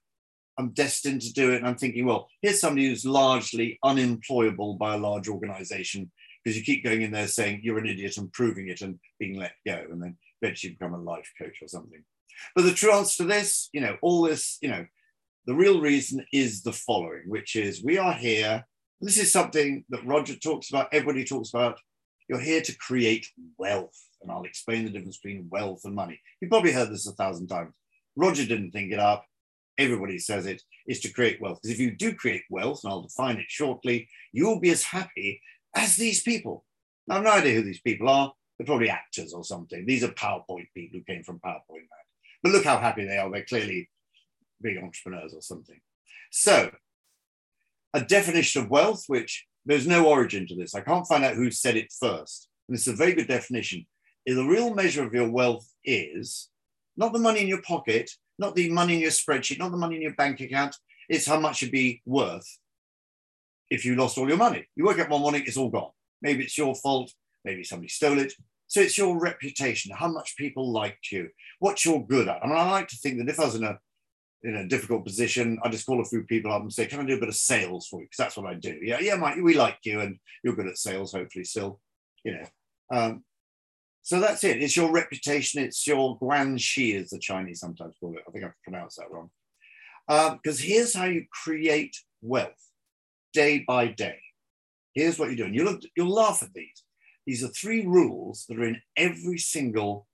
I'm 0.58 0.70
destined 0.70 1.22
to 1.22 1.32
do 1.32 1.52
it. 1.52 1.56
And 1.56 1.66
I'm 1.66 1.76
thinking, 1.76 2.06
well, 2.06 2.28
here's 2.40 2.60
somebody 2.60 2.88
who's 2.88 3.04
largely 3.04 3.78
unemployable 3.84 4.74
by 4.74 4.94
a 4.94 4.98
large 4.98 5.28
organization 5.28 6.10
because 6.42 6.56
you 6.56 6.64
keep 6.64 6.84
going 6.84 7.02
in 7.02 7.10
there 7.10 7.26
saying 7.26 7.60
you're 7.62 7.78
an 7.78 7.86
idiot 7.86 8.16
and 8.16 8.32
proving 8.32 8.68
it 8.68 8.80
and 8.80 8.98
being 9.18 9.38
let 9.38 9.52
go. 9.66 9.84
And 9.90 10.02
then 10.02 10.16
eventually 10.40 10.72
become 10.72 10.94
a 10.94 10.98
life 10.98 11.30
coach 11.40 11.58
or 11.60 11.68
something. 11.68 12.02
But 12.54 12.62
the 12.62 12.72
true 12.72 12.92
answer 12.92 13.24
to 13.24 13.28
this, 13.28 13.68
you 13.72 13.80
know, 13.80 13.96
all 14.02 14.22
this, 14.22 14.58
you 14.62 14.68
know, 14.68 14.86
the 15.46 15.54
real 15.54 15.80
reason 15.80 16.24
is 16.32 16.62
the 16.62 16.72
following, 16.72 17.22
which 17.26 17.56
is 17.56 17.82
we 17.82 17.98
are 17.98 18.12
here. 18.12 18.66
This 19.00 19.18
is 19.18 19.32
something 19.32 19.84
that 19.90 20.04
Roger 20.04 20.34
talks 20.34 20.70
about, 20.70 20.88
everybody 20.92 21.24
talks 21.24 21.50
about. 21.50 21.78
You're 22.28 22.40
here 22.40 22.60
to 22.62 22.76
create 22.76 23.26
wealth. 23.56 23.96
And 24.20 24.30
I'll 24.30 24.42
explain 24.42 24.84
the 24.84 24.90
difference 24.90 25.18
between 25.18 25.48
wealth 25.50 25.82
and 25.84 25.94
money. 25.94 26.20
You've 26.40 26.50
probably 26.50 26.72
heard 26.72 26.90
this 26.90 27.06
a 27.06 27.12
thousand 27.12 27.46
times. 27.46 27.72
Roger 28.16 28.44
didn't 28.44 28.72
think 28.72 28.92
it 28.92 28.98
up. 28.98 29.24
Everybody 29.78 30.18
says 30.18 30.46
it 30.46 30.60
is 30.88 30.98
to 31.00 31.12
create 31.12 31.40
wealth. 31.40 31.60
Because 31.62 31.74
if 31.74 31.80
you 31.80 31.94
do 31.94 32.12
create 32.12 32.42
wealth, 32.50 32.80
and 32.82 32.92
I'll 32.92 33.02
define 33.02 33.36
it 33.36 33.46
shortly, 33.48 34.08
you 34.32 34.46
will 34.46 34.58
be 34.58 34.70
as 34.70 34.82
happy 34.82 35.40
as 35.76 35.94
these 35.94 36.22
people. 36.22 36.64
Now, 37.06 37.18
I've 37.18 37.22
no 37.22 37.30
idea 37.30 37.54
who 37.54 37.62
these 37.62 37.80
people 37.80 38.08
are. 38.08 38.32
They're 38.58 38.66
probably 38.66 38.90
actors 38.90 39.32
or 39.32 39.44
something. 39.44 39.86
These 39.86 40.02
are 40.02 40.08
PowerPoint 40.08 40.66
people 40.74 40.98
who 40.98 41.04
came 41.04 41.22
from 41.22 41.38
PowerPoint 41.38 41.70
land. 41.70 42.08
But 42.42 42.52
look 42.52 42.64
how 42.64 42.78
happy 42.78 43.04
they 43.04 43.18
are. 43.18 43.30
They're 43.30 43.44
clearly 43.44 43.88
big 44.60 44.78
entrepreneurs 44.78 45.32
or 45.32 45.40
something. 45.40 45.80
So, 46.32 46.72
a 47.94 48.00
definition 48.00 48.62
of 48.62 48.70
wealth, 48.70 49.04
which 49.06 49.46
there's 49.64 49.86
no 49.86 50.06
origin 50.06 50.46
to 50.46 50.54
this. 50.54 50.74
I 50.74 50.80
can't 50.80 51.06
find 51.06 51.24
out 51.24 51.34
who 51.34 51.50
said 51.50 51.76
it 51.76 51.92
first. 51.98 52.48
And 52.68 52.76
it's 52.76 52.86
a 52.86 52.92
very 52.92 53.12
good 53.14 53.28
definition. 53.28 53.86
The 54.26 54.44
real 54.44 54.74
measure 54.74 55.04
of 55.04 55.14
your 55.14 55.30
wealth 55.30 55.66
is 55.84 56.50
not 56.96 57.12
the 57.12 57.18
money 57.18 57.40
in 57.40 57.48
your 57.48 57.62
pocket, 57.62 58.10
not 58.38 58.54
the 58.54 58.70
money 58.70 58.94
in 58.94 59.00
your 59.00 59.10
spreadsheet, 59.10 59.58
not 59.58 59.70
the 59.70 59.78
money 59.78 59.96
in 59.96 60.02
your 60.02 60.14
bank 60.14 60.40
account. 60.40 60.76
It's 61.08 61.26
how 61.26 61.40
much 61.40 61.62
you'd 61.62 61.70
be 61.70 62.02
worth 62.04 62.46
if 63.70 63.84
you 63.84 63.94
lost 63.94 64.18
all 64.18 64.28
your 64.28 64.36
money. 64.36 64.66
You 64.76 64.86
wake 64.86 64.98
up 64.98 65.08
one 65.08 65.22
morning, 65.22 65.44
it's 65.46 65.56
all 65.56 65.70
gone. 65.70 65.90
Maybe 66.20 66.44
it's 66.44 66.58
your 66.58 66.74
fault, 66.74 67.12
maybe 67.44 67.64
somebody 67.64 67.88
stole 67.88 68.18
it. 68.18 68.34
So 68.66 68.80
it's 68.80 68.98
your 68.98 69.18
reputation, 69.18 69.94
how 69.96 70.08
much 70.08 70.36
people 70.36 70.70
liked 70.70 71.10
you, 71.10 71.30
what 71.58 71.84
you're 71.84 72.04
good 72.04 72.28
at. 72.28 72.42
I 72.42 72.46
mean, 72.46 72.56
I 72.56 72.70
like 72.70 72.88
to 72.88 72.96
think 72.96 73.18
that 73.18 73.30
if 73.30 73.40
I 73.40 73.46
was 73.46 73.54
in 73.54 73.64
a 73.64 73.78
in 74.42 74.56
a 74.56 74.68
difficult 74.68 75.04
position, 75.04 75.58
I 75.64 75.68
just 75.68 75.86
call 75.86 76.00
a 76.00 76.04
few 76.04 76.22
people 76.22 76.52
up 76.52 76.62
and 76.62 76.72
say, 76.72 76.86
"Can 76.86 77.00
I 77.00 77.04
do 77.04 77.16
a 77.16 77.20
bit 77.20 77.28
of 77.28 77.34
sales 77.34 77.88
for 77.88 78.00
you?" 78.00 78.06
Because 78.06 78.18
that's 78.18 78.36
what 78.36 78.46
I 78.46 78.54
do. 78.54 78.78
Yeah, 78.82 79.00
yeah, 79.00 79.16
Mike, 79.16 79.36
we 79.36 79.54
like 79.54 79.78
you, 79.84 80.00
and 80.00 80.18
you're 80.42 80.54
good 80.54 80.68
at 80.68 80.78
sales, 80.78 81.12
hopefully, 81.12 81.44
still. 81.44 81.80
You 82.24 82.34
know, 82.34 82.44
um, 82.90 83.24
so 84.02 84.20
that's 84.20 84.44
it. 84.44 84.62
It's 84.62 84.76
your 84.76 84.90
reputation. 84.90 85.62
It's 85.62 85.86
your 85.86 86.18
guanxi, 86.18 86.98
as 87.00 87.10
the 87.10 87.18
Chinese 87.18 87.60
sometimes 87.60 87.96
call 88.00 88.16
it. 88.16 88.24
I 88.26 88.30
think 88.30 88.44
I've 88.44 88.62
pronounced 88.64 88.96
that 88.98 89.10
wrong. 89.10 89.30
Because 90.06 90.60
um, 90.62 90.66
here's 90.66 90.94
how 90.94 91.04
you 91.04 91.26
create 91.30 91.94
wealth 92.22 92.70
day 93.34 93.64
by 93.66 93.88
day. 93.88 94.18
Here's 94.94 95.18
what 95.18 95.28
you're 95.28 95.36
doing. 95.36 95.52
You'll, 95.52 95.78
you'll 95.94 96.08
laugh 96.08 96.42
at 96.42 96.54
these. 96.54 96.84
These 97.26 97.44
are 97.44 97.48
three 97.48 97.86
rules 97.86 98.46
that 98.48 98.58
are 98.58 98.64
in 98.64 98.80
every 98.96 99.36
single 99.36 100.06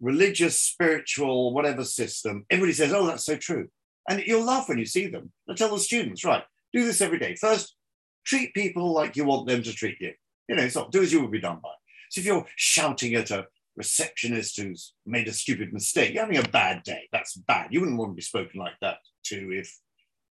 religious, 0.00 0.60
spiritual, 0.60 1.52
whatever 1.52 1.84
system. 1.84 2.44
Everybody 2.50 2.72
says, 2.72 2.92
oh, 2.92 3.06
that's 3.06 3.24
so 3.24 3.36
true. 3.36 3.68
And 4.08 4.22
you'll 4.26 4.44
laugh 4.44 4.68
when 4.68 4.78
you 4.78 4.86
see 4.86 5.06
them. 5.06 5.32
I 5.48 5.54
tell 5.54 5.70
the 5.70 5.78
students, 5.78 6.24
right, 6.24 6.42
do 6.72 6.84
this 6.84 7.00
every 7.00 7.18
day. 7.18 7.36
First, 7.36 7.76
treat 8.24 8.54
people 8.54 8.92
like 8.92 9.16
you 9.16 9.24
want 9.24 9.46
them 9.46 9.62
to 9.62 9.72
treat 9.72 10.00
you. 10.00 10.12
You 10.48 10.56
know, 10.56 10.62
it's 10.62 10.74
not 10.74 10.90
do 10.90 11.02
as 11.02 11.12
you 11.12 11.20
would 11.20 11.30
be 11.30 11.40
done 11.40 11.60
by. 11.62 11.70
So 12.10 12.20
if 12.20 12.26
you're 12.26 12.46
shouting 12.56 13.14
at 13.14 13.30
a 13.30 13.46
receptionist 13.76 14.60
who's 14.60 14.94
made 15.06 15.28
a 15.28 15.32
stupid 15.32 15.72
mistake, 15.72 16.12
you're 16.12 16.24
having 16.24 16.44
a 16.44 16.48
bad 16.48 16.82
day. 16.82 17.08
That's 17.12 17.36
bad. 17.36 17.68
You 17.70 17.80
wouldn't 17.80 17.98
want 17.98 18.12
to 18.12 18.16
be 18.16 18.22
spoken 18.22 18.58
like 18.58 18.74
that 18.80 18.98
to 19.26 19.52
if 19.52 19.78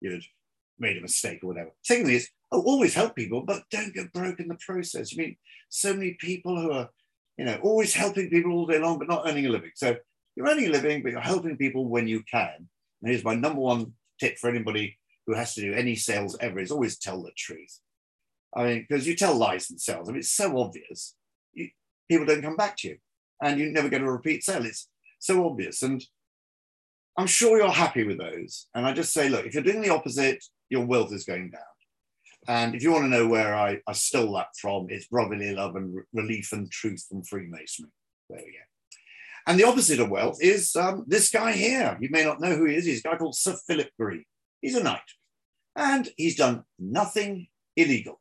you'd 0.02 0.24
made 0.78 0.98
a 0.98 1.02
mistake 1.02 1.40
or 1.44 1.48
whatever. 1.48 1.72
Secondly 1.84 2.16
is, 2.16 2.30
oh, 2.52 2.62
always 2.62 2.94
help 2.94 3.16
people, 3.16 3.42
but 3.42 3.64
don't 3.72 3.94
get 3.94 4.12
broke 4.12 4.40
in 4.40 4.48
the 4.48 4.58
process. 4.66 5.12
You 5.12 5.20
mean 5.20 5.38
so 5.70 5.94
many 5.94 6.18
people 6.20 6.60
who 6.60 6.72
are, 6.72 6.90
you 7.40 7.46
know, 7.46 7.58
always 7.64 7.94
helping 7.94 8.30
people 8.30 8.52
all 8.52 8.66
day 8.66 8.80
long, 8.80 9.00
but 9.00 9.08
not 9.08 9.24
earning 9.26 9.46
a 9.46 9.50
living. 9.50 9.72
So 9.74 9.96
you're 10.36 10.48
earning 10.50 10.68
a 10.68 10.72
living, 10.72 11.02
but 11.02 11.14
you're 11.14 11.22
helping 11.22 11.56
people 11.56 11.88
when 11.88 12.06
you 12.06 12.22
can. 12.30 12.68
And 13.02 13.10
here's 13.10 13.24
my 13.24 13.34
number 13.34 13.62
one 13.62 13.94
tip 14.20 14.38
for 14.38 14.50
anybody 14.50 14.98
who 15.26 15.36
has 15.36 15.54
to 15.54 15.62
do 15.62 15.74
any 15.74 15.96
sales 15.96 16.38
ever 16.42 16.60
is 16.60 16.70
always 16.70 17.00
tell 17.00 17.24
the 17.24 17.32
truth. 17.38 17.80
I 18.54 18.64
mean, 18.66 18.86
because 18.88 19.08
you 19.08 19.16
tell 19.16 19.36
lies 19.36 19.72
sales. 19.82 20.10
I 20.10 20.12
mean, 20.12 20.20
it's 20.20 20.32
so 20.32 20.60
obvious 20.60 21.16
people 22.10 22.26
don't 22.26 22.42
come 22.42 22.58
back 22.58 22.76
to 22.80 22.90
you 22.90 22.98
and 23.42 23.58
you 23.58 23.72
never 23.72 23.88
get 23.88 24.02
a 24.02 24.12
repeat 24.12 24.44
sale. 24.44 24.66
It's 24.66 24.90
so 25.20 25.46
obvious. 25.46 25.82
And 25.82 26.04
I'm 27.18 27.28
sure 27.28 27.58
you're 27.58 27.70
happy 27.70 28.04
with 28.04 28.18
those. 28.18 28.68
And 28.76 28.86
I 28.86 28.92
just 28.92 29.14
say, 29.14 29.30
look, 29.30 29.46
if 29.46 29.54
you're 29.54 29.64
doing 29.64 29.82
the 29.82 29.94
opposite, 29.94 30.44
your 30.68 30.86
wealth 30.86 31.14
is 31.14 31.24
going 31.24 31.52
down. 31.52 31.62
And 32.50 32.74
if 32.74 32.82
you 32.82 32.92
want 32.92 33.04
to 33.04 33.10
know 33.10 33.28
where 33.28 33.56
I, 33.56 33.80
I 33.86 33.94
stole 33.94 34.34
that 34.34 34.48
from, 34.60 34.88
it's 34.90 35.06
brotherly 35.06 35.54
love 35.54 35.76
and 35.76 35.96
relief 36.14 36.52
and 36.52 36.70
truth 36.70 37.06
from 37.08 37.22
Freemasonry. 37.22 37.92
There 38.28 38.42
we 38.44 38.54
go. 38.54 38.58
And 39.46 39.60
the 39.60 39.68
opposite 39.68 40.00
of 40.00 40.10
wealth 40.10 40.40
is 40.42 40.76
um, 40.76 41.06
this 41.06 41.30
guy 41.30 41.52
here. 41.52 41.96
You 42.02 42.10
may 42.12 42.24
not 42.24 42.42
know 42.42 42.56
who 42.56 42.66
he 42.66 42.76
is. 42.76 42.86
He's 42.86 43.02
a 43.02 43.08
guy 43.08 43.18
called 43.18 43.36
Sir 43.36 43.56
Philip 43.68 43.92
Green. 44.00 44.26
He's 44.62 44.76
a 44.76 44.82
knight. 44.82 45.00
And 45.76 46.10
he's 46.18 46.38
done 46.38 46.64
nothing 46.80 47.50
illegal. 47.78 48.20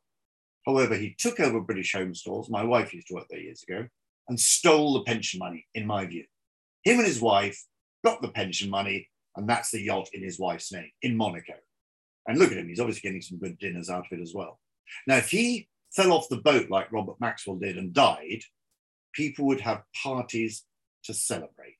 However, 0.63 0.93
he 0.93 1.15
took 1.17 1.39
over 1.39 1.59
British 1.59 1.93
Home 1.93 2.13
Stores, 2.13 2.51
my 2.51 2.63
wife 2.63 2.93
used 2.93 3.07
to 3.07 3.15
work 3.15 3.25
there 3.31 3.39
years 3.39 3.63
ago, 3.67 3.87
and 4.27 4.39
stole 4.39 4.93
the 4.93 5.03
pension 5.05 5.39
money, 5.39 5.65
in 5.73 5.87
my 5.87 6.05
view. 6.05 6.25
Him 6.83 6.99
and 6.99 7.07
his 7.07 7.19
wife 7.19 7.59
got 8.05 8.21
the 8.21 8.27
pension 8.27 8.69
money, 8.69 9.09
and 9.35 9.49
that's 9.49 9.71
the 9.71 9.81
yacht 9.81 10.09
in 10.13 10.21
his 10.21 10.37
wife's 10.37 10.71
name 10.71 10.91
in 11.01 11.17
Monaco. 11.17 11.55
And 12.29 12.37
look 12.37 12.51
at 12.51 12.57
him, 12.57 12.69
he's 12.69 12.79
obviously 12.79 13.09
getting 13.09 13.23
some 13.23 13.39
good 13.39 13.57
dinners 13.57 13.89
out 13.89 14.05
of 14.05 14.19
it 14.19 14.21
as 14.21 14.35
well. 14.35 14.59
Now, 15.07 15.17
if 15.17 15.31
he 15.31 15.67
fell 15.95 16.13
off 16.13 16.29
the 16.29 16.37
boat 16.37 16.69
like 16.69 16.91
Robert 16.91 17.15
Maxwell 17.19 17.55
did 17.55 17.75
and 17.75 17.91
died, 17.91 18.41
people 19.13 19.47
would 19.47 19.61
have 19.61 19.81
parties 20.03 20.63
to 21.05 21.13
celebrate. 21.15 21.79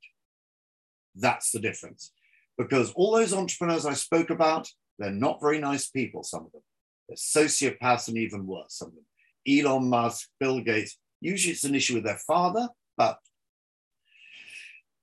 That's 1.13 1.51
the 1.51 1.59
difference. 1.59 2.11
Because 2.57 2.91
all 2.93 3.11
those 3.11 3.31
entrepreneurs 3.31 3.85
I 3.85 3.93
spoke 3.93 4.31
about, 4.31 4.67
they're 4.97 5.11
not 5.11 5.39
very 5.39 5.59
nice 5.59 5.87
people, 5.87 6.23
some 6.23 6.47
of 6.47 6.51
them. 6.51 6.63
They're 7.07 7.15
sociopaths 7.15 8.07
and 8.07 8.17
even 8.17 8.47
worse, 8.47 8.73
some 8.73 8.87
of 8.87 8.95
them. 8.95 9.05
Elon 9.47 9.87
Musk, 9.87 10.29
Bill 10.39 10.61
Gates, 10.61 10.97
usually 11.21 11.53
it's 11.53 11.63
an 11.63 11.75
issue 11.75 11.93
with 11.93 12.05
their 12.05 12.19
father, 12.25 12.69
but 12.97 13.19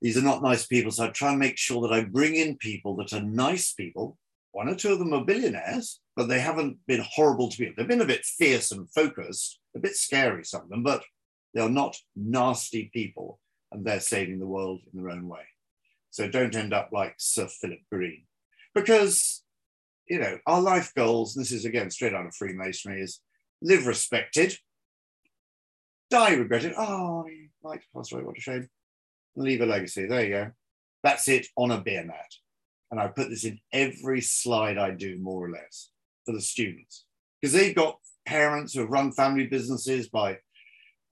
these 0.01 0.17
are 0.17 0.21
not 0.21 0.43
nice 0.43 0.67
people. 0.67 0.91
So 0.91 1.05
I 1.05 1.07
try 1.07 1.29
and 1.29 1.39
make 1.39 1.57
sure 1.57 1.87
that 1.87 1.93
I 1.93 2.03
bring 2.03 2.35
in 2.35 2.57
people 2.57 2.97
that 2.97 3.13
are 3.13 3.21
nice 3.21 3.71
people. 3.71 4.17
One 4.57 4.69
or 4.69 4.75
two 4.75 4.91
of 4.91 4.97
them 4.97 5.13
are 5.13 5.23
billionaires, 5.23 5.99
but 6.15 6.27
they 6.27 6.39
haven't 6.39 6.79
been 6.87 7.05
horrible 7.07 7.47
to 7.47 7.57
people. 7.57 7.75
They've 7.77 7.87
been 7.87 8.01
a 8.01 8.05
bit 8.05 8.25
fierce 8.25 8.71
and 8.71 8.91
focused, 8.91 9.59
a 9.75 9.79
bit 9.79 9.95
scary, 9.95 10.43
some 10.43 10.63
of 10.63 10.69
them, 10.69 10.81
but 10.81 11.03
they're 11.53 11.69
not 11.69 11.95
nasty 12.15 12.89
people 12.91 13.39
and 13.71 13.85
they're 13.85 13.99
saving 13.99 14.39
the 14.39 14.47
world 14.47 14.81
in 14.91 14.99
their 14.99 15.11
own 15.11 15.27
way. 15.27 15.43
So 16.09 16.27
don't 16.27 16.55
end 16.55 16.73
up 16.73 16.89
like 16.91 17.13
Sir 17.19 17.47
Philip 17.47 17.81
Green. 17.91 18.23
Because 18.73 19.43
you 20.07 20.17
know, 20.17 20.39
our 20.47 20.59
life 20.59 20.91
goals, 20.95 21.35
this 21.35 21.51
is 21.51 21.65
again 21.65 21.91
straight 21.91 22.15
out 22.15 22.25
of 22.25 22.33
Freemasonry, 22.33 23.03
is 23.03 23.19
live 23.61 23.85
respected, 23.85 24.57
die 26.09 26.33
regretted. 26.33 26.73
Oh, 26.75 27.27
he 27.29 27.49
might 27.63 27.81
pass 27.95 28.11
away, 28.11 28.23
what 28.23 28.39
a 28.39 28.41
shame. 28.41 28.67
Leave 29.35 29.61
a 29.61 29.67
legacy. 29.67 30.07
There 30.07 30.23
you 30.23 30.29
go. 30.31 30.51
That's 31.03 31.27
it 31.27 31.45
on 31.55 31.69
a 31.69 31.79
beer 31.79 32.03
mat. 32.03 32.33
And 32.91 32.99
I 32.99 33.07
put 33.07 33.29
this 33.29 33.43
in 33.43 33.59
every 33.73 34.21
slide 34.21 34.77
I 34.77 34.91
do, 34.91 35.17
more 35.19 35.45
or 35.45 35.51
less, 35.51 35.89
for 36.25 36.33
the 36.33 36.41
students. 36.41 37.05
Because 37.41 37.53
they've 37.53 37.75
got 37.75 37.99
parents 38.25 38.73
who 38.73 38.81
have 38.81 38.89
run 38.89 39.11
family 39.11 39.45
businesses 39.47 40.09
by, 40.09 40.37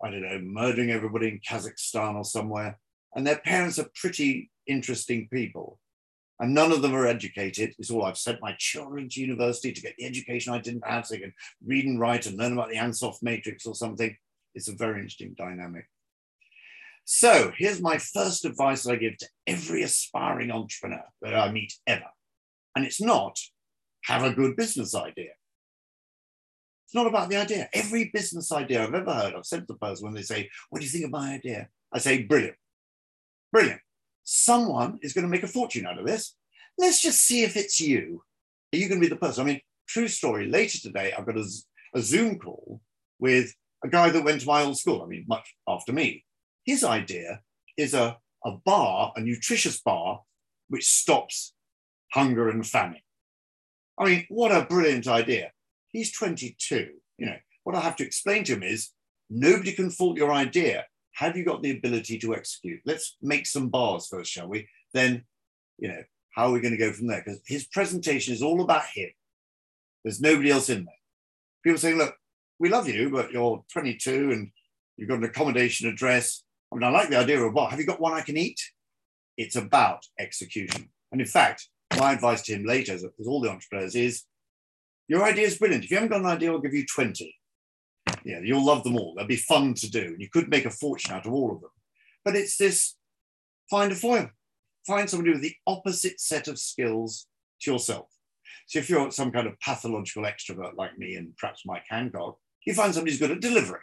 I 0.03 0.09
don't 0.09 0.21
know, 0.21 0.39
murdering 0.41 0.91
everybody 0.91 1.27
in 1.27 1.39
Kazakhstan 1.39 2.15
or 2.15 2.25
somewhere. 2.25 2.79
And 3.15 3.25
their 3.25 3.39
parents 3.39 3.79
are 3.79 3.89
pretty 3.95 4.51
interesting 4.67 5.27
people 5.31 5.79
and 6.39 6.53
none 6.53 6.71
of 6.71 6.81
them 6.81 6.93
are 6.93 7.07
educated. 7.07 7.73
It's 7.79 7.89
all 7.89 8.03
I've 8.03 8.17
sent 8.17 8.41
my 8.41 8.55
children 8.57 9.07
to 9.09 9.21
university 9.21 9.71
to 9.71 9.81
get 9.81 9.95
the 9.97 10.05
education 10.05 10.53
I 10.53 10.59
didn't 10.59 10.85
have, 10.85 11.05
so 11.05 11.15
they 11.15 11.21
can 11.21 11.33
read 11.65 11.85
and 11.85 11.99
write 11.99 12.25
and 12.25 12.37
learn 12.37 12.53
about 12.53 12.69
the 12.69 12.75
Ansoff 12.75 13.21
matrix 13.21 13.65
or 13.65 13.75
something. 13.75 14.15
It's 14.53 14.67
a 14.67 14.75
very 14.75 14.95
interesting 14.95 15.33
dynamic. 15.37 15.85
So 17.05 17.51
here's 17.55 17.81
my 17.81 17.97
first 17.97 18.45
advice 18.45 18.83
that 18.83 18.93
I 18.93 18.95
give 18.97 19.17
to 19.17 19.27
every 19.47 19.83
aspiring 19.83 20.51
entrepreneur 20.51 21.05
that 21.21 21.35
I 21.35 21.51
meet 21.51 21.73
ever. 21.87 22.09
And 22.75 22.85
it's 22.85 23.01
not 23.01 23.39
have 24.05 24.23
a 24.23 24.33
good 24.33 24.55
business 24.55 24.95
idea. 24.95 25.31
It's 26.85 26.95
not 26.95 27.07
about 27.07 27.29
the 27.29 27.37
idea. 27.37 27.69
Every 27.73 28.11
business 28.13 28.51
idea 28.51 28.83
I've 28.83 28.93
ever 28.93 29.13
heard, 29.13 29.33
I've 29.35 29.45
said 29.45 29.61
to 29.61 29.65
the 29.73 29.77
person 29.77 30.05
when 30.05 30.13
they 30.13 30.21
say, 30.21 30.49
What 30.69 30.79
do 30.79 30.85
you 30.85 30.91
think 30.91 31.05
of 31.05 31.11
my 31.11 31.33
idea? 31.33 31.69
I 31.93 31.99
say, 31.99 32.23
Brilliant. 32.23 32.57
Brilliant 33.51 33.81
someone 34.25 34.99
is 35.01 35.13
going 35.13 35.23
to 35.23 35.29
make 35.29 35.43
a 35.43 35.47
fortune 35.47 35.85
out 35.85 35.99
of 35.99 36.05
this. 36.05 36.35
Let's 36.77 37.01
just 37.01 37.23
see 37.23 37.43
if 37.43 37.55
it's 37.55 37.79
you. 37.79 38.23
Are 38.73 38.77
you 38.77 38.89
going 38.89 38.99
to 38.99 39.07
be 39.07 39.09
the 39.09 39.19
person? 39.19 39.43
I 39.43 39.45
mean, 39.45 39.61
true 39.87 40.09
story. 40.09 40.47
Later 40.47 40.79
today, 40.79 41.13
I've 41.17 41.25
got 41.25 41.37
a, 41.37 41.45
a 41.93 42.01
Zoom 42.01 42.37
call 42.37 42.81
with 43.19 43.53
a 43.83 43.87
guy 43.87 44.09
that 44.09 44.23
went 44.23 44.41
to 44.41 44.47
my 44.47 44.63
old 44.63 44.77
school. 44.77 45.01
I 45.01 45.05
mean, 45.05 45.23
much 45.27 45.55
after 45.67 45.93
me. 45.93 46.25
His 46.65 46.83
idea 46.83 47.41
is 47.77 47.93
a, 47.93 48.17
a 48.43 48.51
bar, 48.65 49.13
a 49.15 49.21
nutritious 49.21 49.81
bar, 49.81 50.21
which 50.69 50.87
stops 50.87 51.53
hunger 52.11 52.49
and 52.49 52.65
famine. 52.65 53.01
I 53.99 54.05
mean, 54.05 54.25
what 54.29 54.51
a 54.51 54.65
brilliant 54.65 55.07
idea. 55.07 55.51
He's 55.89 56.11
22. 56.11 56.89
You 57.17 57.25
know, 57.25 57.37
what 57.63 57.75
I 57.75 57.79
have 57.79 57.95
to 57.97 58.05
explain 58.05 58.43
to 58.45 58.53
him 58.53 58.63
is 58.63 58.89
nobody 59.29 59.71
can 59.71 59.89
fault 59.89 60.17
your 60.17 60.33
idea 60.33 60.85
have 61.15 61.37
you 61.37 61.45
got 61.45 61.63
the 61.63 61.71
ability 61.71 62.19
to 62.19 62.35
execute? 62.35 62.81
Let's 62.85 63.15
make 63.21 63.45
some 63.45 63.69
bars 63.69 64.07
first, 64.07 64.31
shall 64.31 64.47
we? 64.47 64.67
then, 64.93 65.23
you 65.77 65.89
know, 65.89 66.01
how 66.33 66.47
are 66.47 66.51
we 66.51 66.61
going 66.61 66.71
to 66.71 66.77
go 66.77 66.91
from 66.93 67.07
there? 67.07 67.21
Because 67.23 67.41
his 67.45 67.67
presentation 67.67 68.33
is 68.33 68.41
all 68.41 68.61
about 68.61 68.85
him. 68.93 69.09
There's 70.03 70.21
nobody 70.21 70.51
else 70.51 70.69
in 70.69 70.85
there. 70.85 70.95
People 71.63 71.77
saying, 71.77 71.97
look, 71.97 72.15
we 72.59 72.69
love 72.69 72.87
you, 72.87 73.09
but 73.09 73.31
you're 73.31 73.63
22 73.71 74.31
and 74.31 74.51
you've 74.95 75.09
got 75.09 75.17
an 75.17 75.25
accommodation 75.25 75.89
address. 75.89 76.43
I 76.75 76.77
mean, 76.77 76.89
I 76.89 76.91
like 76.91 77.09
the 77.09 77.19
idea 77.19 77.41
of 77.41 77.53
what? 77.53 77.71
Have 77.71 77.79
you 77.79 77.85
got 77.85 78.01
one 78.01 78.13
I 78.13 78.21
can 78.21 78.35
eat? 78.35 78.59
It's 79.37 79.55
about 79.55 80.05
execution. 80.19 80.89
And 81.11 81.21
in 81.21 81.27
fact, 81.27 81.69
my 81.97 82.11
advice 82.11 82.41
to 82.43 82.53
him 82.53 82.65
later, 82.65 82.93
as 82.93 83.05
all 83.25 83.39
the 83.39 83.49
entrepreneurs, 83.49 83.95
is 83.95 84.23
your 85.07 85.23
idea 85.23 85.47
is 85.47 85.57
brilliant. 85.57 85.85
If 85.85 85.91
you 85.91 85.97
haven't 85.97 86.09
got 86.09 86.19
an 86.19 86.25
idea, 86.25 86.51
I'll 86.51 86.59
give 86.59 86.73
you 86.73 86.85
20. 86.85 87.33
Yeah, 88.25 88.39
you'll 88.43 88.65
love 88.65 88.83
them 88.83 88.97
all. 88.97 89.13
They'll 89.15 89.25
be 89.25 89.37
fun 89.37 89.73
to 89.75 89.89
do. 89.89 90.01
And 90.01 90.21
you 90.21 90.29
could 90.29 90.49
make 90.49 90.65
a 90.65 90.69
fortune 90.69 91.13
out 91.13 91.25
of 91.25 91.33
all 91.33 91.53
of 91.53 91.61
them. 91.61 91.69
But 92.25 92.35
it's 92.35 92.57
this 92.57 92.95
find 93.69 93.93
a 93.93 93.95
foil. 93.95 94.29
Find 94.85 95.09
somebody 95.09 95.31
with 95.31 95.41
the 95.41 95.55
opposite 95.65 96.19
set 96.19 96.49
of 96.49 96.59
skills 96.59 97.27
to 97.61 97.71
yourself. 97.71 98.09
So 98.67 98.79
if 98.79 98.89
you're 98.89 99.11
some 99.11 99.31
kind 99.31 99.47
of 99.47 99.59
pathological 99.61 100.23
extrovert 100.23 100.75
like 100.75 100.97
me 100.97 101.15
and 101.15 101.37
perhaps 101.37 101.65
Mike 101.65 101.85
Hancock, 101.87 102.37
you 102.65 102.73
find 102.73 102.93
somebody 102.93 103.11
who's 103.11 103.19
good 103.19 103.31
at 103.31 103.39
delivery. 103.39 103.79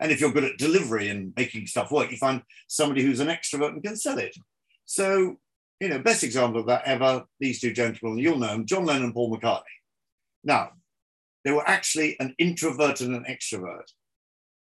And 0.00 0.12
if 0.12 0.20
you're 0.20 0.32
good 0.32 0.44
at 0.44 0.58
delivery 0.58 1.08
and 1.08 1.32
making 1.36 1.66
stuff 1.66 1.90
work, 1.90 2.10
you 2.10 2.16
find 2.16 2.42
somebody 2.68 3.02
who's 3.02 3.20
an 3.20 3.28
extrovert 3.28 3.70
and 3.70 3.82
can 3.82 3.96
sell 3.96 4.18
it. 4.18 4.36
So, 4.84 5.36
you 5.80 5.88
know, 5.88 5.98
best 5.98 6.24
example 6.24 6.60
of 6.60 6.66
that 6.66 6.84
ever, 6.84 7.24
these 7.40 7.60
two 7.60 7.72
gentlemen, 7.72 8.18
you'll 8.18 8.38
know 8.38 8.48
them, 8.48 8.66
John 8.66 8.84
Lennon 8.84 9.04
and 9.04 9.14
Paul 9.14 9.36
McCartney. 9.36 9.62
Now, 10.44 10.70
they 11.44 11.52
were 11.52 11.68
actually 11.68 12.18
an 12.20 12.34
introvert 12.38 13.00
and 13.00 13.14
an 13.14 13.24
extrovert. 13.28 13.90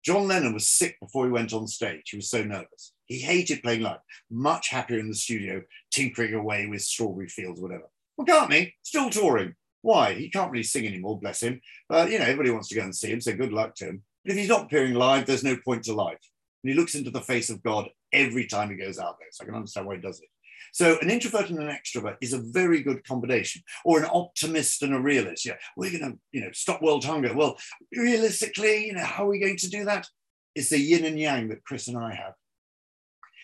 John 0.04 0.28
Lennon 0.28 0.52
was 0.52 0.68
sick 0.68 0.98
before 1.00 1.24
he 1.24 1.32
went 1.32 1.54
on 1.54 1.66
stage. 1.66 2.10
He 2.10 2.16
was 2.16 2.28
so 2.28 2.44
nervous. 2.44 2.92
He 3.06 3.20
hated 3.20 3.62
playing 3.62 3.82
live, 3.82 4.00
much 4.30 4.68
happier 4.68 4.98
in 4.98 5.08
the 5.08 5.14
studio, 5.14 5.62
tinkering 5.90 6.34
away 6.34 6.66
with 6.66 6.82
Strawberry 6.82 7.28
Fields, 7.28 7.60
whatever. 7.60 7.90
McCartney, 8.20 8.72
still 8.82 9.08
touring. 9.08 9.54
Why? 9.80 10.14
He 10.14 10.30
can't 10.30 10.50
really 10.50 10.62
sing 10.62 10.86
anymore, 10.86 11.18
bless 11.18 11.42
him. 11.42 11.60
But, 11.88 12.10
you 12.10 12.18
know, 12.18 12.24
everybody 12.24 12.50
wants 12.50 12.68
to 12.68 12.74
go 12.74 12.82
and 12.82 12.94
see 12.94 13.12
him, 13.12 13.20
so 13.20 13.34
good 13.34 13.52
luck 13.52 13.74
to 13.76 13.86
him. 13.86 14.02
But 14.24 14.32
if 14.32 14.38
he's 14.38 14.48
not 14.48 14.64
appearing 14.64 14.94
live, 14.94 15.26
there's 15.26 15.44
no 15.44 15.56
point 15.56 15.84
to 15.84 15.94
life. 15.94 16.18
And 16.62 16.72
he 16.72 16.78
looks 16.78 16.94
into 16.94 17.10
the 17.10 17.20
face 17.20 17.50
of 17.50 17.62
God 17.62 17.88
every 18.12 18.46
time 18.46 18.70
he 18.70 18.76
goes 18.76 18.98
out 18.98 19.16
there. 19.18 19.28
So 19.32 19.44
I 19.44 19.46
can 19.46 19.54
understand 19.54 19.86
why 19.86 19.96
he 19.96 20.00
does 20.00 20.20
it. 20.20 20.28
So 20.72 20.98
an 21.02 21.10
introvert 21.10 21.50
and 21.50 21.58
an 21.58 21.68
extrovert 21.68 22.16
is 22.20 22.32
a 22.32 22.40
very 22.40 22.82
good 22.82 23.04
combination, 23.04 23.62
or 23.84 24.00
an 24.00 24.10
optimist 24.12 24.82
and 24.82 24.94
a 24.94 25.00
realist. 25.00 25.44
Yeah, 25.44 25.54
we're 25.76 25.96
going 25.96 26.12
to, 26.12 26.18
you 26.32 26.40
know, 26.40 26.50
stop 26.52 26.82
world 26.82 27.04
hunger. 27.04 27.34
Well, 27.34 27.56
realistically, 27.94 28.86
you 28.86 28.94
know, 28.94 29.04
how 29.04 29.24
are 29.24 29.28
we 29.28 29.38
going 29.38 29.58
to 29.58 29.70
do 29.70 29.84
that? 29.84 30.08
It's 30.54 30.70
the 30.70 30.78
yin 30.78 31.04
and 31.04 31.18
yang 31.18 31.48
that 31.48 31.64
Chris 31.64 31.86
and 31.86 31.98
I 31.98 32.14
have. 32.14 32.32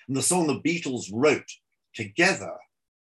And 0.08 0.16
the 0.16 0.22
song 0.22 0.46
the 0.46 0.60
Beatles 0.60 1.10
wrote 1.12 1.48
together, 1.94 2.54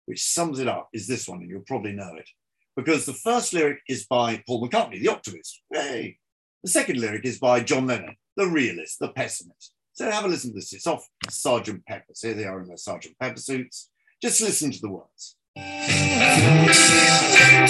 which 0.06 0.24
sums 0.24 0.58
it 0.58 0.68
up, 0.68 0.88
is 0.92 1.06
this 1.06 1.28
one, 1.28 1.40
and 1.40 1.50
you'll 1.50 1.62
probably 1.66 1.92
know 1.92 2.14
it. 2.16 2.28
Because 2.76 3.04
the 3.04 3.12
first 3.12 3.52
lyric 3.52 3.80
is 3.88 4.06
by 4.06 4.42
Paul 4.46 4.66
McCartney, 4.66 5.00
the 5.00 5.08
optimist. 5.08 5.60
Hey. 5.72 6.16
The 6.64 6.70
second 6.70 6.98
lyric 6.98 7.24
is 7.26 7.38
by 7.38 7.60
John 7.60 7.86
Lennon, 7.86 8.16
the 8.38 8.46
realist, 8.46 8.98
the 8.98 9.10
pessimist. 9.10 9.74
So 9.92 10.10
have 10.10 10.24
a 10.24 10.28
listen 10.28 10.52
to 10.52 10.54
this. 10.54 10.72
It's 10.72 10.86
off 10.86 11.06
Sergeant 11.28 11.84
Pepper's. 11.84 12.22
Here 12.22 12.32
they 12.32 12.46
are 12.46 12.58
in 12.58 12.66
their 12.66 12.78
Sergeant 12.78 13.18
Pepper 13.20 13.38
suits. 13.38 13.90
Just 14.22 14.40
listen 14.40 14.70
to 14.70 14.80
the 14.80 14.88
words. 14.88 15.36
It's 15.56 16.00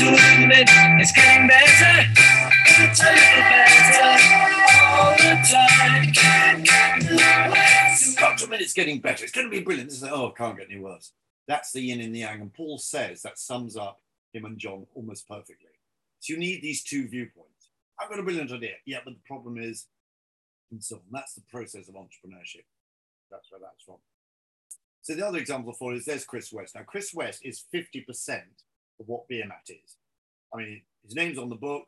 getting 0.01 0.49
better, 0.49 1.01
it's 1.01 1.11
It's 8.61 8.75
getting 8.75 9.01
better. 9.01 9.25
It's 9.25 9.33
going 9.33 9.49
to 9.49 9.51
be 9.51 9.61
brilliant. 9.61 9.91
This 9.91 10.03
is 10.03 10.09
oh, 10.09 10.31
can't 10.31 10.57
get 10.57 10.69
any 10.71 10.79
worse. 10.79 11.11
That's 11.49 11.73
the 11.73 11.81
yin 11.81 12.01
and 12.01 12.15
the 12.15 12.21
yang. 12.21 12.43
And 12.43 12.55
Paul 12.55 12.79
says 12.79 13.23
that 13.23 13.41
sums 13.41 13.77
up 13.77 14.01
him 14.33 14.45
and 14.45 14.57
John 14.57 14.87
almost 14.95 15.27
perfectly. 15.27 15.71
So 16.21 16.35
you 16.35 16.39
need 16.39 16.63
these 16.63 16.85
two 16.85 17.09
viewpoints. 17.09 17.54
I've 18.01 18.09
got 18.09 18.19
a 18.19 18.23
brilliant 18.23 18.53
idea. 18.53 18.75
Yeah, 18.87 18.99
but 19.05 19.15
the 19.15 19.21
problem 19.27 19.57
is, 19.59 19.87
and 20.71 20.83
so 20.83 20.97
on. 20.97 21.03
That's 21.13 21.35
the 21.35 21.43
process 21.51 21.89
of 21.89 21.95
entrepreneurship. 21.95 22.65
That's 23.31 23.51
where 23.51 23.61
that's 23.61 23.83
from. 23.85 23.97
So 25.03 25.15
the 25.15 25.27
other 25.27 25.39
example 25.39 25.73
for 25.73 25.95
is 25.95 26.05
there's 26.05 26.25
Chris 26.25 26.53
West. 26.53 26.75
Now, 26.75 26.83
Chris 26.83 27.13
West 27.15 27.41
is 27.45 27.65
50% 27.73 28.07
of 29.01 29.07
what 29.07 29.29
Beermat 29.29 29.69
is. 29.69 29.97
I 30.53 30.59
mean, 30.59 30.83
his 31.05 31.15
name's 31.15 31.39
on 31.39 31.51
the 31.51 31.57
book. 31.57 31.85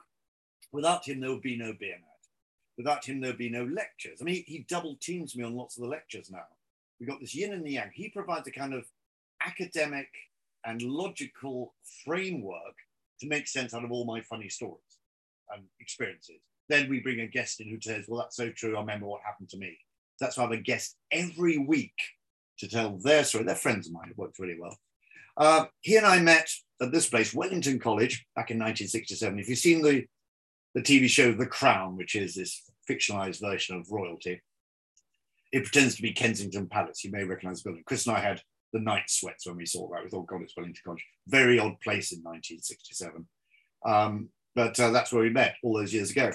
Without 0.72 1.06
him, 1.06 1.20
there 1.20 1.30
would 1.30 1.42
be 1.42 1.56
no 1.56 1.72
Beermat. 1.72 2.02
Without 2.76 3.04
him, 3.06 3.20
there'd 3.20 3.38
be 3.38 3.48
no 3.48 3.64
lectures. 3.64 4.18
I 4.20 4.24
mean, 4.24 4.34
he, 4.34 4.44
he 4.46 4.66
double 4.68 4.96
teams 5.00 5.34
me 5.34 5.44
on 5.44 5.56
lots 5.56 5.76
of 5.76 5.82
the 5.82 5.88
lectures 5.88 6.30
now. 6.30 6.44
We've 7.00 7.08
got 7.08 7.20
this 7.20 7.34
yin 7.34 7.52
and 7.52 7.64
the 7.64 7.72
yang. 7.72 7.90
He 7.94 8.10
provides 8.10 8.46
a 8.48 8.52
kind 8.52 8.74
of 8.74 8.84
academic 9.44 10.08
and 10.64 10.82
logical 10.82 11.74
framework 12.04 12.74
to 13.20 13.28
make 13.28 13.48
sense 13.48 13.72
out 13.72 13.84
of 13.84 13.92
all 13.92 14.04
my 14.04 14.20
funny 14.20 14.48
stories 14.48 14.98
and 15.54 15.64
experiences. 15.80 16.40
Then 16.68 16.88
we 16.88 17.00
bring 17.00 17.20
a 17.20 17.26
guest 17.26 17.60
in 17.60 17.68
who 17.68 17.80
says, 17.80 18.06
Well, 18.08 18.20
that's 18.20 18.36
so 18.36 18.50
true. 18.50 18.76
I 18.76 18.80
remember 18.80 19.06
what 19.06 19.22
happened 19.24 19.48
to 19.50 19.58
me. 19.58 19.78
That's 20.20 20.36
why 20.36 20.44
I 20.44 20.46
have 20.46 20.58
a 20.58 20.62
guest 20.62 20.96
every 21.10 21.58
week 21.58 21.94
to 22.58 22.68
tell 22.68 22.96
their 22.96 23.24
story. 23.24 23.44
They're 23.44 23.54
friends 23.54 23.86
of 23.86 23.92
mine. 23.92 24.08
It 24.10 24.18
worked 24.18 24.38
really 24.38 24.58
well. 24.58 24.76
Uh, 25.36 25.66
he 25.82 25.96
and 25.96 26.06
I 26.06 26.20
met 26.20 26.50
at 26.80 26.92
this 26.92 27.08
place, 27.08 27.34
Wellington 27.34 27.78
College, 27.78 28.26
back 28.34 28.50
in 28.50 28.58
1967. 28.58 29.38
If 29.38 29.48
you've 29.48 29.58
seen 29.58 29.82
the, 29.82 30.06
the 30.74 30.82
TV 30.82 31.08
show 31.08 31.32
The 31.32 31.46
Crown, 31.46 31.96
which 31.96 32.14
is 32.14 32.34
this 32.34 32.62
fictionalized 32.88 33.40
version 33.40 33.76
of 33.76 33.90
royalty, 33.90 34.40
it 35.52 35.64
pretends 35.64 35.96
to 35.96 36.02
be 36.02 36.12
Kensington 36.12 36.66
Palace. 36.68 37.04
You 37.04 37.10
may 37.10 37.24
recognize 37.24 37.62
the 37.62 37.68
building. 37.68 37.84
Chris 37.86 38.06
and 38.06 38.16
I 38.16 38.20
had 38.20 38.42
the 38.72 38.80
night 38.80 39.08
sweats 39.08 39.46
when 39.46 39.56
we 39.56 39.66
saw 39.66 39.88
that. 39.90 40.04
We 40.04 40.10
thought, 40.10 40.26
God, 40.26 40.42
it's 40.42 40.56
Wellington 40.56 40.82
College. 40.84 41.04
Very 41.28 41.58
odd 41.58 41.80
place 41.80 42.12
in 42.12 42.18
1967. 42.22 43.26
Um, 43.84 44.28
but 44.56 44.80
uh, 44.80 44.90
that's 44.90 45.12
where 45.12 45.22
we 45.22 45.30
met 45.30 45.54
all 45.62 45.78
those 45.78 45.94
years 45.94 46.10
ago. 46.10 46.32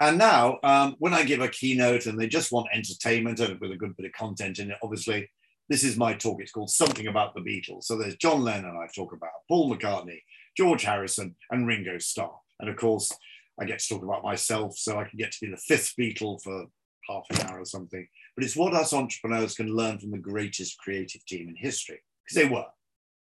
And 0.00 0.16
now, 0.16 0.58
um, 0.64 0.96
when 0.98 1.12
I 1.12 1.22
give 1.22 1.40
a 1.40 1.48
keynote 1.48 2.06
and 2.06 2.18
they 2.18 2.26
just 2.26 2.50
want 2.50 2.68
entertainment 2.72 3.38
with 3.60 3.70
a 3.70 3.76
good 3.76 3.96
bit 3.96 4.06
of 4.06 4.12
content 4.12 4.58
in 4.58 4.70
it, 4.70 4.78
obviously, 4.82 5.30
this 5.68 5.84
is 5.84 5.96
my 5.96 6.14
talk. 6.14 6.40
It's 6.40 6.50
called 6.50 6.70
Something 6.70 7.06
About 7.06 7.34
the 7.34 7.40
Beatles. 7.40 7.84
So 7.84 7.96
there's 7.96 8.16
John 8.16 8.42
Lennon, 8.42 8.76
I 8.76 8.86
talk 8.94 9.12
about, 9.12 9.30
Paul 9.48 9.70
McCartney, 9.70 10.20
George 10.56 10.82
Harrison, 10.82 11.36
and 11.50 11.66
Ringo 11.66 11.98
Starr. 11.98 12.36
And 12.58 12.68
of 12.68 12.76
course, 12.76 13.12
I 13.60 13.64
get 13.64 13.78
to 13.80 13.88
talk 13.88 14.02
about 14.02 14.24
myself, 14.24 14.76
so 14.76 14.98
I 14.98 15.04
can 15.04 15.18
get 15.18 15.32
to 15.32 15.38
be 15.40 15.50
the 15.50 15.56
fifth 15.56 15.94
Beatle 15.98 16.42
for 16.42 16.66
half 17.08 17.24
an 17.30 17.46
hour 17.46 17.60
or 17.60 17.64
something. 17.64 18.06
But 18.34 18.44
it's 18.44 18.56
what 18.56 18.74
us 18.74 18.92
entrepreneurs 18.92 19.54
can 19.54 19.68
learn 19.68 19.98
from 19.98 20.10
the 20.10 20.18
greatest 20.18 20.78
creative 20.78 21.24
team 21.26 21.48
in 21.48 21.56
history, 21.56 22.00
because 22.24 22.42
they 22.42 22.48
were. 22.48 22.66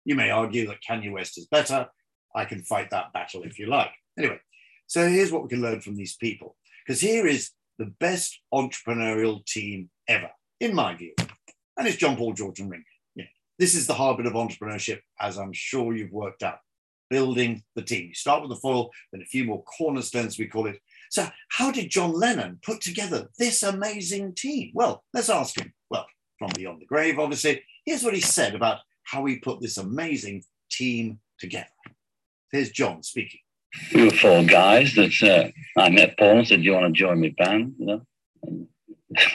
You 0.03 0.15
may 0.15 0.29
argue 0.29 0.67
that 0.67 0.83
Kanye 0.87 1.11
West 1.11 1.37
is 1.37 1.47
better. 1.47 1.87
I 2.35 2.45
can 2.45 2.63
fight 2.63 2.89
that 2.91 3.13
battle 3.13 3.43
if 3.43 3.57
you 3.57 3.67
like. 3.67 3.91
Anyway, 4.17 4.39
so 4.87 5.07
here's 5.07 5.31
what 5.31 5.43
we 5.43 5.49
can 5.49 5.61
learn 5.61 5.81
from 5.81 5.95
these 5.95 6.15
people. 6.15 6.55
Because 6.85 7.01
here 7.01 7.25
is 7.25 7.51
the 7.79 7.91
best 7.99 8.39
entrepreneurial 8.53 9.45
team 9.45 9.89
ever, 10.07 10.29
in 10.59 10.75
my 10.75 10.95
view. 10.95 11.13
And 11.77 11.87
it's 11.87 11.97
John 11.97 12.15
Paul, 12.15 12.33
George, 12.33 12.59
and 12.59 12.69
Ringo. 12.69 12.85
Yeah. 13.15 13.25
This 13.57 13.75
is 13.75 13.87
the 13.87 13.93
heartbeat 13.93 14.27
of 14.27 14.33
entrepreneurship, 14.33 14.99
as 15.19 15.37
I'm 15.37 15.53
sure 15.53 15.95
you've 15.95 16.11
worked 16.11 16.43
out. 16.43 16.59
Building 17.09 17.63
the 17.75 17.83
team. 17.83 18.07
You 18.07 18.15
start 18.15 18.41
with 18.41 18.49
the 18.49 18.55
foil, 18.55 18.89
then 19.11 19.21
a 19.21 19.25
few 19.25 19.45
more 19.45 19.63
cornerstones, 19.63 20.39
we 20.39 20.47
call 20.47 20.65
it. 20.65 20.79
So, 21.11 21.27
how 21.49 21.71
did 21.71 21.91
John 21.91 22.13
Lennon 22.13 22.59
put 22.63 22.81
together 22.81 23.29
this 23.37 23.61
amazing 23.61 24.33
team? 24.33 24.71
Well, 24.73 25.03
let's 25.13 25.29
ask 25.29 25.59
him. 25.59 25.71
Well, 25.91 26.07
from 26.39 26.49
beyond 26.55 26.81
the 26.81 26.87
grave, 26.87 27.19
obviously. 27.19 27.63
Here's 27.85 28.03
what 28.03 28.15
he 28.15 28.21
said 28.21 28.55
about 28.55 28.79
how 29.03 29.23
he 29.25 29.37
put 29.37 29.61
this 29.61 29.77
amazing 29.77 30.43
team 30.71 31.19
together. 31.39 31.67
Here's 32.51 32.71
John 32.71 33.03
speaking 33.03 33.39
we 33.93 34.05
were 34.05 34.11
four 34.11 34.43
guys 34.43 34.93
that 34.95 35.21
uh, 35.23 35.79
I 35.79 35.89
met 35.89 36.17
Paul 36.17 36.39
and 36.39 36.47
said, 36.47 36.59
Do 36.59 36.63
you 36.63 36.73
want 36.73 36.93
to 36.93 36.99
join 36.99 37.21
my 37.21 37.33
band? 37.37 37.75
You 37.77 37.85
know? 37.85 38.01
And, 38.43 38.67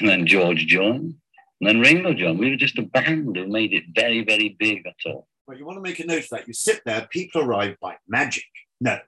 then 0.03 0.27
George 0.27 0.67
joined. 0.67 1.15
And 1.61 1.69
then 1.69 1.81
Ringo 1.81 2.13
joined. 2.13 2.39
We 2.39 2.51
were 2.51 2.57
just 2.57 2.79
a 2.79 2.83
band 2.83 3.37
who 3.37 3.47
made 3.47 3.73
it 3.73 3.85
very, 3.95 4.25
very 4.25 4.57
big, 4.59 4.85
that's 4.85 5.07
all. 5.07 5.27
Well, 5.47 5.59
you 5.59 5.65
want 5.65 5.77
to 5.77 5.83
make 5.83 5.99
a 5.99 6.07
note 6.07 6.25
of 6.25 6.31
that. 6.31 6.47
You 6.47 6.55
sit 6.55 6.83
there, 6.85 7.09
people 7.11 7.43
arrive 7.43 7.77
by 7.81 7.97
magic. 8.09 8.45
No. 8.81 8.99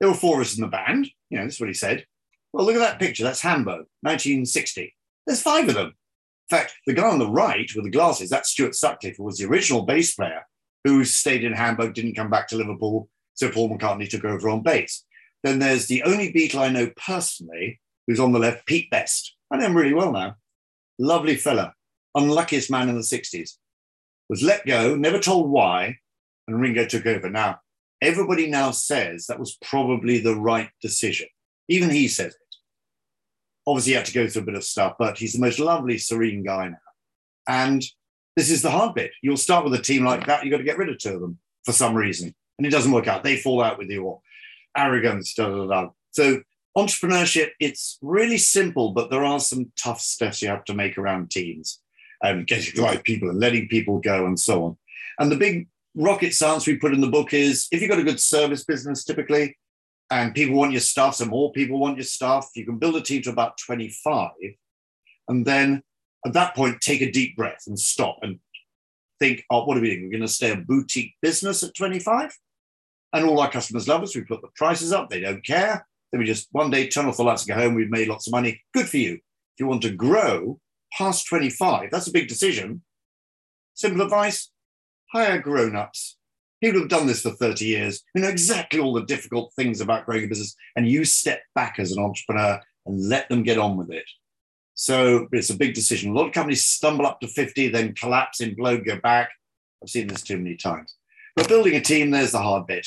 There 0.00 0.08
were 0.08 0.14
four 0.14 0.36
of 0.36 0.46
us 0.46 0.56
in 0.56 0.62
the 0.62 0.68
band. 0.68 1.08
You 1.30 1.38
know, 1.38 1.44
that's 1.44 1.60
what 1.60 1.68
he 1.68 1.74
said. 1.74 2.04
Well, 2.52 2.64
look 2.64 2.76
at 2.76 2.80
that 2.80 3.00
picture. 3.00 3.24
That's 3.24 3.40
Hamburg, 3.40 3.86
1960. 4.02 4.94
There's 5.26 5.42
five 5.42 5.68
of 5.68 5.74
them. 5.74 5.94
In 6.50 6.58
fact, 6.58 6.74
the 6.86 6.94
guy 6.94 7.08
on 7.08 7.18
the 7.18 7.30
right 7.30 7.70
with 7.74 7.84
the 7.84 7.90
glasses, 7.90 8.30
that's 8.30 8.50
Stuart 8.50 8.74
Sutcliffe, 8.74 9.16
who 9.16 9.24
was 9.24 9.38
the 9.38 9.46
original 9.46 9.82
bass 9.82 10.14
player 10.14 10.42
who 10.84 11.04
stayed 11.04 11.44
in 11.44 11.54
Hamburg, 11.54 11.94
didn't 11.94 12.14
come 12.14 12.28
back 12.28 12.48
to 12.48 12.56
Liverpool, 12.56 13.08
so 13.34 13.50
Paul 13.50 13.76
McCartney 13.76 14.08
took 14.08 14.24
over 14.24 14.48
on 14.48 14.62
bass. 14.62 15.04
Then 15.42 15.58
there's 15.58 15.86
the 15.86 16.02
only 16.04 16.32
Beatle 16.32 16.60
I 16.60 16.70
know 16.70 16.90
personally 16.96 17.80
who's 18.06 18.20
on 18.20 18.32
the 18.32 18.38
left, 18.38 18.66
Pete 18.66 18.90
Best. 18.90 19.36
I 19.50 19.56
know 19.56 19.66
him 19.66 19.76
really 19.76 19.94
well 19.94 20.12
now. 20.12 20.36
Lovely 20.98 21.36
fella, 21.36 21.74
unluckiest 22.14 22.70
man 22.70 22.88
in 22.88 22.94
the 22.94 23.02
60s. 23.02 23.50
Was 24.28 24.42
let 24.42 24.64
go, 24.66 24.96
never 24.96 25.18
told 25.18 25.50
why, 25.50 25.98
and 26.48 26.60
Ringo 26.60 26.86
took 26.86 27.06
over. 27.06 27.28
Now, 27.28 27.58
everybody 28.00 28.48
now 28.48 28.70
says 28.70 29.26
that 29.26 29.38
was 29.38 29.58
probably 29.62 30.18
the 30.18 30.36
right 30.36 30.70
decision. 30.80 31.26
Even 31.68 31.90
he 31.90 32.08
says 32.08 32.32
it. 32.34 32.40
Obviously, 33.66 33.92
he 33.92 33.96
had 33.96 34.06
to 34.06 34.12
go 34.12 34.26
through 34.26 34.42
a 34.42 34.46
bit 34.46 34.54
of 34.54 34.64
stuff, 34.64 34.94
but 34.98 35.18
he's 35.18 35.32
the 35.34 35.40
most 35.40 35.58
lovely, 35.58 35.98
serene 35.98 36.42
guy 36.42 36.68
now. 36.68 36.76
And 37.46 37.82
this 38.36 38.50
is 38.50 38.62
the 38.62 38.70
hard 38.70 38.94
bit. 38.94 39.12
You'll 39.22 39.36
start 39.36 39.64
with 39.64 39.74
a 39.74 39.82
team 39.82 40.04
like 40.04 40.26
that, 40.26 40.44
you've 40.44 40.52
got 40.52 40.58
to 40.58 40.64
get 40.64 40.78
rid 40.78 40.88
of 40.88 40.98
two 40.98 41.14
of 41.14 41.20
them 41.20 41.38
for 41.64 41.72
some 41.72 41.94
reason. 41.94 42.34
And 42.58 42.66
it 42.66 42.70
doesn't 42.70 42.92
work 42.92 43.08
out. 43.08 43.24
They 43.24 43.36
fall 43.36 43.62
out 43.62 43.78
with 43.78 43.90
you 43.90 44.04
or 44.04 44.20
arrogance, 44.76 45.34
da 45.34 45.48
da 45.48 45.66
da. 45.66 45.88
So 46.12 46.42
entrepreneurship, 46.76 47.50
it's 47.60 47.98
really 48.02 48.38
simple, 48.38 48.92
but 48.92 49.10
there 49.10 49.24
are 49.24 49.40
some 49.40 49.72
tough 49.76 50.00
steps 50.00 50.42
you 50.42 50.48
have 50.48 50.64
to 50.64 50.74
make 50.74 50.98
around 50.98 51.30
teams 51.30 51.80
and 52.22 52.46
getting 52.46 52.74
the 52.74 52.82
right 52.82 53.02
people 53.02 53.28
and 53.28 53.38
letting 53.38 53.68
people 53.68 53.98
go 53.98 54.26
and 54.26 54.38
so 54.38 54.64
on. 54.64 54.76
And 55.18 55.30
the 55.30 55.36
big 55.36 55.68
rocket 55.94 56.34
science 56.34 56.66
we 56.66 56.76
put 56.76 56.92
in 56.94 57.00
the 57.00 57.06
book 57.08 57.32
is 57.32 57.68
if 57.70 57.80
you've 57.80 57.90
got 57.90 58.00
a 58.00 58.04
good 58.04 58.20
service 58.20 58.64
business 58.64 59.04
typically 59.04 59.56
and 60.10 60.34
people 60.34 60.56
want 60.56 60.72
your 60.72 60.80
stuff, 60.80 61.16
so 61.16 61.26
more 61.26 61.52
people 61.52 61.78
want 61.78 61.96
your 61.96 62.04
stuff, 62.04 62.50
you 62.54 62.64
can 62.64 62.78
build 62.78 62.96
a 62.96 63.00
team 63.00 63.22
to 63.22 63.30
about 63.30 63.58
25 63.58 64.30
and 65.28 65.46
then 65.46 65.82
at 66.26 66.32
that 66.32 66.54
point 66.54 66.80
take 66.80 67.02
a 67.02 67.10
deep 67.10 67.36
breath 67.36 67.64
and 67.66 67.78
stop 67.78 68.18
and 68.22 68.38
think, 69.18 69.44
oh, 69.50 69.64
what 69.64 69.76
are 69.76 69.80
we 69.80 69.90
doing? 69.90 70.04
We're 70.04 70.10
going 70.10 70.22
to 70.22 70.28
stay 70.28 70.50
a 70.50 70.56
boutique 70.56 71.14
business 71.22 71.62
at 71.62 71.74
25? 71.74 72.36
And 73.14 73.24
all 73.24 73.40
our 73.40 73.50
customers 73.50 73.88
love 73.88 74.02
us. 74.02 74.14
We 74.14 74.22
put 74.22 74.42
the 74.42 74.48
prices 74.56 74.92
up, 74.92 75.08
they 75.08 75.20
don't 75.20 75.44
care. 75.46 75.86
Then 76.12 76.18
we 76.18 76.26
just 76.26 76.48
one 76.52 76.70
day 76.70 76.88
turn 76.88 77.06
off 77.06 77.16
the 77.16 77.24
lights 77.24 77.46
and 77.46 77.56
go 77.56 77.62
home. 77.62 77.74
We've 77.74 77.90
made 77.90 78.08
lots 78.08 78.26
of 78.26 78.32
money. 78.32 78.60
Good 78.74 78.88
for 78.88 78.98
you. 78.98 79.14
If 79.14 79.60
you 79.60 79.66
want 79.66 79.82
to 79.82 79.90
grow 79.90 80.60
past 80.98 81.26
25, 81.28 81.90
that's 81.90 82.08
a 82.08 82.12
big 82.12 82.28
decision. 82.28 82.82
Simple 83.74 84.02
advice 84.02 84.50
hire 85.14 85.38
grown 85.38 85.76
ups. 85.76 86.18
People 86.60 86.80
who've 86.80 86.88
done 86.88 87.06
this 87.06 87.22
for 87.22 87.30
30 87.30 87.64
years, 87.64 88.02
who 88.12 88.20
know 88.20 88.28
exactly 88.28 88.80
all 88.80 88.92
the 88.92 89.04
difficult 89.04 89.52
things 89.54 89.80
about 89.80 90.06
growing 90.06 90.24
a 90.24 90.28
business, 90.28 90.56
and 90.76 90.88
you 90.88 91.04
step 91.04 91.40
back 91.54 91.78
as 91.78 91.92
an 91.92 92.02
entrepreneur 92.02 92.60
and 92.86 93.08
let 93.08 93.28
them 93.28 93.42
get 93.42 93.58
on 93.58 93.76
with 93.76 93.90
it. 93.90 94.04
So 94.74 95.28
it's 95.30 95.50
a 95.50 95.56
big 95.56 95.74
decision. 95.74 96.10
A 96.10 96.14
lot 96.14 96.26
of 96.26 96.32
companies 96.32 96.64
stumble 96.64 97.06
up 97.06 97.20
to 97.20 97.28
50, 97.28 97.68
then 97.68 97.94
collapse, 97.94 98.40
implode, 98.40 98.84
go 98.84 98.98
back. 98.98 99.30
I've 99.82 99.90
seen 99.90 100.08
this 100.08 100.22
too 100.22 100.38
many 100.38 100.56
times. 100.56 100.96
But 101.36 101.48
building 101.48 101.76
a 101.76 101.80
team, 101.80 102.10
there's 102.10 102.32
the 102.32 102.38
hard 102.38 102.66
bit. 102.66 102.86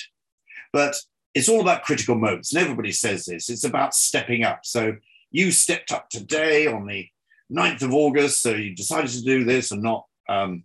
But 0.74 0.96
it's 1.34 1.50
all 1.50 1.62
about 1.62 1.84
critical 1.84 2.16
moments. 2.16 2.54
And 2.54 2.62
everybody 2.62 2.92
says 2.92 3.26
this. 3.26 3.50
It's 3.50 3.64
about 3.64 3.94
stepping 3.94 4.44
up. 4.44 4.60
So 4.64 4.96
you 5.32 5.52
stepped 5.52 5.92
up 5.92 6.10
today 6.10 6.68
on 6.68 6.88
the 6.88 7.08
9th 7.52 7.84
of 7.84 7.94
August. 7.94 8.42
So 8.42 8.52
you 8.52 8.76
decided 8.76 9.12
to 9.12 9.22
do 9.22 9.44
this 9.44 9.72
and 9.72 9.82
not 9.82 10.06
um, 10.30 10.64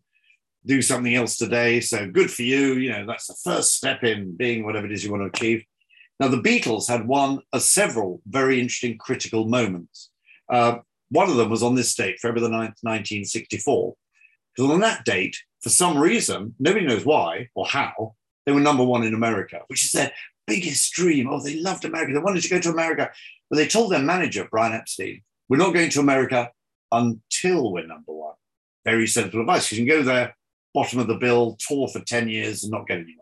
do 0.65 0.83
something 0.83 1.15
else 1.15 1.37
today. 1.37 1.81
So 1.81 2.09
good 2.11 2.31
for 2.31 2.43
you. 2.43 2.75
You 2.75 2.91
know, 2.91 3.07
that's 3.07 3.27
the 3.27 3.37
first 3.43 3.75
step 3.75 4.05
in 4.05 4.37
being 4.37 4.65
whatever 4.65 4.87
it 4.87 4.93
is 4.93 5.05
you 5.05 5.11
want 5.11 5.23
to 5.23 5.39
achieve. 5.39 5.65
Now, 6.21 6.29
the 6.29 6.41
Beatles 6.41 6.89
had 6.89 7.07
one 7.07 7.41
of 7.53 7.63
several 7.63 8.23
very 8.27 8.61
interesting 8.61 8.97
critical 8.97 9.49
moments. 9.49 10.11
Uh, 10.49 10.79
one 11.11 11.29
of 11.29 11.37
them 11.37 11.51
was 11.51 11.63
on 11.63 11.75
this 11.75 11.95
date, 11.95 12.21
February 12.21 12.49
the 12.49 12.57
9th, 12.57 12.79
1964. 12.83 13.95
Because 14.55 14.71
on 14.71 14.81
that 14.81 15.05
date, 15.05 15.37
for 15.61 15.69
some 15.69 15.99
reason, 15.99 16.55
nobody 16.59 16.87
knows 16.87 17.05
why 17.05 17.49
or 17.55 17.67
how, 17.67 18.15
they 18.47 18.53
were 18.53 18.61
number 18.61 18.85
one 18.85 19.05
in 19.05 19.15
America, 19.15 19.61
which 19.69 19.85
is 19.85 19.93
their 19.93 20.13
biggest 20.47 20.93
dream. 20.93 21.29
Oh, 21.31 21.41
they 21.41 21.57
loved 21.57 21.85
America. 21.85 22.13
They 22.13 22.19
wanted 22.19 22.43
to 22.43 22.51
go 22.51 22.61
to 22.61 22.71
America. 22.71 23.11
But 23.51 23.57
they 23.57 23.67
told 23.67 23.93
their 23.93 24.03
manager, 24.03 24.49
Brian 24.51 24.73
Epstein, 24.73 25.23
we're 25.49 25.59
not 25.59 25.75
going 25.75 25.91
to 25.91 26.01
America 26.01 26.51
until 26.91 27.73
we're 27.73 27.87
number 27.87 28.13
one. 28.13 28.35
Very 28.85 29.07
sensible 29.07 29.43
advice 29.43 29.71
you 29.71 29.79
can 29.79 29.87
go 29.87 30.03
there, 30.03 30.37
bottom 30.75 30.99
of 30.99 31.07
the 31.07 31.17
bill, 31.17 31.57
tour 31.61 31.89
for 31.89 32.01
10 32.01 32.29
years 32.29 32.65
and 32.65 32.73
not 32.73 32.87
get 32.87 32.99
anywhere. 32.99 33.17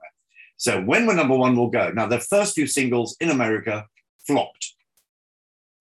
So 0.56 0.80
when 0.80 1.06
we're 1.06 1.14
number 1.14 1.36
one, 1.36 1.56
we'll 1.56 1.68
go. 1.68 1.90
Now, 1.90 2.06
their 2.06 2.20
first 2.20 2.54
few 2.54 2.66
singles 2.66 3.16
in 3.20 3.30
America 3.30 3.86
flopped. 4.26 4.74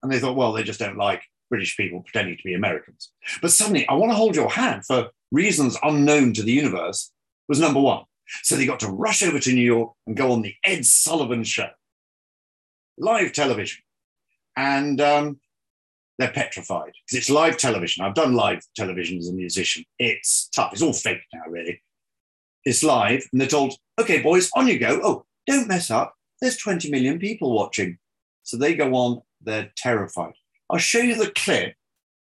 And 0.02 0.12
they 0.12 0.20
thought, 0.20 0.36
well, 0.36 0.54
they 0.54 0.64
just 0.64 0.80
don't 0.80 0.98
like 0.98 1.22
British 1.50 1.76
people 1.76 2.02
pretending 2.02 2.38
to 2.38 2.44
be 2.44 2.54
Americans. 2.54 3.12
But 3.42 3.52
suddenly, 3.52 3.88
I 3.88 3.96
want 3.96 4.12
to 4.12 4.16
hold 4.16 4.36
your 4.36 4.50
hand 4.50 4.86
for 4.86 5.10
reasons 5.32 5.78
unknown 5.84 6.34
to 6.34 6.44
the 6.44 6.52
universe 6.52 7.12
was 7.48 7.60
number 7.60 7.82
one. 7.82 8.04
So 8.44 8.56
they 8.56 8.66
got 8.66 8.80
to 8.82 8.88
rush 8.88 9.24
over 9.24 9.40
to 9.40 9.54
New 9.54 9.62
York 9.62 9.94
and 10.08 10.16
go 10.16 10.32
on 10.32 10.42
the 10.42 10.56
Ed 10.64 10.86
Sullivan 10.86 11.44
show, 11.44 11.70
live 12.98 13.34
television. 13.34 13.82
And 14.56 15.00
um, 15.00 15.40
they're 16.18 16.32
petrified 16.32 16.92
because 17.08 17.18
it's 17.18 17.30
live 17.30 17.58
television. 17.58 18.04
I've 18.04 18.14
done 18.14 18.34
live 18.34 18.62
television 18.76 19.18
as 19.18 19.30
a 19.30 19.34
musician. 19.34 19.86
It's 19.98 20.50
tough. 20.50 20.74
It's 20.74 20.82
all 20.82 20.94
fake 20.94 21.22
now, 21.34 21.50
really. 21.50 21.82
It's 22.66 22.84
live, 22.84 23.26
and 23.32 23.40
they're 23.40 23.48
told, 23.48 23.76
okay, 24.00 24.22
boys, 24.22 24.52
on 24.56 24.68
you 24.68 24.78
go. 24.78 25.00
Oh, 25.02 25.26
don't 25.48 25.68
mess 25.68 25.90
up. 25.90 26.14
There's 26.42 26.58
20 26.58 26.92
million 26.92 27.20
people 27.20 27.54
watching. 27.54 27.98
So 28.44 28.58
they 28.58 28.76
go 28.76 28.94
on, 28.96 29.22
they're 29.42 29.72
terrified. 29.78 30.34
I'll 30.70 30.78
show 30.78 31.00
you 31.00 31.16
the 31.16 31.32
clip. 31.32 31.74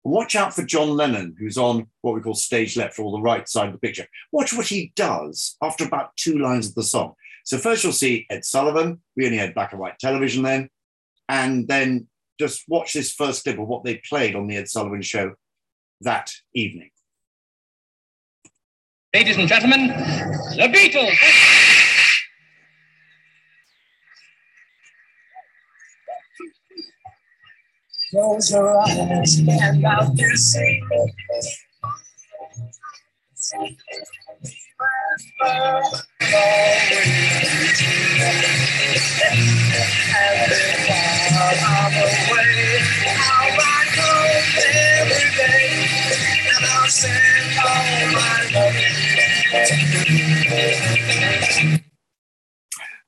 Watch 0.06 0.36
out 0.36 0.54
for 0.54 0.62
John 0.62 0.92
Lennon, 0.92 1.36
who's 1.40 1.58
on 1.58 1.88
what 2.02 2.14
we 2.14 2.22
call 2.22 2.36
stage 2.36 2.78
left 2.78 3.00
or 3.00 3.12
the 3.12 3.22
right 3.22 3.50
side 3.50 3.68
of 3.68 3.74
the 3.74 3.80
picture. 3.80 4.06
Watch 4.32 4.54
what 4.54 4.68
he 4.68 4.94
does 4.96 5.58
after 5.64 5.84
about 5.84 6.16
two 6.16 6.38
lines 6.38 6.70
of 6.70 6.76
the 6.76 6.84
song. 6.84 7.16
So 7.44 7.58
first 7.58 7.84
you'll 7.84 7.92
see 7.92 8.28
Ed 8.30 8.46
Sullivan. 8.46 9.02
We 9.16 9.26
only 9.26 9.40
had 9.40 9.56
black 9.56 9.72
and 9.72 9.82
white 9.82 9.98
television 9.98 10.44
then. 10.44 10.70
And 11.28 11.68
then 11.68 12.08
just 12.40 12.66
watch 12.68 12.94
this 12.94 13.14
first 13.14 13.46
clip 13.46 13.58
of 13.58 13.68
what 13.68 13.84
they 13.84 13.96
played 14.08 14.36
on 14.36 14.46
the 14.46 14.58
Ed 14.58 14.70
Sullivan 14.70 15.02
show 15.02 15.34
that 16.02 16.32
evening. 16.54 16.92
Ladies 19.12 19.38
and 19.38 19.48
gentlemen, 19.48 19.88
the 19.88 20.70
Beatles. 20.72 21.55
Close 28.16 28.50
your 28.50 28.80
eyes 28.80 29.40
and 29.40 29.86
out 29.86 30.18
you 30.18 30.38
see. 30.38 30.82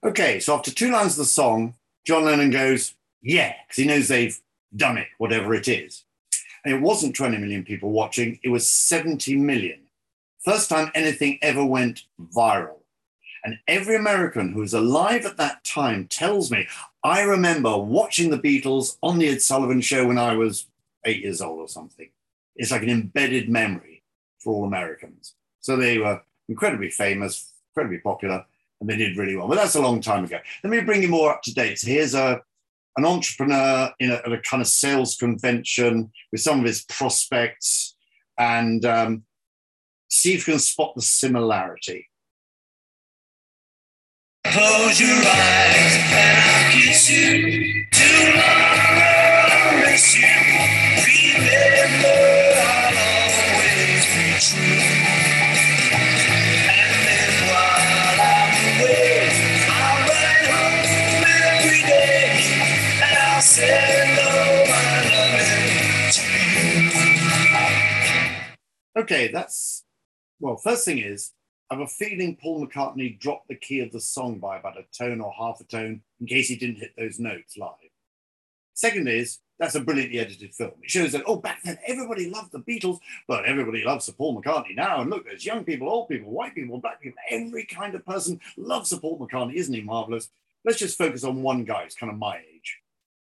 Okay, 0.03 0.41
so 0.41 0.53
after 0.53 0.69
two 0.71 0.91
lines 0.91 1.13
of 1.13 1.19
the 1.19 1.23
song, 1.23 1.75
John 2.05 2.25
Lennon 2.25 2.49
goes, 2.49 2.93
yeah, 3.21 3.53
because 3.65 3.77
he 3.77 3.85
knows 3.85 4.09
they've 4.09 4.37
done 4.77 4.97
it, 4.97 5.07
whatever 5.17 5.53
it 5.53 5.67
is. 5.67 6.03
And 6.63 6.73
it 6.73 6.81
wasn't 6.81 7.15
20 7.15 7.37
million 7.37 7.63
people 7.63 7.91
watching, 7.91 8.39
it 8.43 8.49
was 8.49 8.69
70 8.69 9.37
million. 9.37 9.79
First 10.39 10.69
time 10.69 10.91
anything 10.93 11.39
ever 11.41 11.65
went 11.65 12.03
viral. 12.19 12.77
And 13.43 13.59
every 13.67 13.95
American 13.95 14.51
who 14.51 14.61
was 14.61 14.73
alive 14.73 15.25
at 15.25 15.37
that 15.37 15.63
time 15.63 16.07
tells 16.07 16.51
me, 16.51 16.67
I 17.03 17.21
remember 17.21 17.77
watching 17.77 18.29
the 18.29 18.39
Beatles 18.39 18.97
on 19.01 19.19
the 19.19 19.29
Ed 19.29 19.41
Sullivan 19.41 19.81
show 19.81 20.07
when 20.07 20.17
I 20.17 20.35
was 20.35 20.67
eight 21.05 21.23
years 21.23 21.41
old 21.41 21.59
or 21.59 21.67
something. 21.67 22.09
It's 22.55 22.71
like 22.71 22.83
an 22.83 22.89
embedded 22.89 23.49
memory 23.49 24.03
for 24.39 24.53
all 24.53 24.65
Americans. 24.65 25.35
So 25.61 25.75
they 25.75 25.97
were 25.97 26.21
incredibly 26.49 26.89
famous, 26.89 27.53
incredibly 27.71 27.99
popular, 27.99 28.45
and 28.79 28.89
they 28.89 28.97
did 28.97 29.17
really 29.17 29.35
well. 29.35 29.47
But 29.47 29.55
that's 29.55 29.75
a 29.75 29.81
long 29.81 30.01
time 30.01 30.25
ago. 30.25 30.39
Let 30.63 30.69
me 30.69 30.81
bring 30.81 31.01
you 31.01 31.07
more 31.07 31.31
up 31.31 31.41
to 31.43 31.53
date. 31.53 31.79
So 31.79 31.87
here's 31.87 32.15
a 32.15 32.41
an 32.97 33.05
entrepreneur 33.05 33.91
in 33.99 34.11
a, 34.11 34.15
at 34.15 34.31
a 34.31 34.39
kind 34.39 34.61
of 34.61 34.67
sales 34.67 35.15
convention 35.15 36.11
with 36.31 36.41
some 36.41 36.59
of 36.59 36.65
his 36.65 36.83
prospects 36.85 37.95
and 38.37 38.83
um, 38.85 39.23
see 40.09 40.33
if 40.33 40.47
you 40.47 40.53
can 40.53 40.59
spot 40.59 40.93
the 40.95 41.01
similarity. 41.01 42.09
Close 44.45 44.99
your 44.99 45.09
eyes 45.09 45.95
and 46.11 46.39
I'll 46.39 46.71
kiss 46.71 47.09
you. 47.11 47.85
Tomorrow 47.91 48.67
Okay, 68.95 69.29
that's 69.31 69.83
well. 70.39 70.57
First 70.57 70.85
thing 70.85 70.97
is, 70.97 71.31
I 71.69 71.75
have 71.75 71.83
a 71.83 71.87
feeling 71.87 72.35
Paul 72.35 72.65
McCartney 72.65 73.19
dropped 73.19 73.47
the 73.47 73.55
key 73.55 73.79
of 73.79 73.91
the 73.91 74.01
song 74.01 74.39
by 74.39 74.57
about 74.57 74.77
a 74.77 74.85
tone 74.97 75.21
or 75.21 75.31
half 75.31 75.59
a 75.61 75.63
tone 75.63 76.01
in 76.19 76.27
case 76.27 76.49
he 76.49 76.55
didn't 76.55 76.77
hit 76.77 76.93
those 76.97 77.19
notes 77.19 77.57
live. 77.57 77.71
Second 78.73 79.07
is, 79.07 79.39
that's 79.59 79.75
a 79.75 79.81
brilliantly 79.81 80.19
edited 80.19 80.53
film. 80.53 80.73
It 80.83 80.89
shows 80.89 81.11
that, 81.13 81.23
oh, 81.25 81.37
back 81.37 81.61
then 81.63 81.79
everybody 81.87 82.29
loved 82.29 82.51
the 82.51 82.59
Beatles, 82.59 82.99
but 83.27 83.45
everybody 83.45 83.83
loves 83.83 84.05
Sir 84.05 84.13
Paul 84.13 84.39
McCartney 84.39 84.75
now. 84.75 85.01
And 85.01 85.09
look, 85.09 85.25
there's 85.25 85.45
young 85.45 85.63
people, 85.63 85.89
old 85.89 86.09
people, 86.09 86.31
white 86.31 86.53
people, 86.53 86.77
black 86.79 87.01
people, 87.01 87.19
every 87.29 87.65
kind 87.65 87.95
of 87.95 88.05
person 88.05 88.39
loves 88.55 88.89
Sir 88.89 88.97
Paul 88.97 89.19
McCartney. 89.19 89.55
Isn't 89.55 89.73
he 89.73 89.81
marvelous? 89.81 90.29
Let's 90.63 90.79
just 90.79 90.97
focus 90.97 91.23
on 91.23 91.41
one 91.41 91.63
guy 91.63 91.83
who's 91.83 91.95
kind 91.95 92.11
of 92.11 92.19
my 92.19 92.37
age. 92.37 92.81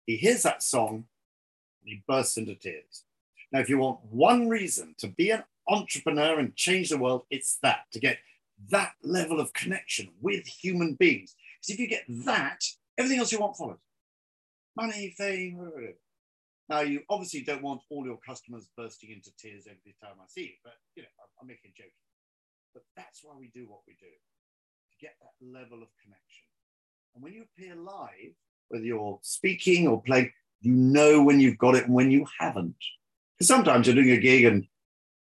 He 0.06 0.18
hears 0.18 0.44
that 0.44 0.64
song 0.64 1.06
and 1.82 1.90
he 1.90 2.04
bursts 2.08 2.38
into 2.38 2.56
tears. 2.56 3.04
Now, 3.52 3.60
if 3.60 3.70
you 3.70 3.78
want 3.78 4.00
one 4.10 4.50
reason 4.50 4.96
to 4.98 5.08
be 5.08 5.32
an 5.32 5.44
entrepreneur 5.68 6.40
and 6.40 6.56
change 6.56 6.90
the 6.90 6.98
world, 6.98 7.24
it's 7.30 7.58
that 7.62 7.86
to 7.92 8.00
get 8.00 8.18
that 8.70 8.94
level 9.04 9.40
of 9.40 9.54
connection 9.54 10.10
with 10.22 10.46
human 10.46 10.94
beings. 10.94 11.36
Because 11.60 11.74
if 11.74 11.80
you 11.80 11.88
get 11.88 12.04
that, 12.26 12.64
everything 12.98 13.20
else 13.20 13.32
you 13.32 13.40
want 13.40 13.58
follows. 13.58 13.78
Money, 14.76 15.14
fame, 15.18 15.58
whatever. 15.58 15.94
Now, 16.70 16.82
you 16.82 17.02
obviously 17.10 17.42
don't 17.42 17.62
want 17.62 17.82
all 17.90 18.06
your 18.06 18.20
customers 18.26 18.70
bursting 18.76 19.12
into 19.12 19.32
tears 19.38 19.68
every 19.68 19.96
time 20.02 20.16
I 20.20 20.26
see 20.28 20.44
you, 20.44 20.58
but 20.64 20.74
you 20.96 21.04
know, 21.04 21.10
I'm, 21.20 21.30
I'm 21.42 21.48
making 21.48 21.72
a 21.76 21.82
joke. 21.82 21.94
But 22.74 22.84
that's 22.96 23.20
why 23.24 23.36
we 23.38 23.52
do 23.54 23.68
what 23.70 23.82
we 23.86 23.96
do 24.00 24.08
to 24.08 24.96
get 25.00 25.16
that 25.22 25.36
level 25.46 25.84
of 25.84 25.90
connection. 26.02 26.48
And 27.14 27.24
when 27.24 27.34
you 27.34 27.44
appear 27.44 27.76
live, 27.76 28.34
whether 28.74 28.86
you're 28.86 29.20
speaking 29.22 29.88
or 29.88 30.02
playing, 30.02 30.32
you 30.62 30.74
know 30.74 31.22
when 31.22 31.40
you've 31.40 31.60
got 31.60 31.76
it 31.76 31.86
and 31.86 31.94
when 31.94 32.10
you 32.10 32.26
haven't. 32.40 32.76
Because 33.38 33.48
sometimes 33.48 33.86
you're 33.86 33.96
doing 33.96 34.10
a 34.10 34.18
gig 34.18 34.46
and 34.46 34.66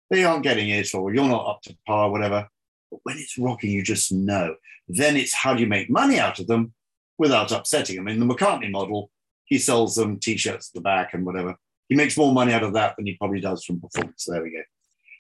they 0.10 0.24
aren't 0.24 0.44
getting 0.44 0.70
it, 0.70 0.94
or 0.94 1.14
you're 1.14 1.28
not 1.28 1.48
up 1.48 1.62
to 1.64 1.78
par, 1.86 2.10
whatever. 2.10 2.48
But 2.90 3.00
when 3.04 3.18
it's 3.18 3.38
rocking, 3.38 3.72
you 3.72 3.84
just 3.84 4.12
know. 4.12 4.56
Then 4.88 5.16
it's 5.16 5.34
how 5.34 5.54
do 5.54 5.62
you 5.62 5.68
make 5.68 5.90
money 5.90 6.20
out 6.20 6.40
of 6.40 6.48
them 6.48 6.74
without 7.18 7.52
upsetting 7.52 7.96
them. 7.96 8.08
In 8.08 8.20
the 8.20 8.26
McCartney 8.26 8.72
model, 8.72 9.12
he 9.46 9.60
sells 9.60 9.96
them 9.96 10.20
t-shirts 10.20 10.70
at 10.70 10.74
the 10.74 10.82
back 10.82 11.14
and 11.14 11.26
whatever. 11.26 11.56
He 11.90 11.96
makes 11.96 12.18
more 12.18 12.34
money 12.34 12.54
out 12.54 12.64
of 12.64 12.74
that 12.74 12.96
than 12.96 13.06
he 13.06 13.16
probably 13.18 13.40
does 13.40 13.64
from 13.64 13.80
performance. 13.80 14.26
There 14.28 14.42
we 14.42 14.52
go. 14.52 14.64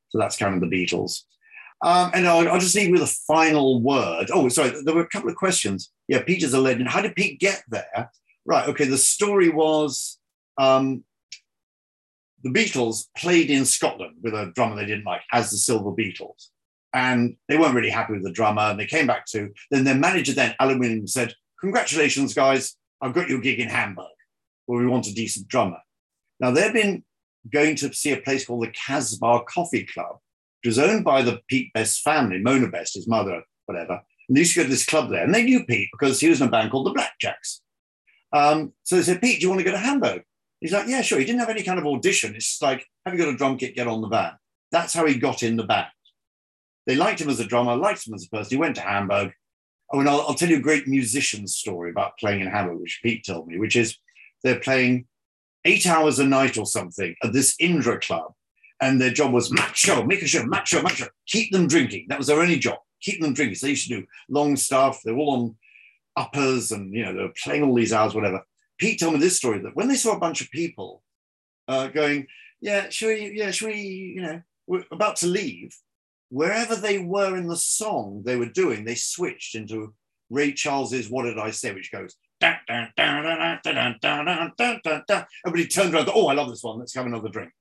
So 0.10 0.18
that's 0.18 0.38
kind 0.38 0.56
of 0.56 0.62
the 0.62 0.76
Beatles. 0.76 1.22
Um, 1.84 2.12
and 2.14 2.28
I'll, 2.28 2.48
I'll, 2.50 2.60
just 2.60 2.76
leave 2.76 2.92
with 2.92 3.02
a 3.02 3.16
final 3.28 3.82
word. 3.82 4.30
Oh, 4.34 4.48
sorry, 4.48 4.72
there 4.84 4.96
were 4.96 5.02
a 5.02 5.10
couple 5.10 5.30
of 5.30 5.36
questions. 5.36 5.92
Yeah, 6.08 6.24
Peter's 6.24 6.54
a 6.54 6.62
legend. 6.62 6.88
How 6.88 7.02
did 7.02 7.16
Pete 7.16 7.40
get 7.40 7.62
there? 7.68 8.10
Right, 8.46 8.68
okay, 8.70 8.86
the 8.86 8.98
story 8.98 9.50
was 9.50 10.20
um, 10.58 11.04
the 12.44 12.50
Beatles 12.50 13.06
played 13.18 13.50
in 13.50 13.66
Scotland 13.66 14.18
with 14.22 14.34
a 14.34 14.52
drummer 14.54 14.76
they 14.76 14.86
didn't 14.86 15.06
like, 15.06 15.22
as 15.32 15.50
the 15.50 15.58
Silver 15.58 15.92
Beatles. 15.92 16.50
And 16.94 17.38
they 17.48 17.58
weren't 17.58 17.74
really 17.74 17.90
happy 17.90 18.14
with 18.14 18.24
the 18.24 18.32
drummer, 18.32 18.64
and 18.64 18.80
they 18.80 18.86
came 18.86 19.08
back 19.08 19.26
to. 19.28 19.52
Then 19.72 19.84
their 19.84 19.96
manager, 19.96 20.34
then 20.34 20.56
Alan 20.60 20.80
Williams, 20.80 21.14
said, 21.14 21.34
Congratulations, 21.62 22.34
guys, 22.34 22.76
I've 23.02 23.14
got 23.14 23.30
your 23.30 23.40
gig 23.40 23.60
in 23.60 23.70
Hamburg 23.70 24.08
where 24.66 24.80
we 24.80 24.88
want 24.88 25.08
a 25.08 25.14
decent 25.14 25.48
drummer. 25.48 25.80
Now, 26.40 26.52
they've 26.52 26.74
been 26.74 27.04
going 27.52 27.76
to 27.78 27.94
see 27.94 28.12
a 28.12 28.18
place 28.18 28.46
called 28.46 28.64
the 28.64 28.72
Casbah 28.72 29.44
Coffee 29.48 29.86
Club, 29.86 30.18
which 30.62 30.70
was 30.70 30.80
owned 30.80 31.04
by 31.04 31.22
the 31.22 31.40
Pete 31.48 31.74
Best 31.74 32.02
family, 32.02 32.40
Mona 32.40 32.70
Best, 32.70 32.96
his 32.96 33.08
mother, 33.08 33.44
whatever. 33.66 34.02
And 34.28 34.38
they 34.38 34.42
used 34.42 34.54
to 34.54 34.62
go 34.62 34.64
to 34.64 34.70
this 34.70 34.86
club 34.86 35.10
there. 35.10 35.24
And 35.24 35.34
they 35.34 35.44
knew 35.44 35.66
Pete 35.66 35.90
because 35.92 36.20
he 36.20 36.30
was 36.30 36.42
in 36.42 36.48
a 36.48 36.52
band 36.52 36.72
called 36.72 36.88
the 36.88 36.94
Blackjacks. 36.94 37.60
Um, 38.34 38.74
so 38.84 38.96
they 38.96 39.04
said, 39.04 39.22
Pete, 39.22 39.40
do 39.40 39.44
you 39.44 39.50
want 39.50 39.60
to 39.60 39.66
go 39.66 39.72
to 39.72 39.78
Hamburg? 39.78 40.24
He's 40.60 40.72
like, 40.72 40.88
yeah, 40.88 41.02
sure. 41.02 41.20
He 41.20 41.26
didn't 41.26 41.42
have 41.42 41.50
any 41.50 41.64
kind 41.64 41.78
of 41.78 41.86
audition. 41.86 42.36
It's 42.36 42.62
like, 42.62 42.86
have 43.06 43.14
you 43.14 43.24
got 43.24 43.34
a 43.34 43.38
drum 43.38 43.58
kit? 43.58 43.76
Get 43.76 43.88
on 43.88 44.02
the 44.02 44.08
band. 44.08 44.36
That's 44.72 44.94
how 44.94 45.06
he 45.06 45.16
got 45.16 45.44
in 45.44 45.58
the 45.58 45.64
band. 45.64 45.88
They 46.88 46.96
liked 46.96 47.22
him 47.22 47.30
as 47.30 47.40
a 47.40 47.46
drummer, 47.46 47.76
liked 47.76 48.08
him 48.08 48.14
as 48.14 48.26
a 48.26 48.30
person. 48.30 48.50
He 48.50 48.58
went 48.58 48.76
to 48.78 48.82
Hamburg. 48.82 49.34
Oh, 49.92 50.00
and 50.00 50.10
I'll, 50.10 50.22
I'll 50.22 50.34
tell 50.34 50.50
you 50.50 50.58
a 50.58 50.62
great 50.62 50.88
musician 50.88 51.48
story 51.48 51.92
about 51.92 52.18
playing 52.18 52.42
in 52.42 52.48
Hamburg, 52.48 52.80
which 52.80 53.02
Pete 53.04 53.26
told 53.26 53.48
me, 53.48 53.60
which 53.60 53.76
is 53.76 53.98
they're 54.44 54.60
playing 54.60 55.06
eight 55.66 55.86
hours 55.86 56.20
a 56.20 56.26
night 56.26 56.58
or 56.58 56.66
something 56.66 57.16
at 57.24 57.34
this 57.34 57.56
Indra 57.60 58.00
club. 58.00 58.34
And 58.82 59.00
their 59.00 59.12
job 59.12 59.32
was 59.32 59.52
macho, 59.52 60.04
make 60.04 60.22
a 60.22 60.28
show, 60.28 60.46
macho, 60.46 60.82
macho, 60.82 61.08
keep 61.28 61.52
them 61.52 61.68
drinking. 61.68 62.08
That 62.10 62.18
was 62.18 62.28
their 62.28 62.42
only 62.42 62.58
job, 62.58 62.80
keep 63.02 63.22
them 63.22 63.34
drinking. 63.34 63.56
So 63.56 63.68
they 63.68 63.72
used 63.72 63.88
to 63.88 64.02
do 64.02 64.06
long 64.30 64.56
stuff. 64.56 65.02
They're 65.04 65.16
all 65.16 65.32
on 65.32 65.56
uppers 66.16 66.72
and, 66.72 66.94
you 66.94 67.06
know, 67.06 67.14
they're 67.14 67.34
playing 67.44 67.64
all 67.64 67.76
these 67.76 67.94
hours, 67.94 68.14
whatever. 68.14 68.42
Pete 68.78 69.00
told 69.00 69.14
me 69.14 69.20
this 69.20 69.38
story 69.38 69.60
that 69.60 69.76
when 69.76 69.88
they 69.88 69.96
saw 69.96 70.16
a 70.16 70.20
bunch 70.20 70.42
of 70.42 70.52
people 70.52 71.04
uh, 71.68 71.88
going, 71.88 72.28
yeah, 72.62 72.90
should 72.90 73.08
we, 73.08 73.34
yeah, 73.36 73.52
should 73.52 73.68
we, 73.68 74.14
you 74.16 74.22
know, 74.22 74.42
we're 74.68 74.84
about 74.92 75.16
to 75.18 75.28
leave, 75.28 75.76
wherever 76.30 76.76
they 76.76 77.00
were 77.00 77.38
in 77.38 77.48
the 77.48 77.58
song 77.58 78.24
they 78.26 78.36
were 78.36 78.48
doing, 78.48 78.84
they 78.84 78.96
switched 78.96 79.56
into 79.56 79.94
Ray 80.30 80.54
Charles's 80.54 81.10
What 81.10 81.24
Did 81.24 81.38
I 81.38 81.52
Say, 81.52 81.74
which 81.74 81.92
goes, 81.92 82.16
Everybody 82.42 82.92
turned 85.68 85.94
around, 85.94 86.10
oh, 86.14 86.28
I 86.28 86.34
love 86.34 86.50
this 86.50 86.64
one, 86.64 86.80
let's 86.80 86.96
have 86.96 87.06
another 87.06 87.30
drink. 87.30 87.52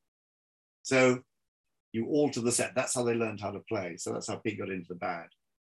So 0.83 1.21
you 1.93 2.07
alter 2.07 2.41
the 2.41 2.51
set. 2.51 2.75
That's 2.75 2.95
how 2.95 3.05
they 3.05 3.15
learned 3.15 3.41
how 3.41 3.51
to 3.51 3.61
play. 3.61 3.97
So 3.99 4.13
that's 4.13 4.29
how 4.29 4.37
Pete 4.37 4.59
got 4.59 4.71
into 4.71 4.89
the 4.89 4.95
bad 4.95 5.27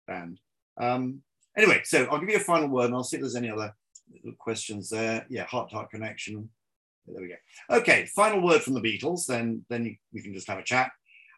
band. 0.06 0.40
Um, 0.80 1.22
anyway, 1.58 1.82
so 1.84 2.04
I'll 2.06 2.20
give 2.20 2.30
you 2.30 2.36
a 2.36 2.40
final 2.40 2.68
word 2.68 2.86
and 2.86 2.94
I'll 2.94 3.04
see 3.04 3.16
if 3.16 3.22
there's 3.22 3.36
any 3.36 3.50
other 3.50 3.74
questions 4.38 4.88
there. 4.88 5.26
Yeah, 5.28 5.44
heart 5.44 5.70
to 5.70 5.76
heart 5.76 5.90
connection. 5.90 6.48
There 7.06 7.22
we 7.22 7.28
go. 7.28 7.78
Okay, 7.78 8.06
final 8.14 8.42
word 8.42 8.62
from 8.62 8.74
the 8.74 8.80
Beatles, 8.80 9.26
then, 9.26 9.64
then 9.68 9.84
you, 9.84 9.96
we 10.12 10.22
can 10.22 10.34
just 10.34 10.48
have 10.48 10.58
a 10.58 10.62
chat, 10.62 10.90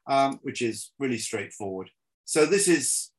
um, 0.07 0.39
which 0.43 0.63
is 0.63 0.93
really 0.99 1.19
straightforward. 1.19 1.91
So 2.25 2.45
this 2.45 2.69
is 2.69 3.11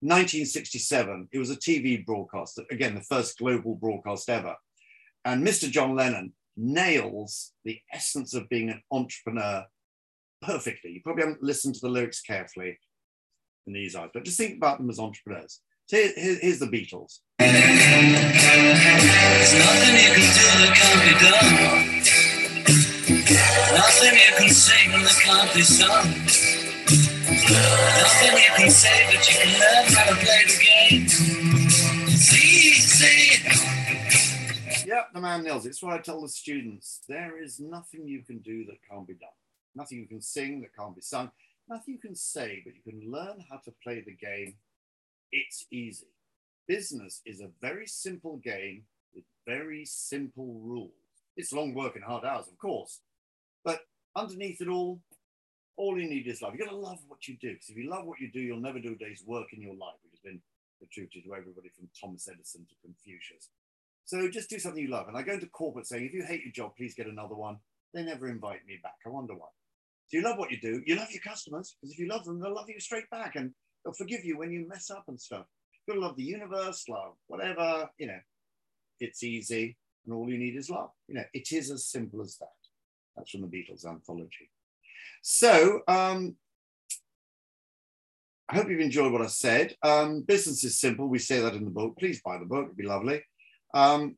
1967. 0.00 1.28
It 1.32 1.38
was 1.38 1.50
a 1.50 1.56
TV 1.56 2.04
broadcast, 2.04 2.58
again, 2.70 2.94
the 2.94 3.02
first 3.02 3.38
global 3.38 3.74
broadcast 3.74 4.28
ever. 4.28 4.56
And 5.24 5.46
Mr. 5.46 5.70
John 5.70 5.94
Lennon 5.94 6.32
nails 6.56 7.52
the 7.64 7.78
essence 7.92 8.34
of 8.34 8.48
being 8.48 8.70
an 8.70 8.82
entrepreneur 8.90 9.64
perfectly. 10.42 10.90
You 10.92 11.02
probably 11.02 11.24
haven't 11.24 11.42
listened 11.42 11.74
to 11.76 11.80
the 11.80 11.88
lyrics 11.88 12.20
carefully 12.20 12.78
in 13.66 13.72
these 13.72 13.94
eyes, 13.94 14.10
but 14.12 14.24
just 14.24 14.38
think 14.38 14.56
about 14.56 14.78
them 14.78 14.90
as 14.90 14.98
entrepreneurs. 14.98 15.60
So 15.86 15.96
here, 15.96 16.38
here's 16.40 16.58
the 16.58 16.66
Beatles. 16.66 17.20
There's 17.38 17.52
nothing 19.54 19.94
you 19.96 20.12
can 20.14 20.28
do 20.32 20.46
that 20.60 20.72
can't 20.78 21.02
be 21.04 21.12
done. 21.24 22.02
Nothing 23.74 24.14
you 24.14 24.32
can 24.38 24.48
sing 24.48 24.90
that 24.90 25.18
can't 25.22 25.52
be 25.54 25.62
sung. 25.62 26.06
Nothing 27.98 28.34
you 28.38 28.50
can 28.56 28.70
say, 28.70 29.06
but 29.06 29.28
you 29.28 29.34
can 29.38 29.52
learn 29.60 29.86
how 29.92 30.04
to 30.08 30.14
play 30.16 30.42
the 30.46 30.56
game. 30.64 31.08
See, 32.08 32.74
see. 32.74 33.42
Yep, 34.86 35.12
the 35.14 35.20
man 35.20 35.42
nails 35.42 35.66
it. 35.66 35.70
It's 35.70 35.82
what 35.82 35.94
I 35.94 35.98
tell 35.98 36.20
the 36.20 36.28
students. 36.28 37.00
There 37.08 37.42
is 37.42 37.60
nothing 37.60 38.06
you 38.06 38.22
can 38.22 38.38
do 38.38 38.64
that 38.66 38.76
can't 38.88 39.06
be 39.06 39.14
done. 39.14 39.30
Nothing 39.74 39.98
you 39.98 40.06
can 40.06 40.22
sing 40.22 40.60
that 40.60 40.74
can't 40.76 40.94
be 40.94 41.02
sung. 41.02 41.30
Nothing 41.68 41.94
you 41.94 42.00
can 42.00 42.14
say, 42.14 42.62
but 42.64 42.74
you 42.74 42.82
can 42.82 43.10
learn 43.10 43.44
how 43.50 43.56
to 43.58 43.72
play 43.82 44.00
the 44.00 44.14
game. 44.14 44.54
It's 45.32 45.66
easy. 45.72 46.06
Business 46.68 47.22
is 47.26 47.40
a 47.40 47.50
very 47.60 47.86
simple 47.86 48.36
game 48.44 48.84
with 49.14 49.24
very 49.46 49.84
simple 49.84 50.60
rules. 50.62 50.92
It's 51.36 51.52
long 51.52 51.74
work 51.74 51.96
and 51.96 52.04
hard 52.04 52.24
hours, 52.24 52.46
of 52.48 52.58
course, 52.58 53.00
but 53.64 53.80
underneath 54.14 54.60
it 54.60 54.68
all, 54.68 55.00
all 55.78 55.98
you 55.98 56.08
need 56.08 56.26
is 56.26 56.42
love. 56.42 56.52
You've 56.54 56.66
got 56.66 56.70
to 56.70 56.76
love 56.76 56.98
what 57.08 57.26
you 57.26 57.36
do. 57.40 57.54
Because 57.54 57.70
if 57.70 57.76
you 57.76 57.88
love 57.90 58.04
what 58.04 58.20
you 58.20 58.30
do, 58.30 58.40
you'll 58.40 58.60
never 58.60 58.78
do 58.78 58.92
a 58.92 59.04
day's 59.04 59.24
work 59.26 59.48
in 59.52 59.62
your 59.62 59.74
life, 59.74 59.96
which 60.04 60.12
has 60.12 60.20
been 60.20 60.40
attributed 60.82 61.24
to 61.24 61.34
everybody 61.34 61.70
from 61.70 61.88
Thomas 61.98 62.28
Edison 62.28 62.66
to 62.68 62.74
Confucius. 62.82 63.48
So 64.04 64.28
just 64.28 64.50
do 64.50 64.58
something 64.58 64.82
you 64.82 64.90
love. 64.90 65.08
And 65.08 65.16
I 65.16 65.22
go 65.22 65.32
into 65.32 65.46
corporate 65.46 65.86
saying, 65.86 66.04
if 66.04 66.12
you 66.12 66.24
hate 66.24 66.42
your 66.42 66.52
job, 66.52 66.76
please 66.76 66.94
get 66.94 67.06
another 67.06 67.34
one. 67.34 67.56
They 67.94 68.02
never 68.02 68.28
invite 68.28 68.66
me 68.66 68.78
back. 68.82 68.96
I 69.06 69.08
wonder 69.08 69.34
why. 69.34 69.48
So 70.08 70.18
you 70.18 70.22
love 70.24 70.38
what 70.38 70.50
you 70.50 70.60
do. 70.60 70.82
You 70.84 70.96
love 70.96 71.10
your 71.10 71.22
customers 71.22 71.74
because 71.74 71.92
if 71.92 71.98
you 71.98 72.08
love 72.08 72.24
them, 72.24 72.40
they'll 72.40 72.54
love 72.54 72.68
you 72.68 72.80
straight 72.80 73.08
back 73.10 73.36
and 73.36 73.52
they'll 73.84 73.94
forgive 73.94 74.24
you 74.24 74.38
when 74.38 74.52
you 74.52 74.66
mess 74.68 74.90
up 74.90 75.04
and 75.08 75.20
stuff. 75.20 75.46
You've 75.86 75.94
got 75.94 76.00
to 76.00 76.06
love 76.06 76.16
the 76.16 76.24
universe, 76.24 76.88
love 76.88 77.14
whatever, 77.26 77.88
you 77.98 78.06
know, 78.06 78.20
it's 79.00 79.22
easy 79.22 79.76
and 80.04 80.14
all 80.14 80.28
you 80.28 80.38
need 80.38 80.56
is 80.56 80.70
love. 80.70 80.90
You 81.08 81.16
know, 81.16 81.24
it 81.32 81.52
is 81.52 81.70
as 81.70 81.86
simple 81.86 82.22
as 82.22 82.36
that. 82.38 82.48
That's 83.16 83.30
from 83.30 83.42
the 83.42 83.46
Beatles 83.46 83.86
anthology. 83.86 84.50
So 85.22 85.80
um, 85.86 86.36
I 88.48 88.56
hope 88.56 88.68
you've 88.68 88.80
enjoyed 88.80 89.12
what 89.12 89.22
I 89.22 89.26
said. 89.26 89.76
Um, 89.82 90.22
business 90.22 90.64
is 90.64 90.78
simple. 90.78 91.08
We 91.08 91.18
say 91.18 91.40
that 91.40 91.54
in 91.54 91.64
the 91.64 91.70
book. 91.70 91.96
Please 91.98 92.20
buy 92.22 92.38
the 92.38 92.44
book. 92.44 92.66
It'd 92.66 92.76
be 92.76 92.86
lovely. 92.86 93.22
Um, 93.74 94.16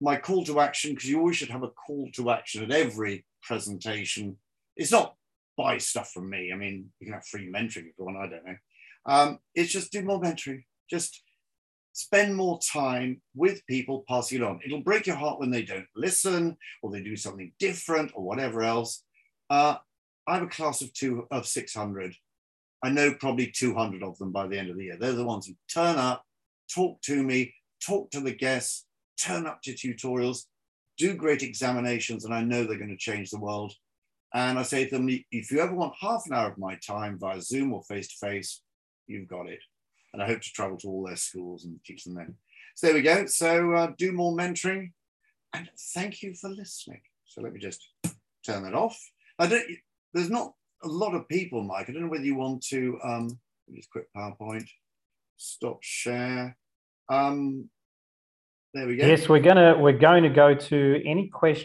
my 0.00 0.16
call 0.16 0.44
to 0.44 0.60
action, 0.60 0.90
because 0.90 1.08
you 1.08 1.18
always 1.18 1.36
should 1.36 1.48
have 1.48 1.62
a 1.62 1.70
call 1.70 2.08
to 2.14 2.30
action 2.30 2.62
at 2.62 2.70
every 2.70 3.24
presentation. 3.42 4.36
It's 4.76 4.92
not 4.92 5.14
buy 5.56 5.78
stuff 5.78 6.10
from 6.12 6.28
me. 6.28 6.52
I 6.52 6.56
mean, 6.56 6.90
you 7.00 7.06
can 7.06 7.14
have 7.14 7.24
free 7.24 7.50
mentoring 7.50 7.88
if 7.88 7.98
you 7.98 8.04
want, 8.04 8.18
I 8.18 8.28
don't 8.28 8.44
know. 8.44 8.56
Um, 9.06 9.38
it's 9.54 9.72
just 9.72 9.92
do 9.92 10.02
more 10.02 10.20
mentoring. 10.20 10.64
Just 10.90 11.22
spend 11.92 12.36
more 12.36 12.58
time 12.60 13.22
with 13.34 13.66
people 13.66 14.04
passing 14.08 14.38
it 14.38 14.44
on. 14.44 14.60
It'll 14.64 14.82
break 14.82 15.06
your 15.06 15.16
heart 15.16 15.40
when 15.40 15.50
they 15.50 15.62
don't 15.62 15.86
listen 15.94 16.56
or 16.82 16.90
they 16.90 17.02
do 17.02 17.16
something 17.16 17.52
different 17.58 18.12
or 18.14 18.22
whatever 18.22 18.62
else. 18.62 19.04
Uh, 19.48 19.76
I 20.26 20.34
have 20.34 20.42
a 20.42 20.48
class 20.48 20.82
of 20.82 20.92
two 20.92 21.26
of 21.30 21.46
600. 21.46 22.14
I 22.82 22.90
know 22.90 23.14
probably 23.14 23.50
200 23.50 24.02
of 24.02 24.18
them 24.18 24.32
by 24.32 24.46
the 24.46 24.58
end 24.58 24.70
of 24.70 24.76
the 24.76 24.84
year. 24.84 24.96
They're 24.98 25.12
the 25.12 25.24
ones 25.24 25.46
who 25.46 25.54
turn 25.72 25.96
up, 25.96 26.22
talk 26.72 27.00
to 27.02 27.22
me, 27.22 27.54
talk 27.84 28.10
to 28.10 28.20
the 28.20 28.34
guests, 28.34 28.86
turn 29.18 29.46
up 29.46 29.62
to 29.62 29.72
tutorials, 29.72 30.42
do 30.98 31.14
great 31.14 31.42
examinations, 31.42 32.24
and 32.24 32.34
I 32.34 32.42
know 32.42 32.64
they're 32.64 32.76
going 32.76 32.90
to 32.90 32.96
change 32.96 33.30
the 33.30 33.40
world. 33.40 33.72
And 34.34 34.58
I 34.58 34.62
say 34.62 34.84
to 34.84 34.90
them, 34.90 35.08
if 35.30 35.50
you 35.50 35.60
ever 35.60 35.74
want 35.74 35.94
half 35.98 36.24
an 36.26 36.34
hour 36.34 36.50
of 36.50 36.58
my 36.58 36.78
time 36.86 37.18
via 37.18 37.40
Zoom 37.40 37.72
or 37.72 37.82
face 37.84 38.08
to 38.08 38.26
face, 38.26 38.60
you've 39.06 39.28
got 39.28 39.48
it. 39.48 39.60
And 40.12 40.22
I 40.22 40.26
hope 40.26 40.40
to 40.40 40.52
travel 40.52 40.78
to 40.78 40.88
all 40.88 41.06
their 41.06 41.16
schools 41.16 41.64
and 41.64 41.78
teach 41.84 42.04
them 42.04 42.14
then. 42.14 42.34
So 42.74 42.86
there 42.86 42.96
we 42.96 43.02
go. 43.02 43.26
So 43.26 43.72
uh, 43.72 43.92
do 43.98 44.12
more 44.12 44.36
mentoring. 44.36 44.92
And 45.52 45.68
thank 45.94 46.22
you 46.22 46.34
for 46.34 46.48
listening. 46.48 47.00
So 47.26 47.40
let 47.42 47.52
me 47.52 47.60
just 47.60 47.86
turn 48.44 48.62
that 48.62 48.74
off. 48.74 48.98
I 49.38 49.46
don't, 49.46 49.64
there's 50.14 50.30
not 50.30 50.52
a 50.82 50.88
lot 50.88 51.14
of 51.14 51.28
people, 51.28 51.62
Mike. 51.62 51.88
I 51.88 51.92
don't 51.92 52.02
know 52.02 52.08
whether 52.08 52.24
you 52.24 52.36
want 52.36 52.64
to 52.66 52.98
um, 53.02 53.38
just 53.74 53.90
quick 53.90 54.06
PowerPoint, 54.16 54.68
stop 55.36 55.78
share. 55.82 56.56
Um, 57.08 57.68
there 58.74 58.86
we 58.86 58.96
go. 58.96 59.06
Yes, 59.06 59.28
we're 59.28 59.40
gonna 59.40 59.78
we're 59.78 59.92
going 59.92 60.22
to 60.24 60.28
go 60.28 60.54
to 60.54 61.02
any 61.06 61.28
questions 61.28 61.64